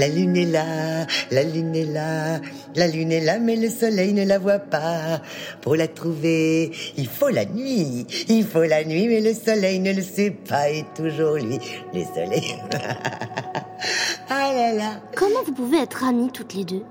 La 0.00 0.08
lune 0.08 0.34
est 0.34 0.46
là, 0.46 1.06
la 1.30 1.42
lune 1.42 1.76
est 1.76 1.84
là, 1.84 2.40
la 2.74 2.88
lune 2.88 3.12
est 3.12 3.20
là, 3.20 3.38
mais 3.38 3.54
le 3.54 3.68
soleil 3.68 4.14
ne 4.14 4.24
la 4.24 4.38
voit 4.38 4.58
pas. 4.58 5.20
Pour 5.60 5.76
la 5.76 5.88
trouver, 5.88 6.70
il 6.96 7.06
faut 7.06 7.28
la 7.28 7.44
nuit, 7.44 8.06
il 8.30 8.44
faut 8.44 8.62
la 8.62 8.82
nuit, 8.82 9.08
mais 9.08 9.20
le 9.20 9.34
soleil 9.34 9.78
ne 9.78 9.92
le 9.92 10.00
sait 10.00 10.30
pas, 10.30 10.70
et 10.70 10.86
toujours 10.96 11.34
lui, 11.34 11.58
le 11.92 12.02
soleil. 12.14 12.56
ah 14.30 14.50
là 14.54 14.72
là. 14.72 15.02
Comment 15.14 15.42
vous 15.44 15.52
pouvez 15.52 15.76
être 15.82 16.02
amies 16.02 16.32
toutes 16.32 16.54
les 16.54 16.64
deux? 16.64 16.82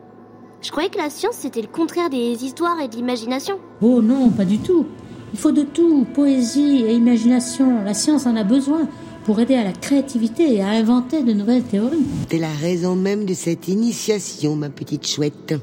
Je 0.62 0.70
croyais 0.70 0.92
que 0.92 1.00
la 1.00 1.10
science 1.10 1.38
c'était 1.40 1.64
le 1.64 1.68
contraire 1.68 2.12
des 2.12 2.46
histoires 2.46 2.80
et 2.80 2.90
de 2.90 2.96
l'imagination. 2.96 3.58
Oh 3.82 4.04
non, 4.04 4.30
pas 4.30 4.46
du 4.46 4.60
tout. 4.60 4.86
Il 5.34 5.40
faut 5.40 5.52
de 5.52 5.64
tout, 5.64 6.06
poésie 6.14 6.84
et 6.86 6.94
imagination. 6.94 7.84
La 7.84 7.96
science 7.96 8.28
en 8.28 8.36
a 8.36 8.44
besoin 8.44 8.88
pour 9.30 9.40
aider 9.40 9.54
à 9.54 9.64
la 9.64 9.74
créativité 9.74 10.56
et 10.56 10.64
à 10.64 10.70
inventer 10.70 11.22
de 11.22 11.34
nouvelles 11.34 11.62
théories. 11.62 12.04
C'est 12.32 12.40
la 12.40 12.52
raison 12.52 12.96
même 12.96 13.26
de 13.26 13.36
cette 13.36 13.68
initiation, 13.68 14.56
ma 14.56 14.70
petite 14.70 15.06
chouette. 15.06 15.54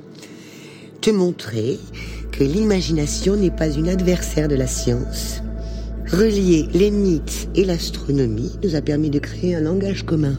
Te 1.00 1.10
montrer 1.10 1.80
que 2.30 2.44
l'imagination 2.44 3.34
n'est 3.34 3.50
pas 3.50 3.68
une 3.68 3.88
adversaire 3.88 4.46
de 4.46 4.54
la 4.54 4.68
science. 4.68 5.42
Relier 6.12 6.68
les 6.74 6.92
mythes 6.92 7.48
et 7.56 7.64
l'astronomie 7.64 8.52
nous 8.62 8.76
a 8.76 8.80
permis 8.82 9.10
de 9.10 9.18
créer 9.18 9.56
un 9.56 9.62
langage 9.62 10.04
commun. 10.04 10.38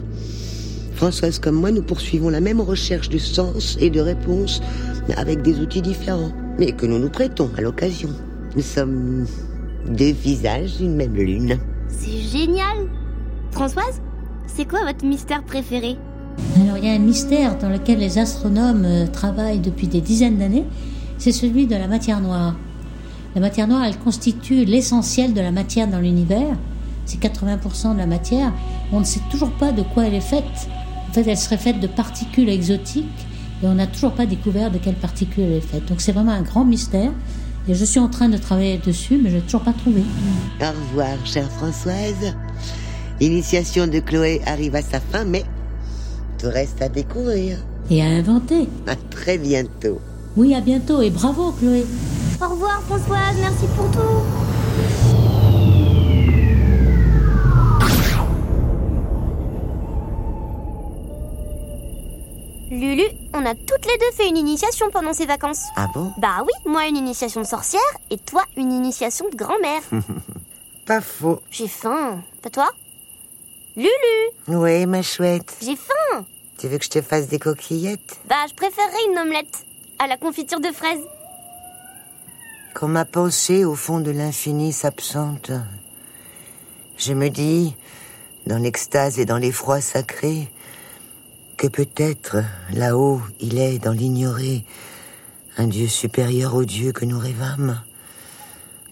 Françoise 0.94 1.38
comme 1.38 1.56
moi, 1.56 1.70
nous 1.70 1.82
poursuivons 1.82 2.30
la 2.30 2.40
même 2.40 2.62
recherche 2.62 3.10
de 3.10 3.18
sens 3.18 3.76
et 3.78 3.90
de 3.90 4.00
réponse, 4.00 4.62
avec 5.18 5.42
des 5.42 5.60
outils 5.60 5.82
différents, 5.82 6.32
mais 6.58 6.72
que 6.72 6.86
nous 6.86 6.98
nous 6.98 7.10
prêtons 7.10 7.50
à 7.58 7.60
l'occasion. 7.60 8.08
Nous 8.56 8.62
sommes 8.62 9.26
deux 9.86 10.12
visages 10.12 10.78
d'une 10.78 10.96
même 10.96 11.14
lune. 11.14 11.58
C'est 11.90 12.38
génial 12.38 12.88
Françoise 13.52 14.00
c'est 14.58 14.64
quoi 14.64 14.80
votre 14.84 15.04
mystère 15.04 15.44
préféré 15.44 15.96
Alors 16.60 16.78
il 16.78 16.84
y 16.84 16.88
a 16.88 16.92
un 16.92 16.98
mystère 16.98 17.58
dans 17.58 17.68
lequel 17.68 17.98
les 17.98 18.18
astronomes 18.18 18.84
euh, 18.84 19.06
travaillent 19.06 19.60
depuis 19.60 19.86
des 19.86 20.00
dizaines 20.00 20.38
d'années, 20.38 20.64
c'est 21.16 21.30
celui 21.30 21.68
de 21.68 21.76
la 21.76 21.86
matière 21.86 22.20
noire. 22.20 22.56
La 23.36 23.40
matière 23.40 23.68
noire, 23.68 23.84
elle 23.84 23.96
constitue 23.98 24.64
l'essentiel 24.64 25.32
de 25.32 25.40
la 25.40 25.52
matière 25.52 25.86
dans 25.86 26.00
l'univers. 26.00 26.56
C'est 27.04 27.20
80% 27.22 27.92
de 27.92 27.98
la 27.98 28.06
matière. 28.06 28.52
On 28.90 28.98
ne 28.98 29.04
sait 29.04 29.20
toujours 29.30 29.52
pas 29.52 29.70
de 29.70 29.82
quoi 29.82 30.06
elle 30.06 30.14
est 30.14 30.20
faite. 30.20 30.68
En 31.08 31.12
fait, 31.12 31.28
elle 31.28 31.38
serait 31.38 31.56
faite 31.56 31.78
de 31.78 31.86
particules 31.86 32.48
exotiques 32.48 33.06
et 33.62 33.66
on 33.66 33.74
n'a 33.74 33.86
toujours 33.86 34.12
pas 34.12 34.26
découvert 34.26 34.70
de 34.72 34.78
quelles 34.78 34.96
particules 34.96 35.44
elle 35.44 35.52
est 35.52 35.60
faite. 35.60 35.86
Donc 35.86 36.00
c'est 36.00 36.12
vraiment 36.12 36.32
un 36.32 36.42
grand 36.42 36.64
mystère. 36.64 37.12
Et 37.68 37.74
je 37.74 37.84
suis 37.84 38.00
en 38.00 38.08
train 38.08 38.28
de 38.28 38.38
travailler 38.38 38.78
dessus, 38.78 39.20
mais 39.22 39.30
je 39.30 39.36
n'ai 39.36 39.42
toujours 39.42 39.62
pas 39.62 39.74
trouvé. 39.74 40.02
Au 40.60 40.66
revoir, 40.66 41.24
chère 41.24 41.50
Françoise. 41.50 42.34
L'initiation 43.20 43.86
de 43.88 43.98
Chloé 43.98 44.40
arrive 44.46 44.76
à 44.76 44.82
sa 44.82 45.00
fin, 45.00 45.24
mais 45.24 45.44
tout 46.38 46.48
reste 46.48 46.80
à 46.82 46.88
découvrir. 46.88 47.58
Et 47.90 48.00
à 48.02 48.06
inventer. 48.06 48.68
À 48.86 48.94
très 48.94 49.38
bientôt. 49.38 50.00
Oui, 50.36 50.54
à 50.54 50.60
bientôt 50.60 51.02
et 51.02 51.10
bravo 51.10 51.52
Chloé. 51.52 51.84
Au 52.40 52.48
revoir 52.48 52.80
Françoise, 52.82 53.36
merci 53.40 53.64
pour 53.76 53.90
tout. 53.90 54.22
Lulu, 62.70 63.04
on 63.34 63.44
a 63.46 63.54
toutes 63.54 63.86
les 63.86 63.98
deux 63.98 64.12
fait 64.14 64.28
une 64.28 64.36
initiation 64.36 64.90
pendant 64.92 65.12
ces 65.12 65.26
vacances. 65.26 65.64
Ah 65.74 65.88
bon? 65.92 66.12
Bah 66.18 66.42
oui, 66.42 66.52
moi 66.70 66.86
une 66.86 66.96
initiation 66.96 67.40
de 67.40 67.46
sorcière 67.46 67.80
et 68.10 68.18
toi 68.18 68.44
une 68.56 68.72
initiation 68.72 69.26
de 69.30 69.36
grand-mère. 69.36 69.80
Pas 70.86 71.00
faux. 71.00 71.40
J'ai 71.50 71.66
faim. 71.66 72.22
Pas 72.42 72.50
toi? 72.50 72.68
Lulu, 73.78 73.88
Oui, 74.48 74.86
ma 74.86 75.02
chouette. 75.02 75.56
j'ai 75.62 75.76
faim. 75.76 76.24
Tu 76.58 76.66
veux 76.66 76.78
que 76.78 76.84
je 76.84 76.90
te 76.90 77.00
fasse 77.00 77.28
des 77.28 77.38
coquillettes? 77.38 78.18
Bah 78.28 78.34
je 78.48 78.54
préférerais 78.54 79.04
une 79.12 79.18
omelette 79.18 79.64
à 80.00 80.08
la 80.08 80.16
confiture 80.16 80.58
de 80.58 80.72
fraises. 80.72 81.06
Quand 82.74 82.88
ma 82.88 83.04
pensée 83.04 83.64
au 83.64 83.76
fond 83.76 84.00
de 84.00 84.10
l'infini 84.10 84.72
s'absente, 84.72 85.52
je 86.96 87.12
me 87.12 87.28
dis, 87.28 87.76
dans 88.46 88.58
l'extase 88.58 89.20
et 89.20 89.24
dans 89.24 89.36
l'effroi 89.38 89.80
sacré, 89.80 90.50
que 91.56 91.68
peut-être 91.68 92.38
là-haut 92.72 93.20
il 93.38 93.58
est 93.60 93.78
dans 93.78 93.92
l'ignoré, 93.92 94.64
un 95.56 95.68
Dieu 95.68 95.86
supérieur 95.86 96.56
au 96.56 96.64
Dieu 96.64 96.90
que 96.90 97.04
nous 97.04 97.18
rêvâmes, 97.20 97.80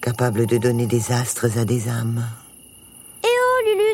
capable 0.00 0.46
de 0.46 0.58
donner 0.58 0.86
des 0.86 1.10
astres 1.10 1.58
à 1.58 1.64
des 1.64 1.88
âmes. 1.88 2.24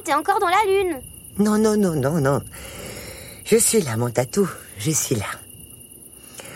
T'es 0.05 0.14
encore 0.14 0.40
dans 0.40 0.48
la 0.48 0.64
lune. 0.66 1.00
Non, 1.38 1.59
non, 1.59 1.76
non, 1.76 1.94
non, 1.94 2.20
non. 2.20 2.40
Je 3.44 3.57
suis 3.57 3.80
là, 3.82 3.96
mon 3.96 4.11
tatou, 4.11 4.48
je 4.78 4.90
suis 4.90 5.14
là. 5.14 5.26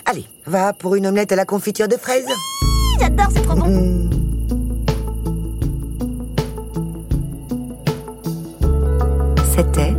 Allez, 0.04 0.24
va 0.46 0.72
pour 0.72 0.96
une 0.96 1.06
omelette 1.06 1.32
à 1.32 1.36
la 1.36 1.44
confiture 1.44 1.86
de 1.86 1.96
fraises. 1.96 2.26
J'adore, 3.00 3.28
c'est 3.32 3.42
trop 3.42 3.54
bon. 3.54 3.66
Mmh. 3.68 4.10
C'était 9.56 9.94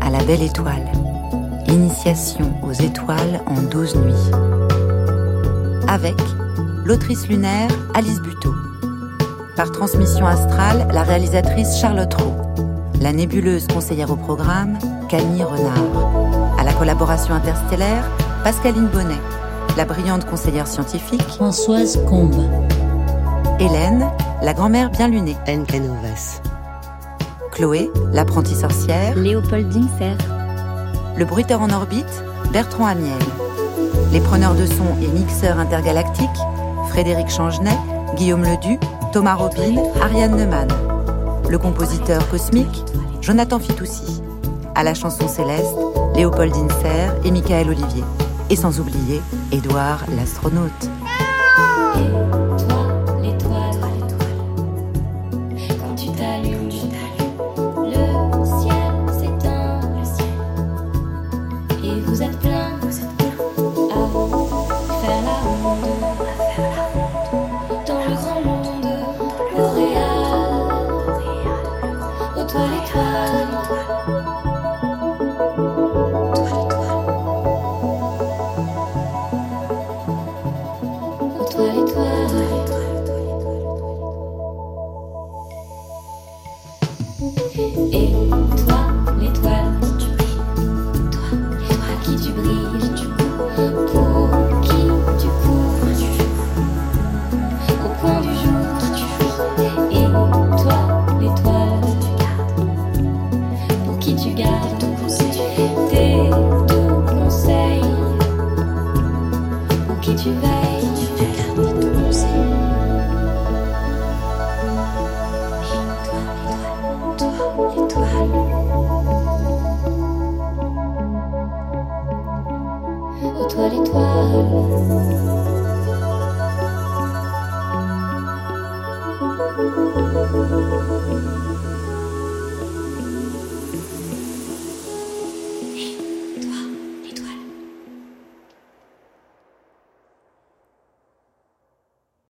À 0.00 0.10
la 0.10 0.22
belle 0.24 0.42
étoile. 0.42 0.90
Initiation 1.66 2.54
aux 2.64 2.72
étoiles 2.72 3.42
en 3.46 3.60
12 3.62 3.96
nuits. 3.96 4.30
Avec 5.88 6.16
l'autrice 6.84 7.28
lunaire 7.28 7.70
Alice 7.94 8.20
Buteau. 8.20 8.54
Par 9.58 9.72
transmission 9.72 10.24
astrale, 10.24 10.86
la 10.92 11.02
réalisatrice 11.02 11.80
Charlotte 11.80 12.14
Roux. 12.14 12.36
La 13.00 13.12
nébuleuse 13.12 13.66
conseillère 13.66 14.08
au 14.08 14.14
programme, 14.14 14.78
Camille 15.08 15.42
Renard. 15.42 16.54
À 16.56 16.62
la 16.62 16.72
collaboration 16.74 17.34
interstellaire, 17.34 18.08
Pascaline 18.44 18.86
Bonnet. 18.86 19.18
La 19.76 19.84
brillante 19.84 20.26
conseillère 20.26 20.68
scientifique, 20.68 21.22
Françoise 21.22 21.98
Combe. 22.06 22.40
Hélène, 23.58 24.06
la 24.42 24.54
grand-mère 24.54 24.90
bien 24.90 25.08
lunée. 25.08 25.36
Anne 25.48 25.66
Canovas. 25.66 26.40
Chloé, 27.50 27.90
l'apprentie 28.12 28.54
sorcière. 28.54 29.16
Léopoldine 29.16 29.88
Serre. 29.98 30.18
Le 31.16 31.24
bruiteur 31.24 31.62
en 31.62 31.70
orbite, 31.70 32.22
Bertrand 32.52 32.86
Amiel. 32.86 33.18
Les 34.12 34.20
preneurs 34.20 34.54
de 34.54 34.66
son 34.66 34.86
et 35.02 35.08
mixeurs 35.08 35.58
intergalactiques, 35.58 36.28
Frédéric 36.90 37.28
Changenet, 37.28 37.76
Guillaume 38.16 38.44
Ledu, 38.44 38.78
Thomas 39.12 39.36
Robin, 39.36 39.76
Ariane 40.02 40.36
Neumann. 40.36 40.68
Le 41.48 41.56
compositeur 41.58 42.28
cosmique, 42.28 42.84
Jonathan 43.22 43.58
Fitoussi. 43.58 44.22
À 44.74 44.82
la 44.82 44.92
chanson 44.92 45.28
céleste, 45.28 45.76
Léopoldine 46.14 46.68
Serre 46.82 47.14
et 47.24 47.30
Michael 47.30 47.70
Olivier. 47.70 48.04
Et 48.50 48.56
sans 48.56 48.80
oublier, 48.80 49.22
Édouard 49.50 50.04
l'astronaute. 50.14 50.90